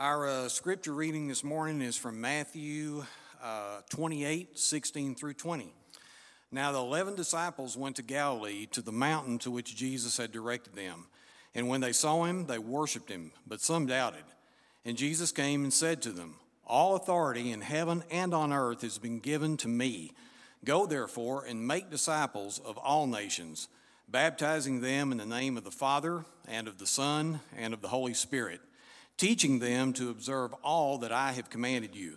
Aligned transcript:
Our 0.00 0.26
uh, 0.26 0.48
scripture 0.48 0.94
reading 0.94 1.28
this 1.28 1.44
morning 1.44 1.82
is 1.82 1.94
from 1.94 2.22
Matthew 2.22 3.04
uh, 3.42 3.82
28 3.90 4.58
16 4.58 5.14
through 5.14 5.34
20. 5.34 5.74
Now, 6.50 6.72
the 6.72 6.78
eleven 6.78 7.14
disciples 7.14 7.76
went 7.76 7.96
to 7.96 8.02
Galilee 8.02 8.64
to 8.72 8.80
the 8.80 8.92
mountain 8.92 9.38
to 9.40 9.50
which 9.50 9.76
Jesus 9.76 10.16
had 10.16 10.32
directed 10.32 10.74
them. 10.74 11.08
And 11.54 11.68
when 11.68 11.82
they 11.82 11.92
saw 11.92 12.24
him, 12.24 12.46
they 12.46 12.56
worshiped 12.56 13.10
him, 13.10 13.32
but 13.46 13.60
some 13.60 13.84
doubted. 13.84 14.24
And 14.86 14.96
Jesus 14.96 15.32
came 15.32 15.64
and 15.64 15.72
said 15.72 16.00
to 16.00 16.12
them, 16.12 16.36
All 16.66 16.96
authority 16.96 17.52
in 17.52 17.60
heaven 17.60 18.02
and 18.10 18.32
on 18.32 18.54
earth 18.54 18.80
has 18.80 18.96
been 18.96 19.18
given 19.18 19.58
to 19.58 19.68
me. 19.68 20.12
Go 20.64 20.86
therefore 20.86 21.44
and 21.44 21.66
make 21.66 21.90
disciples 21.90 22.58
of 22.58 22.78
all 22.78 23.06
nations, 23.06 23.68
baptizing 24.08 24.80
them 24.80 25.12
in 25.12 25.18
the 25.18 25.26
name 25.26 25.58
of 25.58 25.64
the 25.64 25.70
Father, 25.70 26.24
and 26.48 26.68
of 26.68 26.78
the 26.78 26.86
Son, 26.86 27.40
and 27.54 27.74
of 27.74 27.82
the 27.82 27.88
Holy 27.88 28.14
Spirit 28.14 28.62
teaching 29.20 29.58
them 29.58 29.92
to 29.92 30.08
observe 30.08 30.54
all 30.64 30.96
that 30.96 31.12
I 31.12 31.32
have 31.32 31.50
commanded 31.50 31.94
you. 31.94 32.14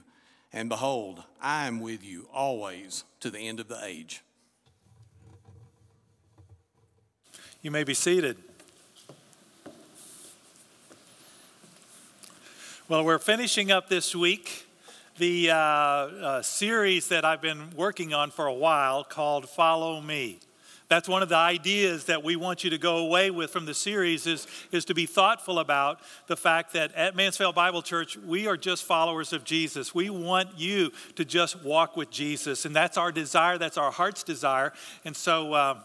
And 0.53 0.69
behold, 0.69 1.21
I 1.41 1.67
am 1.67 1.81
with 1.81 2.01
you 2.01 2.29
always 2.33 3.03
to 3.19 3.29
the 3.29 3.39
end 3.39 3.59
of 3.59 3.67
the 3.67 3.77
age. 3.83 4.23
You 7.61 7.71
may 7.71 7.83
be 7.83 7.93
seated. 7.93 8.37
Well, 12.87 13.03
we're 13.03 13.19
finishing 13.19 13.69
up 13.69 13.89
this 13.89 14.15
week 14.15 14.65
the 15.17 15.51
uh, 15.51 15.55
uh, 15.55 16.41
series 16.41 17.09
that 17.09 17.25
I've 17.25 17.41
been 17.41 17.71
working 17.75 18.13
on 18.13 18.31
for 18.31 18.45
a 18.45 18.53
while 18.53 19.03
called 19.03 19.49
Follow 19.49 19.99
Me. 19.99 20.39
That's 20.93 21.09
one 21.09 21.23
of 21.23 21.29
the 21.29 21.35
ideas 21.35 22.03
that 22.03 22.23
we 22.23 22.35
want 22.35 22.63
you 22.63 22.69
to 22.69 22.77
go 22.77 22.97
away 22.97 23.31
with 23.31 23.49
from 23.49 23.65
the 23.65 23.73
series 23.73 24.27
is, 24.27 24.45
is 24.71 24.85
to 24.85 24.93
be 24.93 25.07
thoughtful 25.07 25.57
about 25.57 25.99
the 26.27 26.37
fact 26.37 26.73
that 26.73 26.93
at 26.93 27.15
Mansfield 27.15 27.55
Bible 27.55 27.81
Church, 27.81 28.15
we 28.15 28.45
are 28.45 28.55
just 28.55 28.83
followers 28.83 29.33
of 29.33 29.43
Jesus. 29.43 29.95
We 29.95 30.11
want 30.11 30.49
you 30.55 30.91
to 31.15 31.25
just 31.25 31.63
walk 31.63 31.97
with 31.97 32.11
Jesus. 32.11 32.65
And 32.65 32.75
that's 32.75 32.95
our 32.95 33.11
desire, 33.11 33.57
that's 33.57 33.79
our 33.79 33.89
heart's 33.89 34.21
desire. 34.21 34.71
And 35.03 35.15
so, 35.15 35.53
uh, 35.53 35.79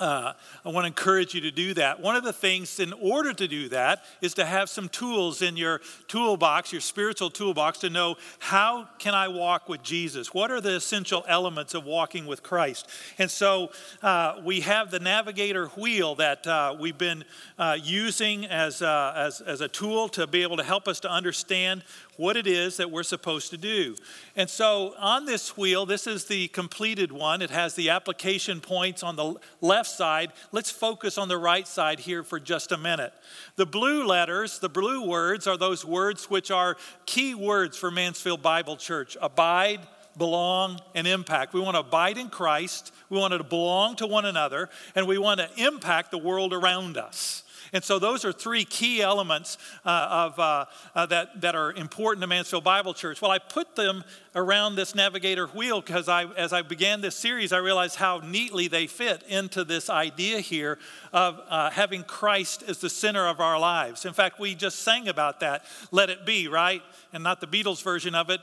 uh, 0.00 0.32
I 0.64 0.68
want 0.70 0.84
to 0.84 0.88
encourage 0.88 1.34
you 1.34 1.42
to 1.42 1.50
do 1.50 1.74
that. 1.74 2.00
One 2.00 2.16
of 2.16 2.24
the 2.24 2.32
things, 2.32 2.80
in 2.80 2.92
order 2.94 3.32
to 3.32 3.46
do 3.46 3.68
that, 3.68 4.04
is 4.20 4.34
to 4.34 4.44
have 4.44 4.68
some 4.68 4.88
tools 4.88 5.42
in 5.42 5.56
your 5.56 5.80
toolbox, 6.08 6.72
your 6.72 6.80
spiritual 6.80 7.30
toolbox, 7.30 7.78
to 7.80 7.90
know 7.90 8.16
how 8.38 8.88
can 8.98 9.14
I 9.14 9.28
walk 9.28 9.68
with 9.68 9.82
Jesus? 9.82 10.32
What 10.34 10.50
are 10.50 10.60
the 10.60 10.76
essential 10.76 11.24
elements 11.28 11.74
of 11.74 11.84
walking 11.84 12.26
with 12.26 12.42
Christ? 12.42 12.88
And 13.18 13.30
so 13.30 13.70
uh, 14.02 14.40
we 14.42 14.60
have 14.60 14.90
the 14.90 15.00
navigator 15.00 15.66
wheel 15.68 16.14
that 16.16 16.46
uh, 16.46 16.74
we've 16.78 16.98
been 16.98 17.24
uh, 17.58 17.76
using 17.82 18.46
as, 18.46 18.82
uh, 18.82 19.12
as, 19.14 19.40
as 19.42 19.60
a 19.60 19.68
tool 19.68 20.08
to 20.10 20.26
be 20.26 20.42
able 20.42 20.56
to 20.56 20.64
help 20.64 20.88
us 20.88 21.00
to 21.00 21.10
understand 21.10 21.82
what 22.20 22.36
it 22.36 22.46
is 22.46 22.76
that 22.76 22.90
we're 22.90 23.02
supposed 23.02 23.48
to 23.50 23.56
do. 23.56 23.96
And 24.36 24.48
so 24.50 24.94
on 24.98 25.24
this 25.24 25.56
wheel, 25.56 25.86
this 25.86 26.06
is 26.06 26.26
the 26.26 26.48
completed 26.48 27.10
one. 27.10 27.40
It 27.40 27.48
has 27.48 27.74
the 27.74 27.88
application 27.88 28.60
points 28.60 29.02
on 29.02 29.16
the 29.16 29.36
left 29.62 29.88
side. 29.88 30.32
Let's 30.52 30.70
focus 30.70 31.16
on 31.16 31.28
the 31.28 31.38
right 31.38 31.66
side 31.66 31.98
here 31.98 32.22
for 32.22 32.38
just 32.38 32.72
a 32.72 32.76
minute. 32.76 33.14
The 33.56 33.64
blue 33.64 34.04
letters, 34.04 34.58
the 34.58 34.68
blue 34.68 35.08
words, 35.08 35.46
are 35.46 35.56
those 35.56 35.82
words 35.82 36.28
which 36.28 36.50
are 36.50 36.76
key 37.06 37.34
words 37.34 37.78
for 37.78 37.90
Mansfield 37.90 38.42
Bible 38.42 38.76
Church 38.76 39.16
abide, 39.22 39.80
belong, 40.18 40.78
and 40.94 41.06
impact. 41.06 41.54
We 41.54 41.60
want 41.60 41.76
to 41.76 41.80
abide 41.80 42.18
in 42.18 42.28
Christ, 42.28 42.92
we 43.08 43.16
want 43.16 43.32
to 43.32 43.42
belong 43.42 43.96
to 43.96 44.06
one 44.06 44.26
another, 44.26 44.68
and 44.94 45.06
we 45.08 45.16
want 45.16 45.40
to 45.40 45.48
impact 45.56 46.10
the 46.10 46.18
world 46.18 46.52
around 46.52 46.98
us. 46.98 47.44
And 47.72 47.84
so 47.84 47.98
those 47.98 48.24
are 48.24 48.32
three 48.32 48.64
key 48.64 49.00
elements 49.00 49.58
uh, 49.84 50.08
of, 50.10 50.38
uh, 50.38 50.64
uh, 50.94 51.06
that, 51.06 51.40
that 51.40 51.54
are 51.54 51.72
important 51.72 52.22
to 52.22 52.26
Mansfield 52.26 52.64
Bible 52.64 52.94
Church. 52.94 53.22
Well, 53.22 53.30
I 53.30 53.38
put 53.38 53.76
them 53.76 54.04
around 54.34 54.74
this 54.74 54.94
navigator 54.94 55.46
wheel 55.48 55.80
because 55.80 56.08
I, 56.08 56.24
as 56.24 56.52
I 56.52 56.62
began 56.62 57.00
this 57.00 57.16
series, 57.16 57.52
I 57.52 57.58
realized 57.58 57.96
how 57.96 58.18
neatly 58.18 58.68
they 58.68 58.86
fit 58.86 59.22
into 59.28 59.64
this 59.64 59.88
idea 59.88 60.40
here 60.40 60.78
of 61.12 61.40
uh, 61.48 61.70
having 61.70 62.02
Christ 62.02 62.64
as 62.66 62.78
the 62.78 62.90
center 62.90 63.26
of 63.26 63.40
our 63.40 63.58
lives. 63.58 64.04
In 64.04 64.12
fact, 64.12 64.40
we 64.40 64.54
just 64.54 64.80
sang 64.80 65.08
about 65.08 65.40
that, 65.40 65.64
Let 65.90 66.10
It 66.10 66.26
Be, 66.26 66.48
right? 66.48 66.82
And 67.12 67.22
not 67.22 67.40
the 67.40 67.46
Beatles 67.46 67.82
version 67.82 68.14
of 68.14 68.30
it, 68.30 68.40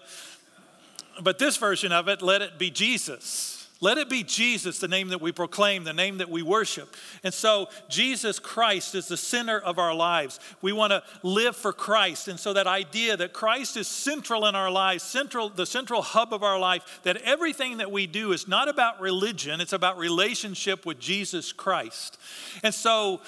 but 1.21 1.39
this 1.39 1.57
version 1.57 1.91
of 1.91 2.07
it, 2.07 2.21
Let 2.21 2.41
It 2.41 2.57
Be 2.57 2.69
Jesus. 2.69 3.56
Let 3.79 3.97
it 3.97 4.09
be 4.09 4.23
Jesus, 4.23 4.79
the 4.79 4.87
name 4.87 5.09
that 5.09 5.21
we 5.21 5.31
proclaim, 5.31 5.83
the 5.83 5.93
name 5.93 6.17
that 6.17 6.29
we 6.29 6.41
worship. 6.41 6.95
And 7.23 7.33
so, 7.33 7.67
Jesus 7.89 8.39
Christ 8.39 8.95
is 8.95 9.07
the 9.07 9.17
center 9.17 9.59
of 9.59 9.77
our 9.77 9.93
lives. 9.93 10.39
We 10.61 10.71
want 10.71 10.91
to 10.91 11.03
live 11.21 11.55
for 11.55 11.71
Christ. 11.73 12.27
And 12.27 12.39
so, 12.39 12.53
that 12.53 12.65
idea 12.65 13.15
that 13.17 13.33
Christ 13.33 13.77
is 13.77 13.87
central 13.87 14.47
in 14.47 14.55
our 14.55 14.71
lives, 14.71 15.03
central, 15.03 15.49
the 15.49 15.65
central 15.65 16.01
hub 16.01 16.33
of 16.33 16.41
our 16.41 16.57
life, 16.57 17.01
that 17.03 17.17
everything 17.17 17.77
that 17.77 17.91
we 17.91 18.07
do 18.07 18.31
is 18.31 18.47
not 18.47 18.67
about 18.67 18.99
religion, 18.99 19.61
it's 19.61 19.73
about 19.73 19.97
relationship 19.97 20.85
with 20.85 20.99
Jesus 20.99 21.53
Christ. 21.53 22.17
And 22.63 22.73
so, 22.73 23.21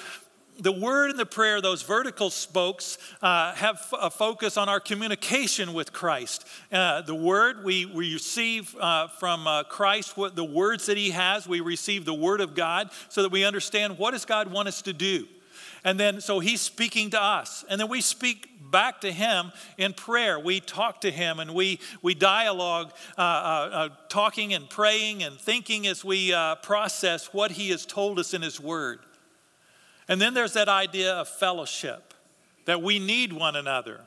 the 0.60 0.72
word 0.72 1.10
and 1.10 1.20
the 1.20 1.26
prayer, 1.26 1.62
those 1.62 1.82
vertical 1.82 2.30
spokes, 2.30 2.98
uh, 3.22 3.54
have 3.56 3.82
a 4.00 4.10
focus 4.10 4.58
on 4.58 4.68
our 4.70 4.80
communication 4.80 5.74
with 5.74 5.94
Christ. 5.94 6.46
Uh, 6.72 7.02
the 7.02 7.16
word 7.16 7.64
we, 7.64 7.86
we 7.86 8.14
receive 8.14 8.76
uh, 8.80 9.08
from 9.08 9.48
uh, 9.48 9.64
Christ, 9.64 10.18
what 10.18 10.36
the 10.36 10.44
words 10.44 10.86
that 10.88 10.98
He 10.98 11.12
has, 11.12 11.48
we 11.48 11.62
receive 11.62 12.06
the 12.06 12.14
word 12.14 12.42
of 12.42 12.56
God 12.56 12.90
so 13.08 13.22
that 13.24 13.32
we 13.32 13.46
understand 13.46 13.98
what 13.98 14.12
does 14.12 14.26
God 14.26 14.52
want 14.52 14.68
us 14.68 14.82
to 14.84 14.94
do. 14.94 15.28
And 15.86 15.98
then, 15.98 16.20
so 16.20 16.40
He's 16.40 16.62
speaking 16.62 17.12
to 17.12 17.22
us. 17.22 17.64
And 17.70 17.80
then 17.80 17.88
we 17.88 18.02
speak 18.02 18.50
back 18.70 19.02
to 19.02 19.12
Him 19.12 19.54
in 19.78 19.94
prayer. 19.94 20.38
We 20.40 20.60
talk 20.60 21.02
to 21.02 21.12
Him 21.12 21.40
and 21.40 21.54
we, 21.54 21.80
we 22.02 22.14
dialogue, 22.16 22.92
uh, 23.18 23.22
uh, 23.22 23.90
talking 24.10 24.54
and 24.54 24.70
praying 24.70 25.24
and 25.24 25.40
thinking 25.40 25.88
as 25.88 26.04
we 26.04 26.34
process 26.64 27.34
what 27.34 27.52
He 27.52 27.70
has 27.70 27.86
told 27.86 28.20
us 28.20 28.34
in 28.34 28.42
His 28.42 28.60
word. 28.60 29.00
And 30.10 30.20
then 30.20 30.34
there's 30.34 30.54
that 30.54 30.68
idea 30.68 31.14
of 31.14 31.30
fellowship, 31.30 32.14
that 32.66 32.82
we 32.82 33.00
need 33.00 33.32
one 33.32 33.56
another 33.56 34.02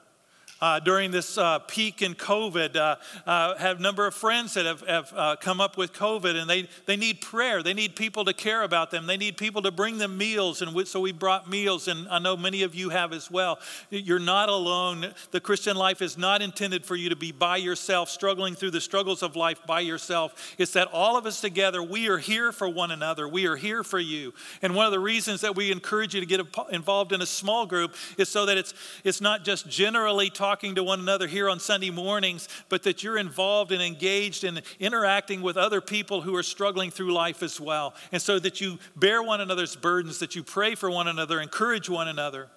uh, 0.62 0.78
during 0.78 1.10
this 1.10 1.36
uh, 1.36 1.58
peak 1.58 2.00
in 2.00 2.14
COVID. 2.14 2.76
Uh, 2.76 2.96
uh, 3.26 3.58
have 3.58 3.80
a 3.80 3.82
number 3.82 4.06
of 4.06 4.14
friends 4.14 4.54
that 4.54 4.64
have, 4.64 4.80
have 4.86 5.12
uh, 5.14 5.36
come 5.36 5.60
up 5.60 5.76
with 5.76 5.92
COVID, 5.92 6.36
and 6.36 6.48
they, 6.48 6.68
they 6.86 6.96
need 6.96 7.20
prayer. 7.20 7.64
They 7.64 7.74
need 7.74 7.96
people 7.96 8.24
to 8.24 8.32
care 8.32 8.62
about 8.62 8.92
them. 8.92 9.06
They 9.06 9.16
need 9.16 9.36
people 9.36 9.60
to 9.62 9.72
bring 9.72 9.98
them 9.98 10.16
meals, 10.16 10.62
and 10.62 10.72
we, 10.72 10.84
so 10.84 11.00
we 11.00 11.10
brought 11.10 11.50
meals, 11.50 11.88
and 11.88 12.08
I 12.08 12.20
know 12.20 12.36
many 12.36 12.62
of 12.62 12.76
you 12.76 12.90
have 12.90 13.12
as 13.12 13.28
well. 13.28 13.58
You're 13.90 14.20
not 14.20 14.48
alone. 14.48 15.12
The 15.32 15.40
Christian 15.40 15.76
life 15.76 16.00
is 16.00 16.16
not 16.16 16.40
intended 16.40 16.86
for 16.86 16.94
you 16.94 17.08
to 17.08 17.16
be 17.16 17.32
by 17.32 17.56
yourself, 17.56 18.08
struggling 18.08 18.54
through 18.54 18.70
the 18.70 18.80
struggles 18.80 19.24
of 19.24 19.34
life 19.34 19.58
by 19.66 19.80
yourself. 19.80 20.54
It's 20.58 20.74
that 20.74 20.86
all 20.92 21.16
of 21.16 21.26
us 21.26 21.40
together, 21.40 21.82
we 21.82 22.08
are 22.08 22.18
here 22.18 22.52
for 22.52 22.68
one 22.68 22.92
another. 22.92 23.26
We 23.26 23.46
are 23.46 23.56
here 23.56 23.82
for 23.82 23.98
you. 23.98 24.32
And 24.62 24.76
one 24.76 24.86
of 24.86 24.92
the 24.92 25.00
reasons 25.00 25.40
that 25.40 25.56
we 25.56 25.72
encourage 25.72 26.14
you 26.14 26.20
to 26.20 26.26
get 26.26 26.40
involved 26.70 27.10
in 27.10 27.20
a 27.20 27.26
small 27.26 27.66
group 27.66 27.96
is 28.16 28.28
so 28.28 28.46
that 28.46 28.56
it's, 28.56 28.74
it's 29.02 29.20
not 29.20 29.44
just 29.44 29.68
generally 29.68 30.30
talking 30.30 30.51
talking 30.52 30.74
to 30.74 30.84
one 30.84 31.00
another 31.00 31.26
here 31.26 31.48
on 31.48 31.58
Sunday 31.58 31.88
mornings, 31.88 32.46
but 32.68 32.82
that 32.82 33.02
you're 33.02 33.16
involved 33.16 33.72
and 33.72 33.80
engaged 33.80 34.44
in 34.44 34.60
interacting 34.78 35.40
with 35.40 35.56
other 35.56 35.80
people 35.80 36.20
who 36.20 36.36
are 36.36 36.42
struggling 36.42 36.90
through 36.90 37.10
life 37.10 37.42
as 37.42 37.58
well. 37.58 37.94
And 38.12 38.20
so 38.20 38.38
that 38.38 38.60
you 38.60 38.78
bear 38.94 39.22
one 39.22 39.40
another's 39.40 39.74
burdens, 39.74 40.18
that 40.18 40.36
you 40.36 40.42
pray 40.42 40.74
for 40.74 40.90
one 40.90 41.08
another, 41.08 41.40
encourage 41.40 41.88
one 41.88 42.06
another. 42.06 42.48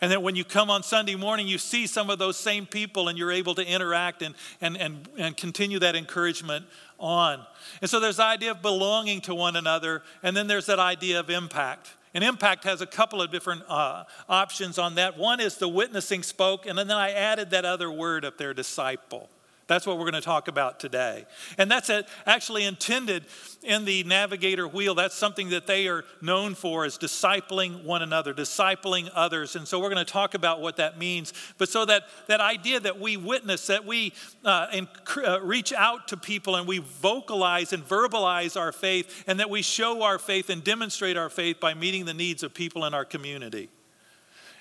And 0.00 0.10
that 0.10 0.22
when 0.22 0.36
you 0.36 0.42
come 0.42 0.70
on 0.70 0.82
Sunday 0.82 1.16
morning, 1.16 1.46
you 1.46 1.58
see 1.58 1.86
some 1.86 2.08
of 2.08 2.18
those 2.18 2.38
same 2.38 2.64
people 2.64 3.08
and 3.08 3.18
you're 3.18 3.30
able 3.30 3.54
to 3.56 3.66
interact 3.66 4.22
and, 4.22 4.34
and, 4.62 4.78
and, 4.78 5.06
and 5.18 5.36
continue 5.36 5.78
that 5.80 5.94
encouragement 5.94 6.64
on. 6.98 7.44
And 7.82 7.90
so 7.90 8.00
there's 8.00 8.16
the 8.16 8.24
idea 8.24 8.52
of 8.52 8.62
belonging 8.62 9.20
to 9.20 9.34
one 9.34 9.54
another, 9.54 10.02
and 10.22 10.34
then 10.34 10.46
there's 10.46 10.64
that 10.64 10.78
idea 10.78 11.20
of 11.20 11.28
impact. 11.28 11.92
And 12.14 12.22
Impact 12.22 12.62
has 12.64 12.80
a 12.80 12.86
couple 12.86 13.20
of 13.20 13.32
different 13.32 13.62
uh, 13.68 14.04
options 14.28 14.78
on 14.78 14.94
that. 14.94 15.18
One 15.18 15.40
is 15.40 15.56
the 15.56 15.68
witnessing 15.68 16.22
spoke, 16.22 16.64
and 16.64 16.78
then 16.78 16.90
I 16.92 17.10
added 17.10 17.50
that 17.50 17.64
other 17.64 17.90
word 17.90 18.24
up 18.24 18.38
there, 18.38 18.54
disciple. 18.54 19.28
That's 19.66 19.86
what 19.86 19.96
we're 19.96 20.10
going 20.10 20.14
to 20.14 20.20
talk 20.20 20.48
about 20.48 20.78
today. 20.78 21.24
And 21.56 21.70
that's 21.70 21.90
actually 22.26 22.64
intended 22.64 23.24
in 23.62 23.86
the 23.86 24.04
navigator 24.04 24.68
wheel. 24.68 24.94
That's 24.94 25.14
something 25.14 25.48
that 25.50 25.66
they 25.66 25.88
are 25.88 26.04
known 26.20 26.54
for 26.54 26.84
is 26.84 26.98
discipling 26.98 27.82
one 27.82 28.02
another, 28.02 28.34
discipling 28.34 29.08
others. 29.14 29.56
And 29.56 29.66
so 29.66 29.80
we're 29.80 29.88
going 29.88 30.04
to 30.04 30.12
talk 30.12 30.34
about 30.34 30.60
what 30.60 30.76
that 30.76 30.98
means. 30.98 31.32
But 31.56 31.70
so 31.70 31.86
that, 31.86 32.02
that 32.26 32.42
idea 32.42 32.78
that 32.80 33.00
we 33.00 33.16
witness, 33.16 33.66
that 33.68 33.86
we 33.86 34.12
uh, 34.44 34.66
inc- 34.68 35.26
uh, 35.26 35.40
reach 35.40 35.72
out 35.72 36.08
to 36.08 36.18
people 36.18 36.56
and 36.56 36.68
we 36.68 36.78
vocalize 36.78 37.72
and 37.72 37.82
verbalize 37.88 38.60
our 38.60 38.72
faith, 38.72 39.24
and 39.26 39.40
that 39.40 39.48
we 39.48 39.62
show 39.62 40.02
our 40.02 40.18
faith 40.18 40.50
and 40.50 40.62
demonstrate 40.62 41.16
our 41.16 41.30
faith 41.30 41.58
by 41.58 41.72
meeting 41.72 42.04
the 42.04 42.14
needs 42.14 42.42
of 42.42 42.52
people 42.52 42.84
in 42.84 42.92
our 42.92 43.06
community. 43.06 43.70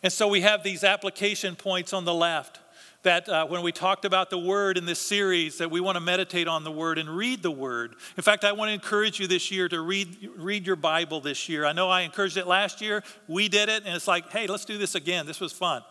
And 0.02 0.14
so 0.14 0.30
we 0.30 0.42
have 0.42 0.64
these 0.64 0.84
application 0.84 1.56
points 1.56 1.92
on 1.92 2.06
the 2.06 2.14
left 2.14 2.60
that 3.04 3.30
uh, 3.30 3.46
when 3.46 3.62
we 3.62 3.72
talked 3.72 4.06
about 4.06 4.30
the 4.30 4.38
word 4.38 4.78
in 4.78 4.86
this 4.86 5.00
series 5.00 5.58
that 5.60 5.70
we 5.70 5.80
want 5.80 5.96
to 5.96 6.02
meditate 6.02 6.48
on 6.48 6.64
the 6.64 6.72
word 6.72 6.98
and 6.98 7.10
read 7.10 7.44
the 7.44 7.52
word. 7.52 7.96
In 8.18 8.24
fact 8.24 8.44
i 8.44 8.52
want 8.52 8.70
to 8.70 8.74
encourage 8.74 9.20
you 9.20 9.28
this 9.28 9.52
year 9.52 9.70
to 9.70 9.82
read, 9.82 10.30
read 10.36 10.66
your 10.66 10.76
bible 10.76 11.22
this 11.22 11.48
year. 11.48 11.66
I 11.66 11.74
know 11.74 11.90
i 11.90 12.02
encouraged 12.02 12.38
it 12.38 12.48
last 12.48 12.82
year. 12.82 13.04
We 13.28 13.50
did 13.50 13.70
it 13.70 13.84
and 13.86 13.96
it's 13.96 14.08
like 14.08 14.32
hey 14.32 14.48
let's 14.48 14.66
do 14.66 14.78
this 14.78 14.96
again. 14.96 15.26
This 15.26 15.40
was 15.40 15.54
fun. 15.54 15.84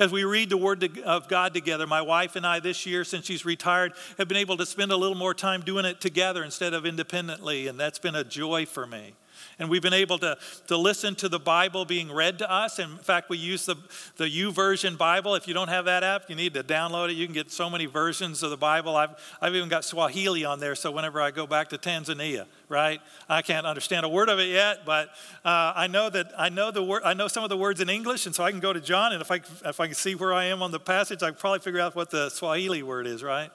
As 0.00 0.10
we 0.10 0.24
read 0.24 0.48
the 0.48 0.56
Word 0.56 0.98
of 1.00 1.28
God 1.28 1.52
together, 1.52 1.86
my 1.86 2.00
wife 2.00 2.34
and 2.34 2.46
I 2.46 2.58
this 2.58 2.86
year, 2.86 3.04
since 3.04 3.26
she's 3.26 3.44
retired, 3.44 3.92
have 4.16 4.28
been 4.28 4.38
able 4.38 4.56
to 4.56 4.64
spend 4.64 4.92
a 4.92 4.96
little 4.96 5.14
more 5.14 5.34
time 5.34 5.60
doing 5.60 5.84
it 5.84 6.00
together 6.00 6.42
instead 6.42 6.72
of 6.72 6.86
independently, 6.86 7.68
and 7.68 7.78
that's 7.78 7.98
been 7.98 8.14
a 8.14 8.24
joy 8.24 8.64
for 8.64 8.86
me. 8.86 9.12
And 9.58 9.68
we've 9.68 9.82
been 9.82 9.92
able 9.92 10.18
to, 10.18 10.38
to 10.68 10.76
listen 10.76 11.14
to 11.16 11.28
the 11.28 11.38
Bible 11.38 11.84
being 11.84 12.10
read 12.10 12.38
to 12.38 12.50
us. 12.50 12.78
In 12.78 12.96
fact, 12.98 13.28
we 13.28 13.38
use 13.38 13.66
the, 13.66 13.76
the 14.16 14.24
YouVersion 14.24 14.96
Bible. 14.96 15.34
If 15.34 15.46
you 15.46 15.54
don't 15.54 15.68
have 15.68 15.84
that 15.86 16.02
app, 16.02 16.28
you 16.28 16.36
need 16.36 16.54
to 16.54 16.62
download 16.62 17.10
it. 17.10 17.14
You 17.14 17.26
can 17.26 17.34
get 17.34 17.50
so 17.50 17.68
many 17.68 17.86
versions 17.86 18.42
of 18.42 18.50
the 18.50 18.56
Bible. 18.56 18.96
I've, 18.96 19.10
I've 19.40 19.54
even 19.54 19.68
got 19.68 19.84
Swahili 19.84 20.44
on 20.44 20.60
there, 20.60 20.74
so 20.74 20.90
whenever 20.90 21.20
I 21.20 21.30
go 21.30 21.46
back 21.46 21.68
to 21.70 21.78
Tanzania, 21.78 22.46
right? 22.68 23.00
I 23.28 23.42
can't 23.42 23.66
understand 23.66 24.06
a 24.06 24.08
word 24.08 24.28
of 24.28 24.38
it 24.38 24.48
yet, 24.48 24.84
but 24.84 25.08
uh, 25.44 25.72
I 25.74 25.86
know 25.86 26.10
that 26.10 26.32
I 26.38 26.48
know 26.48 26.70
the 26.70 26.82
word, 26.82 27.02
I 27.04 27.14
know 27.14 27.28
some 27.28 27.44
of 27.44 27.50
the 27.50 27.56
words 27.56 27.80
in 27.80 27.88
English, 27.88 28.26
and 28.26 28.34
so 28.34 28.44
I 28.44 28.50
can 28.50 28.60
go 28.60 28.72
to 28.72 28.80
John, 28.80 29.12
and 29.12 29.20
if 29.20 29.30
I 29.30 29.40
if 29.64 29.80
I 29.80 29.86
can 29.86 29.94
see 29.94 30.14
where 30.14 30.32
I 30.32 30.44
am 30.46 30.62
on 30.62 30.70
the 30.70 30.80
passage, 30.80 31.22
I 31.22 31.30
can 31.30 31.38
probably 31.38 31.60
figure 31.60 31.80
out 31.80 31.94
what 31.94 32.10
the 32.10 32.28
Swahili 32.30 32.82
word 32.82 33.06
is, 33.06 33.22
right? 33.22 33.50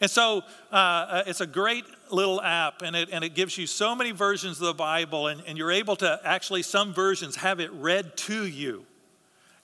And 0.00 0.10
so 0.10 0.44
uh, 0.72 0.74
uh, 0.74 1.22
it's 1.26 1.40
a 1.40 1.46
great 1.46 1.84
little 2.10 2.40
app, 2.40 2.82
and 2.82 2.94
it, 2.94 3.08
and 3.12 3.24
it 3.24 3.34
gives 3.34 3.58
you 3.58 3.66
so 3.66 3.94
many 3.94 4.12
versions 4.12 4.60
of 4.60 4.66
the 4.66 4.74
Bible, 4.74 5.26
and, 5.26 5.42
and 5.46 5.58
you're 5.58 5.72
able 5.72 5.96
to 5.96 6.20
actually, 6.24 6.62
some 6.62 6.94
versions 6.94 7.36
have 7.36 7.60
it 7.60 7.72
read 7.72 8.16
to 8.18 8.46
you. 8.46 8.84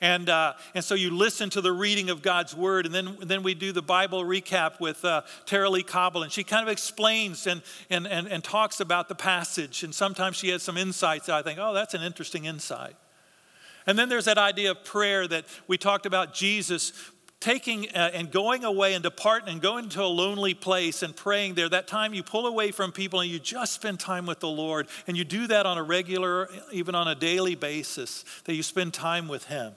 And, 0.00 0.28
uh, 0.28 0.54
and 0.74 0.84
so 0.84 0.94
you 0.94 1.10
listen 1.16 1.48
to 1.50 1.60
the 1.60 1.72
reading 1.72 2.10
of 2.10 2.20
God's 2.20 2.54
word, 2.54 2.84
and 2.84 2.94
then, 2.94 3.16
then 3.22 3.42
we 3.42 3.54
do 3.54 3.72
the 3.72 3.80
Bible 3.80 4.22
recap 4.24 4.80
with 4.80 5.02
uh, 5.04 5.22
Tara-Leigh 5.46 5.84
Cobble, 5.84 6.22
and 6.22 6.32
she 6.32 6.44
kind 6.44 6.62
of 6.62 6.70
explains 6.70 7.46
and, 7.46 7.62
and, 7.88 8.06
and, 8.06 8.26
and 8.26 8.44
talks 8.44 8.80
about 8.80 9.08
the 9.08 9.14
passage. 9.14 9.82
And 9.82 9.94
sometimes 9.94 10.36
she 10.36 10.50
has 10.50 10.62
some 10.62 10.76
insights 10.76 11.26
that 11.26 11.36
I 11.36 11.42
think, 11.42 11.58
oh, 11.62 11.72
that's 11.72 11.94
an 11.94 12.02
interesting 12.02 12.44
insight. 12.44 12.96
And 13.86 13.98
then 13.98 14.08
there's 14.08 14.24
that 14.24 14.38
idea 14.38 14.72
of 14.72 14.84
prayer 14.84 15.28
that 15.28 15.44
we 15.68 15.78
talked 15.78 16.06
about 16.06 16.34
Jesus 16.34 16.92
taking 17.44 17.90
uh, 17.90 18.10
and 18.14 18.30
going 18.30 18.64
away 18.64 18.94
and 18.94 19.02
departing 19.02 19.50
and 19.50 19.60
going 19.60 19.90
to 19.90 20.02
a 20.02 20.06
lonely 20.06 20.54
place 20.54 21.02
and 21.02 21.14
praying 21.14 21.52
there, 21.52 21.68
that 21.68 21.86
time 21.86 22.14
you 22.14 22.22
pull 22.22 22.46
away 22.46 22.70
from 22.70 22.90
people 22.90 23.20
and 23.20 23.30
you 23.30 23.38
just 23.38 23.74
spend 23.74 24.00
time 24.00 24.24
with 24.24 24.40
the 24.40 24.48
Lord. 24.48 24.88
And 25.06 25.14
you 25.14 25.24
do 25.24 25.46
that 25.48 25.66
on 25.66 25.76
a 25.76 25.82
regular, 25.82 26.48
even 26.72 26.94
on 26.94 27.06
a 27.06 27.14
daily 27.14 27.54
basis, 27.54 28.24
that 28.44 28.54
you 28.54 28.62
spend 28.62 28.94
time 28.94 29.28
with 29.28 29.44
Him. 29.44 29.74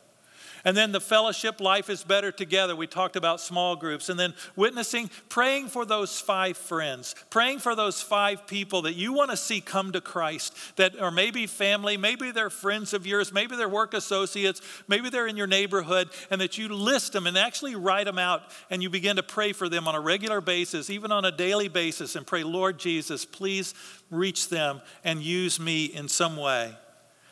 And 0.68 0.76
then 0.76 0.92
the 0.92 1.00
fellowship 1.00 1.62
life 1.62 1.90
is 1.90 2.04
better 2.04 2.30
together. 2.30 2.76
We 2.76 2.88
talked 2.88 3.16
about 3.16 3.40
small 3.40 3.78
groups. 3.78 4.10
And 4.10 4.20
then 4.20 4.34
witnessing, 4.58 5.10
praying 5.30 5.70
for 5.70 5.86
those 5.86 6.20
five 6.20 6.58
friends, 6.58 7.16
praying 7.30 7.60
for 7.60 7.74
those 7.74 8.02
five 8.02 8.46
people 8.48 8.82
that 8.82 8.96
you 8.96 9.14
want 9.14 9.32
to 9.32 9.38
see 9.38 9.62
come 9.62 9.94
to 9.94 10.02
Christ, 10.02 10.54
that 10.76 11.00
are 11.00 11.10
maybe 11.10 11.48
family, 11.48 11.96
maybe 11.96 12.32
they're 12.32 12.50
friends 12.50 12.94
of 12.94 13.08
yours, 13.08 13.32
maybe 13.32 13.56
they're 13.56 13.70
work 13.70 13.94
associates, 13.94 14.62
maybe 14.90 15.10
they're 15.10 15.28
in 15.28 15.38
your 15.38 15.48
neighborhood, 15.48 16.10
and 16.30 16.42
that 16.42 16.58
you 16.58 16.68
list 16.68 17.14
them 17.14 17.28
and 17.28 17.38
actually 17.38 17.76
write 17.76 18.04
them 18.04 18.20
out 18.20 18.42
and 18.70 18.84
you 18.84 18.90
begin 18.90 19.16
to 19.16 19.24
pray 19.24 19.54
for 19.54 19.70
them 19.70 19.88
on 19.88 19.96
a 19.96 20.02
regular 20.02 20.42
basis, 20.42 20.90
even 20.90 21.14
on 21.14 21.24
a 21.24 21.32
daily 21.32 21.70
basis, 21.70 22.18
and 22.18 22.28
pray, 22.28 22.44
Lord 22.44 22.78
Jesus, 22.78 23.24
please 23.24 23.74
reach 24.12 24.50
them 24.50 24.82
and 25.06 25.22
use 25.22 25.62
me 25.62 25.86
in 25.86 26.10
some 26.10 26.36
way. 26.36 26.76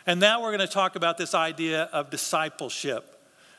And 0.07 0.21
now 0.21 0.41
we're 0.41 0.55
going 0.55 0.65
to 0.65 0.73
talk 0.73 0.95
about 0.95 1.17
this 1.17 1.33
idea 1.33 1.89
of 1.91 2.09
discipleship 2.09 3.11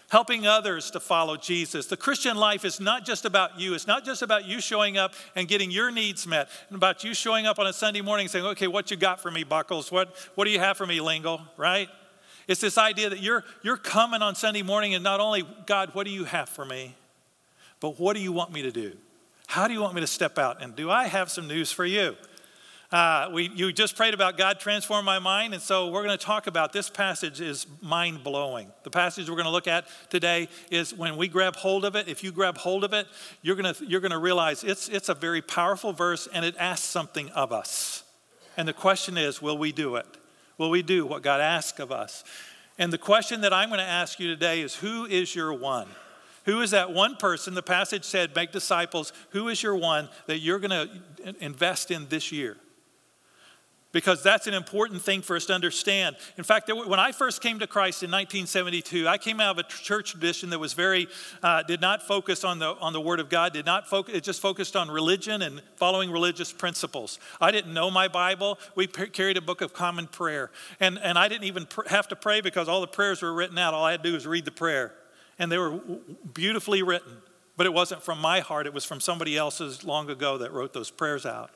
helping 0.09 0.47
others 0.47 0.91
to 0.93 1.01
follow 1.01 1.37
Jesus. 1.37 1.87
The 1.87 1.97
Christian 1.97 2.37
life 2.37 2.65
is 2.65 2.81
not 2.81 3.05
just 3.05 3.25
about 3.25 3.59
you. 3.59 3.75
It's 3.75 3.87
not 3.87 4.05
just 4.05 4.23
about 4.23 4.45
you 4.47 4.61
showing 4.61 4.97
up 4.97 5.15
and 5.35 5.49
getting 5.49 5.71
your 5.71 5.91
needs 5.91 6.27
met, 6.27 6.49
and 6.69 6.77
about 6.77 7.05
you 7.05 7.15
showing 7.15 7.47
up 7.47 7.59
on 7.59 7.67
a 7.67 7.73
Sunday 7.73 8.01
morning 8.01 8.29
saying, 8.29 8.45
okay, 8.45 8.69
what 8.69 8.91
you 8.91 8.97
got 8.97 9.21
for 9.21 9.31
me, 9.31 9.45
Buckles? 9.45 9.91
What, 9.91 10.15
what 10.35 10.45
do 10.45 10.51
you 10.51 10.61
have 10.61 10.77
for 10.77 10.87
me, 10.87 11.01
Lingle? 11.01 11.41
Right? 11.57 11.89
It's 12.49 12.61
this 12.61 12.79
idea 12.79 13.11
that 13.11 13.21
you're, 13.21 13.45
you're 13.63 13.77
coming 13.77 14.23
on 14.23 14.37
Sunday 14.37 14.63
morning 14.63 14.95
and 14.95 15.03
not 15.03 15.19
only, 15.19 15.43
God, 15.67 15.91
what 15.95 16.07
do 16.07 16.13
you 16.13 16.25
have 16.25 16.49
for 16.49 16.65
me? 16.65 16.95
But 17.81 17.99
what 17.99 18.15
do 18.15 18.23
you 18.23 18.33
want 18.33 18.53
me 18.53 18.63
to 18.63 18.71
do? 18.71 18.97
How 19.49 19.67
do 19.69 19.75
you 19.75 19.81
want 19.81 19.95
me 19.95 20.01
to 20.01 20.07
step 20.07 20.39
out? 20.39 20.63
And 20.63 20.75
do 20.75 20.91
I 20.91 21.07
have 21.07 21.31
some 21.31 21.49
news 21.49 21.73
for 21.73 21.85
you? 21.85 22.17
Uh, 22.97 23.29
we, 23.31 23.51
you 23.51 23.71
just 23.75 23.95
prayed 23.95 24.15
about 24.15 24.39
God 24.39 24.59
transform 24.59 25.05
my 25.05 25.19
mind, 25.19 25.53
and 25.53 25.63
so 25.63 25.91
we're 25.91 26.03
going 26.03 26.17
to 26.17 26.25
talk 26.25 26.47
about 26.47 26.73
this 26.73 26.89
passage 26.89 27.43
is 27.43 27.67
mind 27.83 28.25
blowing. 28.25 28.73
The 28.85 28.91
passage 28.91 29.29
we're 29.29 29.37
going 29.37 29.45
to 29.45 29.51
look 29.51 29.69
at 29.69 29.87
today 30.09 30.49
is 30.71 30.95
when 30.95 31.19
we 31.19 31.29
grab 31.29 31.57
hold 31.57 31.85
of 31.85 31.95
it. 31.95 32.09
If 32.09 32.25
you 32.25 32.33
grab 32.33 32.57
hold 32.57 32.85
of 32.85 32.95
it, 32.95 33.07
you're 33.43 33.55
going 33.55 33.75
to 33.75 33.85
you're 33.85 34.01
to 34.01 34.17
realize 34.17 34.65
it's 34.65 34.89
it's 34.89 35.11
a 35.11 35.15
very 35.15 35.43
powerful 35.43 35.93
verse, 35.93 36.27
and 36.33 36.43
it 36.43 36.57
asks 36.59 36.87
something 36.87 37.29
of 37.33 37.53
us. 37.53 38.03
And 38.57 38.67
the 38.67 38.73
question 38.73 39.19
is, 39.19 39.43
will 39.43 39.59
we 39.59 39.73
do 39.73 39.97
it? 39.97 40.07
Will 40.57 40.71
we 40.71 40.81
do 40.81 41.05
what 41.05 41.23
God 41.23 41.43
asks 41.43 41.79
of 41.79 41.93
us? 41.93 42.25
And 42.79 42.91
the 42.91 42.97
question 42.97 43.43
that 43.43 43.53
I'm 43.53 43.69
going 43.69 43.79
to 43.79 43.85
ask 43.85 44.19
you 44.19 44.29
today 44.29 44.63
is, 44.63 44.75
who 44.75 45.05
is 45.05 45.35
your 45.35 45.53
one? 45.53 45.89
Who 46.47 46.63
is 46.63 46.71
that 46.71 46.95
one 46.95 47.17
person? 47.17 47.53
The 47.53 47.63
passage 47.63 48.05
said, 48.05 48.35
make 48.35 48.53
disciples. 48.53 49.13
Who 49.31 49.49
is 49.49 49.63
your 49.63 49.77
one 49.77 50.09
that 50.29 50.39
you're 50.39 50.61
going 50.61 50.71
to 50.71 51.45
invest 51.45 51.91
in 51.91 52.09
this 52.09 52.33
year? 52.33 52.57
Because 53.97 54.23
that's 54.23 54.47
an 54.47 54.53
important 54.53 55.01
thing 55.01 55.23
for 55.23 55.37
us 55.37 55.47
to 55.47 55.55
understand. 55.55 56.17
In 56.37 56.45
fact, 56.45 56.71
when 56.71 57.01
I 57.01 57.13
first 57.13 57.41
came 57.41 57.61
to 57.61 57.67
Christ 57.67 58.03
in 58.03 58.11
1972, 58.11 59.09
I 59.09 59.17
came 59.17 59.41
out 59.41 59.59
of 59.59 59.65
a 59.65 59.67
church 59.67 60.11
tradition 60.11 60.51
that 60.51 60.59
was 60.59 60.75
very, 60.75 61.09
uh, 61.43 61.63
did 61.63 61.81
not 61.81 62.03
focus 62.03 62.45
on 62.45 62.59
the, 62.59 62.77
on 62.77 62.93
the 62.93 63.01
Word 63.01 63.21
of 63.21 63.31
God, 63.31 63.55
did 63.55 63.65
not 63.65 63.89
focus, 63.89 64.15
it 64.15 64.23
just 64.23 64.43
focused 64.43 64.77
on 64.77 64.91
religion 64.91 65.41
and 65.41 65.63
following 65.77 66.11
religious 66.11 66.53
principles. 66.53 67.19
I 67.41 67.51
didn't 67.51 67.73
know 67.73 67.91
my 67.91 68.07
Bible. 68.07 68.59
We 68.75 68.87
carried 68.87 69.39
a 69.39 69.41
book 69.41 69.63
of 69.63 69.73
common 69.73 70.09
prayer. 70.09 70.51
And, 70.79 70.99
and 70.99 71.19
I 71.19 71.29
didn't 71.29 71.45
even 71.45 71.65
pr- 71.65 71.89
have 71.89 72.07
to 72.09 72.17
pray 72.17 72.43
because 72.43 72.69
all 72.69 72.83
the 72.83 72.87
prayers 72.87 73.23
were 73.23 73.33
written 73.33 73.57
out. 73.57 73.73
All 73.73 73.87
I 73.87 73.93
had 73.93 74.03
to 74.03 74.11
do 74.11 74.13
was 74.13 74.27
read 74.27 74.45
the 74.45 74.51
prayer. 74.51 74.93
And 75.39 75.51
they 75.51 75.57
were 75.57 75.81
beautifully 76.35 76.83
written. 76.83 77.17
But 77.57 77.65
it 77.65 77.73
wasn't 77.73 78.03
from 78.03 78.21
my 78.21 78.41
heart, 78.41 78.67
it 78.67 78.75
was 78.75 78.85
from 78.85 79.01
somebody 79.01 79.39
else's 79.39 79.85
long 79.85 80.11
ago 80.11 80.37
that 80.37 80.53
wrote 80.53 80.75
those 80.75 80.91
prayers 80.91 81.25
out. 81.25 81.51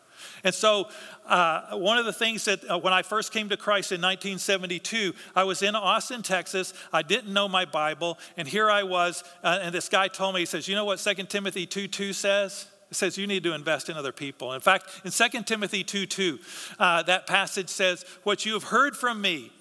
And 0.45 0.55
so, 0.55 0.89
uh, 1.27 1.77
one 1.77 1.99
of 1.99 2.05
the 2.05 2.13
things 2.13 2.45
that 2.47 2.69
uh, 2.69 2.79
when 2.79 2.93
I 2.93 3.03
first 3.03 3.33
came 3.33 3.49
to 3.51 3.57
Christ 3.57 3.93
in 3.93 4.01
1972, 4.01 5.15
I 5.35 5.45
was 5.45 5.63
in 5.63 5.75
Austin, 5.75 6.23
Texas. 6.23 6.75
I 6.93 7.03
didn't 7.03 7.33
know 7.33 7.49
my 7.49 7.65
Bible, 7.65 8.19
and 8.37 8.49
here 8.49 8.71
I 8.71 8.83
was, 8.83 9.25
uh, 9.45 9.61
and 9.63 9.75
this 9.75 9.89
guy 9.89 10.09
told 10.09 10.35
me, 10.35 10.41
he 10.41 10.47
says, 10.47 10.69
You 10.69 10.75
know 10.75 10.85
what 10.85 10.99
2 10.99 11.15
Timothy 11.25 11.67
2 11.67 11.89
2 11.89 12.13
says? 12.13 12.67
It 12.91 12.97
says 12.97 13.17
you 13.17 13.27
need 13.27 13.45
to 13.45 13.55
invest 13.55 13.89
in 13.89 13.97
other 13.97 14.13
people. 14.13 14.53
In 14.53 14.61
fact, 14.61 15.03
in 15.05 15.13
2 15.13 15.43
Timothy 15.45 15.85
2 15.85 16.07
2, 16.07 16.39
uh, 16.79 17.03
that 17.05 17.27
passage 17.27 17.69
says, 17.69 18.05
What 18.25 18.45
you 18.45 18.55
have 18.55 18.65
heard 18.65 18.97
from 18.97 19.21
me, 19.21 19.53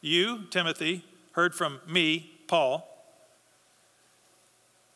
you, 0.00 0.44
Timothy, 0.50 1.04
heard 1.32 1.54
from 1.54 1.80
me, 1.86 2.32
Paul, 2.48 2.92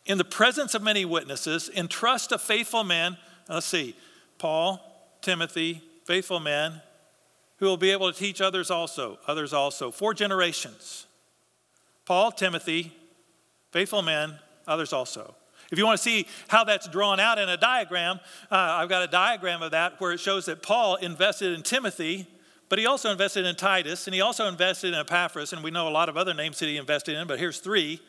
in 0.07 0.19
the 0.19 0.25
presence 0.25 0.75
of 0.75 0.83
many 0.83 1.05
witnesses, 1.05 1.71
entrust 1.75 2.33
a 2.33 2.39
faithful 2.39 2.83
man. 2.83 3.17
Let's 3.49 3.67
see, 3.67 3.95
Paul, 4.41 4.81
Timothy, 5.21 5.83
faithful 6.07 6.41
men 6.41 6.81
who 7.59 7.67
will 7.67 7.77
be 7.77 7.91
able 7.91 8.11
to 8.11 8.19
teach 8.19 8.41
others 8.41 8.71
also, 8.71 9.19
others 9.27 9.53
also. 9.53 9.91
Four 9.91 10.15
generations. 10.15 11.07
Paul, 12.07 12.33
Timothy, 12.33 12.91
faithful 13.71 14.01
men, 14.01 14.39
others 14.67 14.95
also. 14.95 15.35
If 15.71 15.79
you 15.79 15.85
want 15.85 15.99
to 15.99 16.03
see 16.03 16.27
how 16.49 16.65
that's 16.65 16.89
drawn 16.89 17.21
out 17.21 17.39
in 17.39 17.51
a 17.51 17.59
diagram, 17.59 18.19
uh, 18.51 18.57
I've 18.57 18.89
got 18.89 19.03
a 19.03 19.09
diagram 19.09 19.61
of 19.63 19.73
that 19.73 20.01
where 20.01 20.11
it 20.13 20.21
shows 20.21 20.47
that 20.47 20.63
Paul 20.63 20.97
invested 20.97 21.53
in 21.53 21.63
Timothy, 21.63 22.27
but 22.71 22.79
he 22.79 22.87
also 22.87 23.13
invested 23.13 23.45
in 23.45 23.57
Titus, 23.57 24.07
and 24.07 24.15
he 24.15 24.23
also 24.23 24.49
invested 24.49 24.95
in 24.95 24.95
Epaphras, 24.95 25.53
and 25.53 25.63
we 25.63 25.71
know 25.71 25.87
a 25.87 25.91
lot 25.91 26.09
of 26.09 26.17
other 26.17 26.33
names 26.33 26.59
that 26.61 26.67
he 26.67 26.79
invested 26.79 27.15
in, 27.15 27.27
but 27.27 27.39
here's 27.39 27.59
three. 27.59 28.01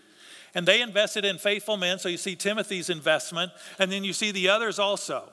And 0.56 0.66
they 0.66 0.82
invested 0.82 1.26
in 1.26 1.38
faithful 1.38 1.76
men, 1.76 2.00
so 2.00 2.08
you 2.08 2.18
see 2.18 2.38
Timothy's 2.38 2.90
investment, 2.90 3.52
and 3.78 3.92
then 3.92 4.06
you 4.06 4.14
see 4.14 4.32
the 4.32 4.48
others 4.48 4.80
also. 4.80 5.30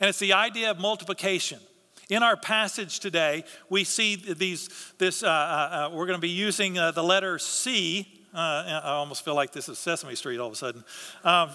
And 0.00 0.08
it's 0.08 0.18
the 0.18 0.32
idea 0.32 0.70
of 0.70 0.78
multiplication. 0.78 1.60
In 2.08 2.22
our 2.22 2.36
passage 2.36 3.00
today, 3.00 3.44
we 3.68 3.82
see 3.82 4.14
these, 4.16 4.68
this, 4.98 5.22
uh, 5.22 5.26
uh, 5.26 5.30
uh 5.30 5.90
we're 5.92 6.06
going 6.06 6.18
to 6.18 6.20
be 6.20 6.28
using 6.28 6.78
uh, 6.78 6.92
the 6.92 7.02
letter 7.02 7.38
C. 7.38 8.06
Uh, 8.32 8.80
I 8.84 8.90
almost 8.90 9.24
feel 9.24 9.34
like 9.34 9.52
this 9.52 9.68
is 9.68 9.78
Sesame 9.78 10.14
Street 10.14 10.38
all 10.38 10.46
of 10.46 10.52
a 10.52 10.56
sudden. 10.56 10.84
Um, 11.24 11.50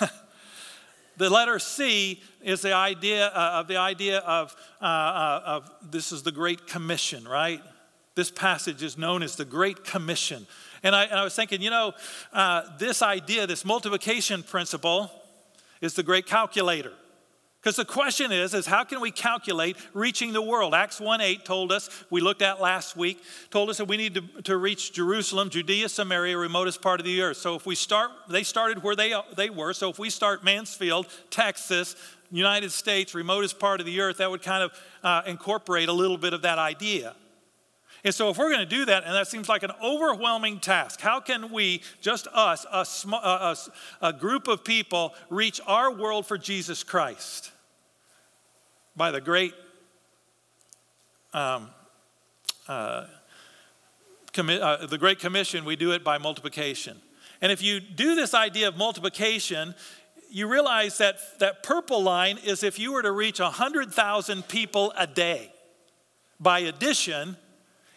the 1.16 1.30
letter 1.30 1.60
C 1.60 2.20
is 2.42 2.62
the 2.62 2.72
idea 2.72 3.28
uh, 3.28 3.60
of 3.60 3.68
the 3.68 3.76
idea 3.76 4.18
of, 4.18 4.56
of 4.80 5.70
this 5.80 6.10
is 6.10 6.24
the 6.24 6.32
Great 6.32 6.66
Commission, 6.66 7.24
right? 7.24 7.62
This 8.16 8.32
passage 8.32 8.82
is 8.82 8.98
known 8.98 9.22
as 9.22 9.36
the 9.36 9.44
Great 9.44 9.84
Commission. 9.84 10.46
And 10.82 10.96
I, 10.96 11.04
and 11.04 11.14
I 11.14 11.24
was 11.24 11.36
thinking, 11.36 11.62
you 11.62 11.70
know, 11.70 11.92
this 12.78 13.00
idea, 13.00 13.46
this 13.46 13.64
multiplication 13.64 14.42
principle, 14.42 15.10
is 15.80 15.94
the 15.94 16.02
great 16.02 16.26
calculator. 16.26 16.92
Because 17.62 17.76
the 17.76 17.84
question 17.84 18.32
is, 18.32 18.54
is 18.54 18.66
how 18.66 18.82
can 18.82 19.00
we 19.00 19.12
calculate 19.12 19.76
reaching 19.94 20.32
the 20.32 20.42
world? 20.42 20.74
Acts 20.74 20.98
1.8 20.98 21.44
told 21.44 21.70
us, 21.70 22.04
we 22.10 22.20
looked 22.20 22.42
at 22.42 22.60
last 22.60 22.96
week, 22.96 23.22
told 23.50 23.70
us 23.70 23.76
that 23.76 23.84
we 23.84 23.96
need 23.96 24.14
to, 24.14 24.22
to 24.42 24.56
reach 24.56 24.92
Jerusalem, 24.92 25.48
Judea, 25.48 25.88
Samaria, 25.88 26.36
remotest 26.36 26.82
part 26.82 26.98
of 26.98 27.06
the 27.06 27.22
earth. 27.22 27.36
So 27.36 27.54
if 27.54 27.64
we 27.64 27.76
start, 27.76 28.10
they 28.28 28.42
started 28.42 28.82
where 28.82 28.96
they, 28.96 29.14
they 29.36 29.48
were. 29.48 29.74
So 29.74 29.88
if 29.90 30.00
we 30.00 30.10
start 30.10 30.42
Mansfield, 30.42 31.06
Texas, 31.30 31.94
United 32.32 32.72
States, 32.72 33.14
remotest 33.14 33.60
part 33.60 33.78
of 33.78 33.86
the 33.86 34.00
earth, 34.00 34.16
that 34.16 34.28
would 34.28 34.42
kind 34.42 34.64
of 34.64 34.72
uh, 35.04 35.22
incorporate 35.26 35.88
a 35.88 35.92
little 35.92 36.18
bit 36.18 36.32
of 36.32 36.42
that 36.42 36.58
idea. 36.58 37.14
And 38.04 38.12
so, 38.12 38.30
if 38.30 38.38
we're 38.38 38.50
going 38.50 38.66
to 38.68 38.76
do 38.76 38.84
that, 38.86 39.04
and 39.04 39.14
that 39.14 39.28
seems 39.28 39.48
like 39.48 39.62
an 39.62 39.70
overwhelming 39.82 40.58
task, 40.58 41.00
how 41.00 41.20
can 41.20 41.52
we, 41.52 41.82
just 42.00 42.26
us, 42.28 42.66
a, 42.72 42.84
sm- 42.84 43.14
a, 43.14 43.56
a 44.00 44.12
group 44.12 44.48
of 44.48 44.64
people, 44.64 45.14
reach 45.30 45.60
our 45.66 45.92
world 45.92 46.26
for 46.26 46.36
Jesus 46.36 46.82
Christ? 46.82 47.52
By 48.96 49.12
the 49.12 49.20
great 49.20 49.54
um, 51.32 51.70
uh, 52.68 53.06
commi- 54.32 54.60
uh, 54.60 54.86
the 54.86 54.98
Great 54.98 55.18
Commission, 55.18 55.64
we 55.64 55.76
do 55.76 55.92
it 55.92 56.02
by 56.02 56.18
multiplication. 56.18 57.00
And 57.40 57.50
if 57.50 57.62
you 57.62 57.80
do 57.80 58.14
this 58.14 58.34
idea 58.34 58.68
of 58.68 58.76
multiplication, 58.76 59.74
you 60.30 60.48
realize 60.48 60.98
that 60.98 61.18
that 61.40 61.62
purple 61.62 62.02
line 62.02 62.38
is 62.38 62.62
if 62.62 62.78
you 62.78 62.92
were 62.92 63.02
to 63.02 63.12
reach 63.12 63.40
100,000 63.40 64.48
people 64.48 64.92
a 64.96 65.06
day. 65.06 65.52
By 66.40 66.60
addition, 66.60 67.36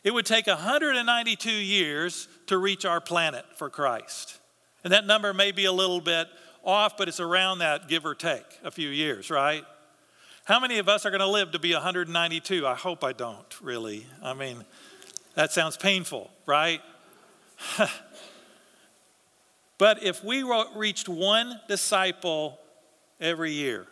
it 0.05 0.13
would 0.13 0.25
take 0.25 0.45
192 0.45 1.51
years 1.51 2.27
to 2.45 2.59
reach 2.59 2.85
our 2.85 3.01
planet 3.01 3.43
for 3.55 3.71
Christ. 3.71 4.39
And 4.83 4.93
that 4.93 5.07
number 5.07 5.33
may 5.33 5.51
be 5.51 5.65
a 5.65 5.71
little 5.71 5.99
bit 5.99 6.27
off, 6.63 6.95
but 6.95 7.07
it's 7.07 7.19
around 7.19 7.59
that, 7.59 7.89
give 7.89 8.05
or 8.05 8.13
take, 8.13 8.45
a 8.63 8.69
few 8.69 8.89
years, 8.89 9.31
right? 9.31 9.63
How 10.45 10.59
many 10.59 10.77
of 10.77 10.87
us 10.87 11.07
are 11.07 11.09
going 11.09 11.21
to 11.21 11.27
live 11.27 11.53
to 11.53 11.59
be 11.59 11.73
192? 11.73 12.67
I 12.67 12.75
hope 12.75 13.03
I 13.03 13.13
don't, 13.13 13.61
really. 13.61 14.05
I 14.21 14.35
mean, 14.35 14.63
that 15.33 15.51
sounds 15.51 15.75
painful, 15.75 16.29
right? 16.45 16.81
but 19.79 20.03
if 20.03 20.23
we 20.23 20.43
reached 20.75 21.09
one 21.09 21.59
disciple 21.67 22.59
every 23.19 23.53
year, 23.53 23.87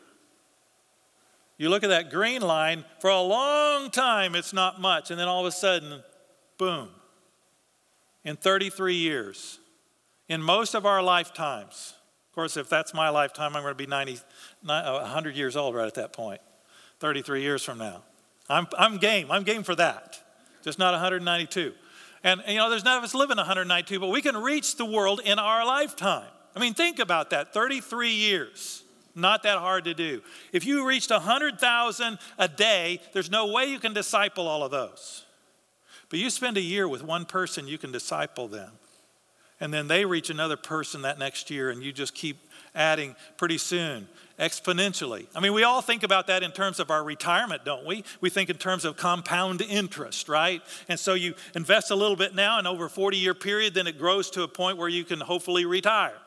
you 1.64 1.70
look 1.70 1.84
at 1.84 1.90
that 1.90 2.12
green 2.12 2.42
line, 2.42 2.86
for 3.00 3.10
a 3.10 3.22
long 3.22 3.90
time 3.90 4.36
it's 4.36 4.54
not 4.54 4.80
much, 4.80 5.10
and 5.10 5.20
then 5.20 5.28
all 5.28 5.40
of 5.40 5.48
a 5.48 5.52
sudden, 5.52 6.04
boom. 6.58 6.90
In 8.24 8.36
33 8.36 8.96
years, 8.96 9.60
in 10.30 10.42
most 10.42 10.76
of 10.76 10.86
our 10.86 11.02
lifetimes, 11.02 11.94
of 12.30 12.36
course, 12.36 12.58
if 12.58 12.70
that's 12.70 12.94
my 12.94 13.10
lifetime, 13.10 13.56
I'm 13.56 13.64
going 13.64 13.74
to 13.74 13.78
be 13.78 13.86
90, 13.86 14.20
100 14.64 15.34
uh, 15.34 15.36
years 15.36 15.56
old 15.56 15.76
right 15.76 15.88
at 15.88 15.96
that 15.96 16.14
point, 16.14 16.42
33 17.00 17.42
years 17.42 17.64
from 17.64 17.78
now. 17.78 18.04
I'm, 18.50 18.68
I'm 18.78 18.98
game. 18.98 19.32
I'm 19.32 19.44
game 19.44 19.64
for 19.64 19.76
that, 19.76 20.22
just 20.64 20.80
not 20.80 20.94
192. 20.94 21.74
And, 22.24 22.42
you 22.48 22.56
know, 22.56 22.70
there's 22.70 22.86
none 22.86 22.98
of 22.98 23.04
us 23.04 23.14
living 23.14 23.38
192, 23.38 24.00
but 24.00 24.08
we 24.08 24.22
can 24.22 24.38
reach 24.38 24.78
the 24.78 24.86
world 24.86 25.22
in 25.24 25.40
our 25.40 25.66
lifetime. 25.66 26.30
I 26.56 26.60
mean, 26.60 26.74
think 26.74 27.00
about 27.00 27.32
that 27.32 27.54
33 27.54 28.12
years. 28.12 28.83
Not 29.16 29.44
that 29.44 29.60
hard 29.60 29.84
to 29.86 29.94
do. 29.94 30.22
If 30.52 30.66
you 30.66 30.88
reached 30.88 31.12
100,000 31.12 32.18
a 32.38 32.48
day, 32.48 33.00
there's 33.14 33.30
no 33.30 33.52
way 33.52 33.66
you 33.66 33.80
can 33.80 33.94
disciple 33.94 34.48
all 34.48 34.64
of 34.64 34.72
those. 34.72 35.26
But 36.10 36.20
you 36.20 36.30
spend 36.30 36.58
a 36.58 36.62
year 36.62 36.88
with 36.88 37.04
one 37.04 37.26
person, 37.26 37.68
you 37.68 37.78
can 37.78 37.92
disciple 37.92 38.48
them. 38.48 38.72
And 39.60 39.74
then 39.74 39.88
they 39.88 40.04
reach 40.04 40.30
another 40.30 40.58
person 40.58 41.04
that 41.04 41.20
next 41.20 41.50
year, 41.50 41.70
and 41.70 41.84
you 41.84 41.94
just 41.94 42.14
keep 42.14 42.38
adding 42.76 43.16
pretty 43.38 43.58
soon, 43.58 44.08
exponentially. 44.40 45.28
I 45.36 45.40
mean, 45.40 45.54
we 45.54 45.64
all 45.64 45.82
think 45.82 46.04
about 46.04 46.28
that 46.28 46.44
in 46.44 46.52
terms 46.52 46.80
of 46.80 46.90
our 46.90 47.04
retirement, 47.04 47.64
don't 47.64 47.86
we? 47.86 48.04
We 48.20 48.30
think 48.30 48.50
in 48.50 48.58
terms 48.58 48.84
of 48.84 48.98
compound 48.98 49.62
interest, 49.62 50.28
right? 50.28 50.62
And 50.90 51.00
so 51.00 51.14
you 51.14 51.36
invest 51.56 51.92
a 51.92 51.96
little 51.96 52.16
bit 52.16 52.34
now, 52.34 52.58
and 52.58 52.68
over 52.68 52.86
a 52.86 52.90
40 52.90 53.18
year 53.18 53.36
period, 53.36 53.74
then 53.76 53.88
it 53.88 53.98
grows 53.98 54.32
to 54.32 54.42
a 54.42 54.48
point 54.48 54.78
where 54.78 54.90
you 54.90 55.04
can 55.04 55.20
hopefully 55.20 55.66
retire. 55.66 56.18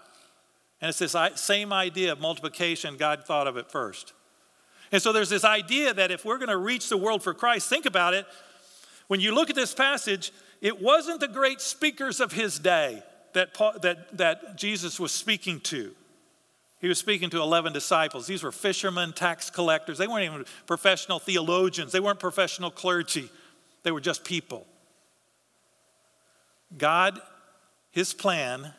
And 0.80 0.90
it's 0.90 0.98
this 0.98 1.16
same 1.36 1.72
idea 1.72 2.12
of 2.12 2.20
multiplication, 2.20 2.96
God 2.96 3.24
thought 3.24 3.46
of 3.46 3.56
it 3.56 3.70
first. 3.70 4.12
And 4.92 5.02
so 5.02 5.12
there's 5.12 5.30
this 5.30 5.44
idea 5.44 5.92
that 5.94 6.10
if 6.10 6.24
we're 6.24 6.38
going 6.38 6.50
to 6.50 6.56
reach 6.56 6.88
the 6.88 6.96
world 6.96 7.22
for 7.22 7.34
Christ, 7.34 7.68
think 7.68 7.86
about 7.86 8.14
it. 8.14 8.26
When 9.08 9.20
you 9.20 9.34
look 9.34 9.50
at 9.50 9.56
this 9.56 9.74
passage, 9.74 10.32
it 10.60 10.80
wasn't 10.80 11.20
the 11.20 11.28
great 11.28 11.60
speakers 11.60 12.20
of 12.20 12.32
his 12.32 12.58
day 12.58 13.02
that, 13.32 13.54
Paul, 13.54 13.74
that, 13.82 14.16
that 14.16 14.56
Jesus 14.56 15.00
was 15.00 15.12
speaking 15.12 15.60
to. 15.60 15.94
He 16.80 16.88
was 16.88 16.98
speaking 16.98 17.30
to 17.30 17.40
11 17.40 17.72
disciples. 17.72 18.26
These 18.26 18.42
were 18.42 18.52
fishermen, 18.52 19.12
tax 19.12 19.50
collectors. 19.50 19.98
They 19.98 20.06
weren't 20.06 20.24
even 20.24 20.44
professional 20.66 21.18
theologians, 21.18 21.92
they 21.92 22.00
weren't 22.00 22.20
professional 22.20 22.70
clergy, 22.70 23.30
they 23.82 23.90
were 23.90 24.00
just 24.00 24.24
people. 24.24 24.66
God, 26.76 27.20
his 27.90 28.12
plan 28.12 28.72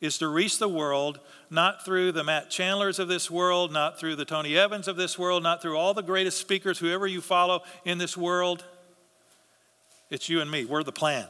is 0.00 0.18
to 0.18 0.28
reach 0.28 0.58
the 0.58 0.68
world 0.68 1.20
not 1.50 1.84
through 1.84 2.12
the 2.12 2.24
Matt 2.24 2.50
Chandlers 2.50 2.98
of 2.98 3.08
this 3.08 3.30
world, 3.30 3.72
not 3.72 3.98
through 3.98 4.16
the 4.16 4.24
Tony 4.24 4.56
Evans 4.56 4.88
of 4.88 4.96
this 4.96 5.18
world, 5.18 5.42
not 5.42 5.60
through 5.60 5.76
all 5.76 5.92
the 5.92 6.02
greatest 6.02 6.38
speakers, 6.38 6.78
whoever 6.78 7.06
you 7.06 7.20
follow 7.20 7.62
in 7.84 7.98
this 7.98 8.16
world. 8.16 8.64
It's 10.08 10.28
you 10.28 10.40
and 10.40 10.50
me. 10.50 10.64
We're 10.64 10.82
the 10.82 10.92
plan. 10.92 11.26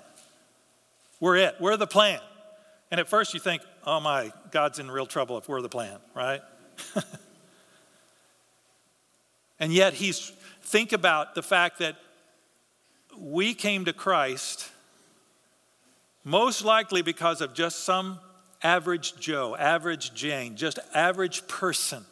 We're 1.18 1.36
it. 1.36 1.56
We're 1.60 1.76
the 1.76 1.86
plan. 1.86 2.20
And 2.90 3.00
at 3.00 3.08
first 3.08 3.34
you 3.34 3.40
think, 3.40 3.62
oh 3.84 4.00
my, 4.00 4.32
God's 4.50 4.78
in 4.78 4.90
real 4.90 5.06
trouble 5.06 5.36
if 5.38 5.48
we're 5.48 5.62
the 5.62 5.68
plan, 5.68 5.98
right? 6.14 6.40
and 9.60 9.72
yet 9.72 9.94
he's, 9.94 10.32
think 10.62 10.92
about 10.92 11.34
the 11.34 11.42
fact 11.42 11.78
that 11.80 11.96
we 13.18 13.54
came 13.54 13.84
to 13.84 13.92
Christ 13.92 14.70
most 16.24 16.64
likely 16.64 17.02
because 17.02 17.40
of 17.40 17.54
just 17.54 17.84
some 17.84 18.18
average 18.62 19.16
Joe, 19.18 19.56
average 19.56 20.14
Jane, 20.14 20.56
just 20.56 20.78
average 20.94 21.46
person 21.48 22.04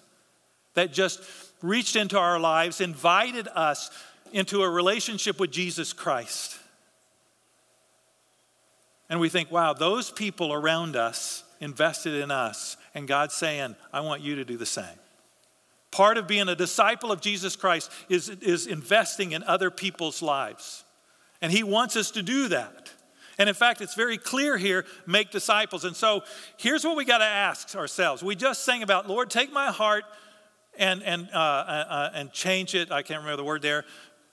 that 0.75 0.93
just 0.93 1.21
reached 1.63 1.97
into 1.97 2.19
our 2.19 2.39
lives, 2.39 2.81
invited 2.81 3.49
us 3.55 3.91
into 4.33 4.63
a 4.63 4.71
relationship 4.71 5.41
with 5.41 5.51
Jesus 5.51 5.93
Christ. 5.93 6.59
And 9.11 9.21
we 9.21 9.29
think, 9.29 9.51
wow, 9.51 9.73
those 9.73 10.11
people 10.11 10.53
around 10.53 10.95
us 10.97 11.43
invested 11.61 12.15
in 12.15 12.31
us, 12.31 12.77
and 12.95 13.09
God's 13.09 13.35
saying, 13.35 13.75
I 13.93 14.01
want 14.01 14.23
you 14.23 14.37
to 14.37 14.45
do 14.45 14.57
the 14.57 14.67
same. 14.67 14.85
Part 15.91 16.19
of 16.19 16.29
being 16.29 16.49
a 16.49 16.55
disciple 16.55 17.11
of 17.11 17.21
Jesus 17.21 17.57
Christ 17.57 17.91
is, 18.09 18.29
is 18.29 18.67
investing 18.67 19.33
in 19.33 19.43
other 19.45 19.71
people's 19.71 20.21
lives. 20.21 20.85
And 21.41 21.51
He 21.51 21.63
wants 21.63 21.97
us 21.97 22.11
to 22.13 22.23
do 22.23 22.49
that. 22.49 22.93
And 23.39 23.49
in 23.49 23.55
fact, 23.55 23.81
it's 23.81 23.95
very 23.95 24.19
clear 24.19 24.57
here 24.57 24.85
make 25.07 25.31
disciples. 25.31 25.85
And 25.85 25.95
so 25.95 26.23
here's 26.57 26.85
what 26.85 26.97
we 26.97 27.05
got 27.05 27.19
to 27.19 27.25
ask 27.25 27.77
ourselves. 27.77 28.23
We 28.23 28.35
just 28.35 28.65
sang 28.65 28.83
about, 28.83 29.09
Lord, 29.09 29.31
take 29.31 29.53
my 29.53 29.71
heart 29.71 30.05
and, 30.77 31.03
and, 31.05 31.29
uh, 31.33 31.39
uh, 31.39 31.85
uh, 31.89 32.11
and 32.15 32.33
change 32.33 32.75
it. 32.75 32.91
I 32.91 33.03
can't 33.03 33.21
remember 33.21 33.37
the 33.37 33.45
word 33.45 33.63
there. 33.63 33.85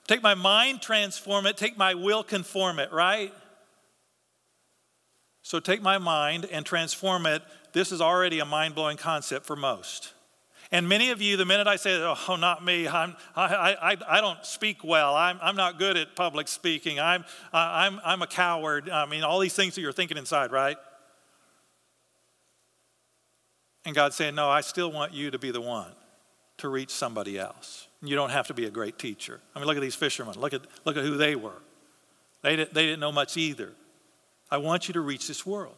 Take 0.08 0.22
my 0.22 0.34
mind, 0.34 0.82
transform 0.82 1.46
it. 1.46 1.56
Take 1.56 1.76
my 1.76 1.94
will, 1.94 2.24
conform 2.24 2.78
it, 2.78 2.92
right? 2.92 3.32
So 5.42 5.60
take 5.60 5.82
my 5.82 5.98
mind 5.98 6.46
and 6.50 6.66
transform 6.66 7.26
it. 7.26 7.42
This 7.72 7.92
is 7.92 8.00
already 8.00 8.40
a 8.40 8.44
mind 8.44 8.74
blowing 8.74 8.96
concept 8.96 9.46
for 9.46 9.54
most. 9.54 10.12
And 10.72 10.88
many 10.88 11.10
of 11.10 11.22
you, 11.22 11.36
the 11.36 11.44
minute 11.44 11.66
I 11.66 11.76
say, 11.76 11.92
oh, 12.02 12.36
not 12.36 12.64
me, 12.64 12.88
I'm, 12.88 13.16
I, 13.36 13.76
I, 13.80 13.96
I 14.08 14.20
don't 14.20 14.44
speak 14.44 14.82
well, 14.82 15.14
I'm, 15.14 15.38
I'm 15.40 15.54
not 15.54 15.78
good 15.78 15.96
at 15.96 16.16
public 16.16 16.48
speaking, 16.48 16.98
I'm, 16.98 17.24
I'm, 17.52 18.00
I'm 18.04 18.22
a 18.22 18.26
coward, 18.26 18.90
I 18.90 19.06
mean, 19.06 19.22
all 19.22 19.38
these 19.38 19.54
things 19.54 19.76
that 19.76 19.80
you're 19.80 19.92
thinking 19.92 20.16
inside, 20.16 20.50
right? 20.50 20.76
And 23.84 23.94
God's 23.94 24.16
saying, 24.16 24.34
no, 24.34 24.48
I 24.48 24.62
still 24.62 24.90
want 24.90 25.12
you 25.12 25.30
to 25.30 25.38
be 25.38 25.52
the 25.52 25.60
one 25.60 25.92
to 26.58 26.68
reach 26.68 26.90
somebody 26.90 27.38
else. 27.38 27.86
You 28.02 28.16
don't 28.16 28.30
have 28.30 28.48
to 28.48 28.54
be 28.54 28.64
a 28.64 28.70
great 28.70 28.98
teacher. 28.98 29.40
I 29.54 29.60
mean, 29.60 29.66
look 29.66 29.76
at 29.76 29.82
these 29.82 29.94
fishermen. 29.94 30.34
Look 30.38 30.52
at, 30.52 30.62
look 30.84 30.96
at 30.96 31.04
who 31.04 31.16
they 31.16 31.36
were. 31.36 31.62
They, 32.42 32.56
didn't, 32.56 32.74
they 32.74 32.84
didn't 32.84 33.00
know 33.00 33.12
much 33.12 33.36
either. 33.36 33.72
I 34.50 34.58
want 34.58 34.88
you 34.88 34.94
to 34.94 35.00
reach 35.00 35.28
this 35.28 35.46
world. 35.46 35.76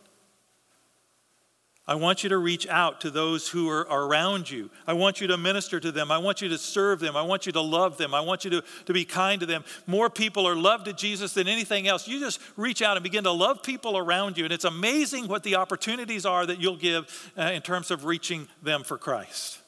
I 1.88 1.95
want 1.95 2.23
you 2.23 2.28
to 2.28 2.37
reach 2.37 2.68
out 2.68 3.00
to 3.00 3.11
those 3.11 3.49
who 3.49 3.71
are 3.71 3.87
around 3.90 4.50
you. 4.50 4.68
I 4.87 4.92
want 4.92 5.23
you 5.23 5.26
to 5.28 5.38
minister 5.38 5.80
to 5.80 5.90
them. 5.90 6.11
I 6.11 6.18
want 6.18 6.42
you 6.42 6.50
to 6.50 6.59
serve 6.59 7.00
them. 7.00 7.16
I 7.16 7.23
want 7.23 7.47
you 7.47 7.52
to 7.52 7.62
love 7.62 7.97
them. 7.97 8.12
I 8.12 8.21
want 8.21 8.45
you 8.45 8.50
to, 8.50 8.64
to 8.85 8.92
be 8.92 9.07
kind 9.07 9.40
to 9.40 9.47
them. 9.47 9.64
More 9.87 10.11
people 10.11 10.47
are 10.47 10.54
loved 10.54 10.85
to 10.85 10.92
Jesus 10.92 11.33
than 11.33 11.49
anything 11.49 11.88
else. 11.88 12.07
You 12.07 12.21
just 12.21 12.42
reach 12.59 12.83
out 12.83 12.99
and 12.99 13.02
begin 13.02 13.25
to 13.25 13.33
love 13.33 13.62
people 13.62 13.97
around 13.97 14.37
you. 14.37 14.45
And 14.45 14.52
it's 14.52 14.66
amazing 14.66 15.28
what 15.28 15.45
the 15.45 15.57
opportunities 15.57 16.26
are 16.26 16.45
that 16.45 16.61
you'll 16.61 16.76
give 16.76 17.33
uh, 17.38 17.52
in 17.54 17.62
terms 17.62 17.90
of 17.90 18.04
reaching 18.04 18.49
them 18.62 18.85
for 18.85 18.99
Christ. 18.99 19.59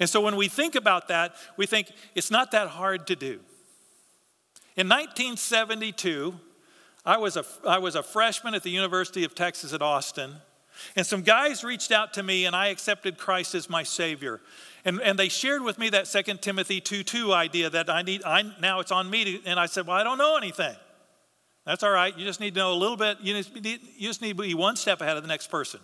And 0.00 0.10
so 0.10 0.20
when 0.20 0.34
we 0.34 0.48
think 0.48 0.74
about 0.74 1.06
that, 1.06 1.36
we 1.56 1.66
think 1.66 1.92
it's 2.16 2.32
not 2.32 2.50
that 2.50 2.66
hard 2.66 3.06
to 3.06 3.14
do. 3.14 3.38
In 4.74 4.88
1972, 4.88 6.34
I 7.06 7.16
was 7.16 7.36
a, 7.36 7.44
I 7.64 7.78
was 7.78 7.94
a 7.94 8.02
freshman 8.02 8.54
at 8.54 8.64
the 8.64 8.70
University 8.70 9.22
of 9.22 9.36
Texas 9.36 9.72
at 9.72 9.82
Austin. 9.82 10.34
And 10.96 11.06
some 11.06 11.22
guys 11.22 11.64
reached 11.64 11.92
out 11.92 12.14
to 12.14 12.22
me, 12.22 12.46
and 12.46 12.54
I 12.54 12.68
accepted 12.68 13.18
Christ 13.18 13.54
as 13.54 13.68
my 13.68 13.82
Savior. 13.82 14.40
And, 14.84 15.00
and 15.00 15.18
they 15.18 15.28
shared 15.28 15.62
with 15.62 15.78
me 15.78 15.90
that 15.90 16.06
2 16.06 16.34
Timothy 16.34 16.80
2 16.80 17.02
2 17.02 17.32
idea 17.32 17.70
that 17.70 17.90
I 17.90 18.02
need, 18.02 18.22
I, 18.24 18.42
now 18.60 18.80
it's 18.80 18.92
on 18.92 19.10
me. 19.10 19.24
To, 19.24 19.44
and 19.46 19.58
I 19.58 19.66
said, 19.66 19.86
Well, 19.86 19.96
I 19.96 20.04
don't 20.04 20.18
know 20.18 20.36
anything. 20.36 20.76
That's 21.66 21.82
all 21.82 21.90
right. 21.90 22.16
You 22.16 22.24
just 22.24 22.40
need 22.40 22.54
to 22.54 22.60
know 22.60 22.72
a 22.72 22.78
little 22.78 22.96
bit. 22.96 23.18
You 23.20 23.34
just, 23.34 23.54
you 23.54 24.08
just 24.08 24.22
need 24.22 24.36
to 24.36 24.42
be 24.42 24.54
one 24.54 24.76
step 24.76 25.00
ahead 25.00 25.16
of 25.16 25.22
the 25.22 25.28
next 25.28 25.50
person. 25.50 25.80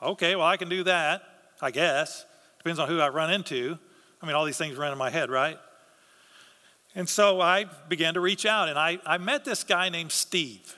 Okay, 0.00 0.36
well, 0.36 0.46
I 0.46 0.56
can 0.56 0.68
do 0.68 0.84
that, 0.84 1.22
I 1.60 1.70
guess. 1.70 2.24
Depends 2.58 2.78
on 2.78 2.88
who 2.88 3.00
I 3.00 3.08
run 3.08 3.32
into. 3.32 3.78
I 4.22 4.26
mean, 4.26 4.36
all 4.36 4.44
these 4.44 4.58
things 4.58 4.76
run 4.76 4.92
in 4.92 4.98
my 4.98 5.10
head, 5.10 5.30
right? 5.30 5.58
And 6.94 7.08
so 7.08 7.40
I 7.40 7.66
began 7.88 8.14
to 8.14 8.20
reach 8.20 8.46
out, 8.46 8.68
and 8.68 8.78
I, 8.78 8.98
I 9.04 9.18
met 9.18 9.44
this 9.44 9.64
guy 9.64 9.88
named 9.88 10.12
Steve. 10.12 10.76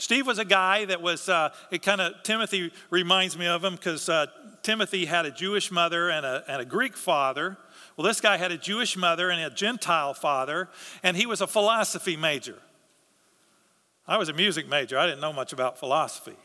Steve 0.00 0.26
was 0.26 0.38
a 0.38 0.44
guy 0.46 0.86
that 0.86 1.02
was, 1.02 1.28
uh, 1.28 1.50
it 1.70 1.82
kind 1.82 2.00
of, 2.00 2.22
Timothy 2.22 2.72
reminds 2.88 3.36
me 3.36 3.46
of 3.46 3.62
him 3.62 3.74
because 3.74 4.08
uh, 4.08 4.26
Timothy 4.62 5.04
had 5.04 5.26
a 5.26 5.30
Jewish 5.30 5.70
mother 5.70 6.08
and 6.08 6.24
a, 6.24 6.42
and 6.48 6.62
a 6.62 6.64
Greek 6.64 6.96
father. 6.96 7.58
Well, 7.96 8.06
this 8.06 8.20
guy 8.20 8.38
had 8.38 8.50
a 8.50 8.56
Jewish 8.56 8.96
mother 8.96 9.28
and 9.28 9.40
a 9.40 9.54
Gentile 9.54 10.14
father, 10.14 10.70
and 11.02 11.18
he 11.18 11.26
was 11.26 11.42
a 11.42 11.46
philosophy 11.46 12.16
major. 12.16 12.56
I 14.08 14.16
was 14.16 14.30
a 14.30 14.32
music 14.32 14.66
major. 14.68 14.98
I 14.98 15.04
didn't 15.04 15.20
know 15.20 15.34
much 15.34 15.52
about 15.52 15.78
philosophy. 15.78 16.36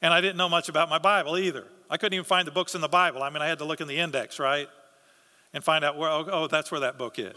And 0.00 0.14
I 0.14 0.20
didn't 0.20 0.36
know 0.36 0.48
much 0.48 0.68
about 0.68 0.88
my 0.88 0.98
Bible 0.98 1.36
either. 1.36 1.66
I 1.90 1.96
couldn't 1.96 2.14
even 2.14 2.24
find 2.24 2.46
the 2.46 2.52
books 2.52 2.76
in 2.76 2.80
the 2.80 2.88
Bible. 2.88 3.24
I 3.24 3.30
mean, 3.30 3.42
I 3.42 3.48
had 3.48 3.58
to 3.58 3.64
look 3.64 3.80
in 3.80 3.88
the 3.88 3.98
index, 3.98 4.38
right? 4.38 4.68
And 5.52 5.64
find 5.64 5.84
out 5.84 5.98
where, 5.98 6.08
oh, 6.08 6.24
oh 6.30 6.46
that's 6.46 6.70
where 6.70 6.80
that 6.80 6.96
book 6.96 7.18
is. 7.18 7.36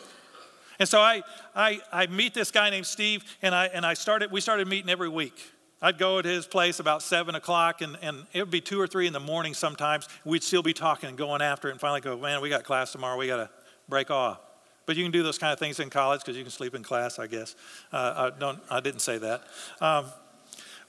And 0.80 0.90
so 0.90 1.00
I, 1.00 1.22
I, 1.56 1.82
I 1.92 2.08
meet 2.08 2.34
this 2.34 2.52
guy 2.52 2.70
named 2.70 2.86
Steve, 2.86 3.24
and, 3.42 3.54
I, 3.54 3.68
and 3.68 3.86
I 3.86 3.94
started, 3.94 4.32
we 4.32 4.42
started 4.42 4.68
meeting 4.68 4.90
every 4.90 5.10
week. 5.10 5.52
I'd 5.82 5.98
go 5.98 6.22
to 6.22 6.30
his 6.30 6.48
place 6.48 6.80
about 6.80 7.02
7 7.02 7.36
o'clock, 7.36 7.82
and, 7.82 7.98
and 8.02 8.26
it 8.32 8.40
would 8.40 8.50
be 8.50 8.62
2 8.62 8.80
or 8.80 8.88
3 8.88 9.08
in 9.08 9.14
the 9.14 9.20
morning 9.20 9.54
sometimes. 9.54 10.08
We'd 10.24 10.44
still 10.44 10.64
be 10.64 10.74
talking 10.74 11.10
and 11.10 11.18
going 11.18 11.42
after 11.42 11.68
it, 11.68 11.72
and 11.72 11.80
finally 11.80 12.00
go, 12.00 12.18
man, 12.18 12.42
we 12.42 12.50
got 12.50 12.64
class 12.64 12.94
tomorrow. 12.94 13.18
We 13.18 13.28
got 13.28 13.38
to 13.38 13.50
break 13.90 14.10
off. 14.10 14.40
But 14.86 14.96
you 14.96 15.04
can 15.04 15.12
do 15.12 15.24
those 15.24 15.38
kind 15.38 15.52
of 15.54 15.60
things 15.60 15.80
in 15.80 15.90
college 15.90 16.22
because 16.22 16.38
you 16.38 16.44
can 16.44 16.52
sleep 16.52 16.74
in 16.76 16.84
class, 16.84 17.20
I 17.20 17.28
guess. 17.28 17.56
Uh, 17.92 18.32
I, 18.34 18.40
don't, 18.40 18.60
I 18.70 18.80
didn't 18.80 19.02
say 19.02 19.18
that. 19.18 19.44
Um, 19.82 20.06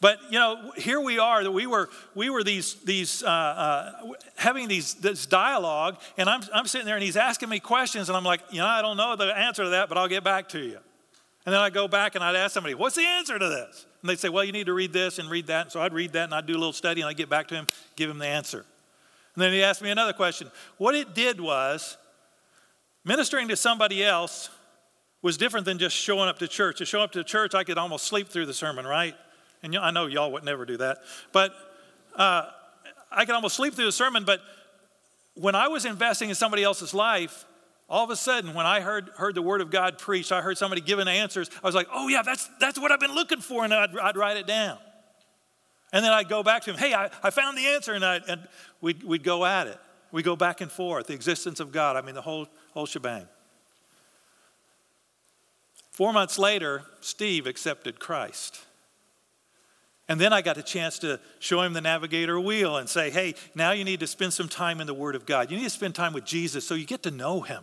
but 0.01 0.19
you 0.31 0.39
know, 0.39 0.73
here 0.77 1.01
we 1.01 1.19
are 1.19 1.43
that 1.43 1.51
we 1.51 1.67
were 1.67 1.89
we 2.15 2.31
were 2.31 2.45
these 2.45 2.75
these 2.85 3.23
uh, 3.23 3.29
uh, 3.29 3.93
having 4.37 4.69
these 4.69 4.95
this 4.95 5.27
dialogue, 5.27 5.99
and 6.17 6.29
I'm 6.29 6.43
I'm 6.53 6.67
sitting 6.67 6.87
there 6.87 6.97
and 6.97 7.05
he's 7.05 7.17
asking 7.17 7.49
me 7.49 7.61
questions, 7.61 8.09
and 8.09 8.17
I'm 8.17 8.25
like, 8.25 8.41
you 8.51 8.59
know, 8.59 8.67
I 8.67 8.83
don't 8.83 8.97
know 8.97 9.17
the 9.17 9.27
answer 9.37 9.65
to 9.65 9.71
that, 9.71 9.89
but 9.89 9.99
I'll 9.99 10.09
get 10.09 10.25
back 10.25 10.49
to 10.51 10.59
you. 10.59 10.79
And 11.47 11.53
then 11.53 11.61
I 11.61 11.71
go 11.71 11.89
back 11.89 12.15
and 12.15 12.25
I'd 12.25 12.37
ask 12.37 12.55
somebody, 12.55 12.75
what's 12.75 12.97
the 12.97 13.05
answer 13.05 13.39
to 13.39 13.49
this? 13.49 13.87
And 14.01 14.09
they'd 14.09 14.19
say, 14.19 14.31
well, 14.31 14.45
you 14.45 14.53
need 14.53 14.67
to 14.67 14.73
read 14.73 14.93
this 14.93 15.19
and 15.19 15.31
read 15.31 15.49
that. 15.49 15.63
And 15.63 15.73
so 15.73 15.81
I'd 15.81 15.93
read 15.93 16.13
that 16.15 16.25
and 16.25 16.35
I'd 16.35 16.47
do 16.47 16.55
a 16.55 16.57
little 16.57 16.73
study 16.73 17.03
and 17.03 17.11
I'd 17.11 17.17
get 17.17 17.29
back 17.29 17.49
to 17.49 17.55
him, 17.55 17.69
give 17.97 18.09
him 18.09 18.19
the 18.19 18.27
answer. 18.27 18.65
And 19.35 19.43
then 19.43 19.53
he 19.53 19.63
asked 19.63 19.83
me 19.83 19.91
another 19.91 20.15
question. 20.15 20.51
What 20.79 20.95
it 20.95 21.15
did 21.15 21.41
was 21.41 21.99
ministering 23.05 23.49
to 23.49 23.57
somebody 23.57 24.03
else 24.03 24.49
was 25.21 25.37
different 25.37 25.67
than 25.67 25.79
just 25.79 25.97
showing 25.97 26.29
up 26.29 26.39
to 26.39 26.49
church. 26.49 26.79
To 26.79 26.87
show 26.87 27.01
up 27.01 27.13
to 27.13 27.25
church, 27.25 27.55
I 27.55 27.65
could 27.65 27.79
almost 27.79 28.07
sleep 28.07 28.29
through 28.29 28.47
the 28.47 28.55
sermon, 28.55 28.87
right? 28.87 29.15
And 29.64 29.75
I 29.76 29.90
know 29.90 30.06
y'all 30.06 30.30
would 30.33 30.44
never 30.44 30.66
do 30.66 30.76
that. 30.76 30.99
But 31.33 31.52
uh, 32.14 32.50
I 33.11 33.25
could 33.25 33.35
almost 33.35 33.56
sleep 33.56 33.75
through 33.75 33.87
the 33.87 33.92
sermon. 33.92 34.25
But 34.25 34.40
when 35.35 35.54
I 35.54 35.68
was 35.68 35.87
investing 35.87 36.28
in 36.28 36.35
somebody 36.35 36.62
else's 36.62 36.92
life, 36.92 37.47
all 37.88 38.04
of 38.04 38.11
a 38.11 38.16
sudden, 38.16 38.52
when 38.52 38.66
I 38.66 38.80
heard, 38.80 39.09
heard 39.16 39.35
the 39.35 39.42
word 39.42 39.62
of 39.62 39.71
God 39.71 39.99
preached, 39.99 40.33
I 40.33 40.42
heard 40.42 40.59
somebody 40.59 40.83
giving 40.83 41.09
answers, 41.09 41.50
I 41.62 41.66
was 41.66 41.75
like, 41.75 41.88
oh, 41.92 42.09
yeah, 42.09 42.23
that's, 42.23 42.49
that's 42.61 42.78
what 42.78 42.92
I've 42.92 43.00
been 43.00 43.14
looking 43.14 43.40
for. 43.40 43.64
And 43.64 43.73
I'd, 43.73 43.97
I'd 43.99 44.16
write 44.16 44.37
it 44.37 44.47
down. 44.47 44.78
And 45.92 46.04
then 46.04 46.12
I'd 46.12 46.28
go 46.28 46.42
back 46.42 46.62
to 46.64 46.71
him, 46.71 46.76
hey, 46.76 46.92
I, 46.92 47.09
I 47.23 47.30
found 47.30 47.56
the 47.56 47.66
answer. 47.66 47.94
And, 47.94 48.04
I, 48.04 48.21
and 48.28 48.47
we'd, 48.83 49.02
we'd 49.02 49.25
go 49.25 49.47
at 49.47 49.66
it. 49.66 49.78
We 50.12 50.23
go 50.23 50.37
back 50.37 50.61
and 50.61 50.71
forth, 50.71 51.06
the 51.06 51.14
existence 51.14 51.59
of 51.59 51.73
God. 51.73 51.97
I 51.97 52.02
mean, 52.02 52.14
the 52.14 52.23
whole, 52.23 52.49
whole 52.73 52.87
shebang. 52.87 53.26
Four 55.90 56.12
months 56.12 56.38
later, 56.38 56.83
Steve 57.00 57.47
accepted 57.47 57.99
Christ. 57.99 58.61
And 60.08 60.20
then 60.20 60.32
I 60.32 60.42
got 60.42 60.58
a 60.58 60.62
chance 60.62 60.99
to 60.99 61.18
show 61.38 61.62
him 61.62 61.73
the 61.73 61.80
navigator 61.80 62.38
wheel 62.38 62.76
and 62.76 62.88
say, 62.88 63.11
hey, 63.11 63.34
now 63.54 63.73
you 63.73 63.84
need 63.84 64.00
to 64.00 64.06
spend 64.06 64.34
some 64.34 64.49
time 64.49 64.80
in 64.80 64.87
the 64.87 64.94
Word 64.94 65.14
of 65.14 65.25
God. 65.25 65.50
You 65.50 65.56
need 65.56 65.64
to 65.64 65.70
spend 65.70 65.94
time 65.94 66.12
with 66.12 66.25
Jesus 66.25 66.66
so 66.66 66.75
you 66.75 66.84
get 66.84 67.02
to 67.04 67.11
know 67.11 67.40
him. 67.40 67.62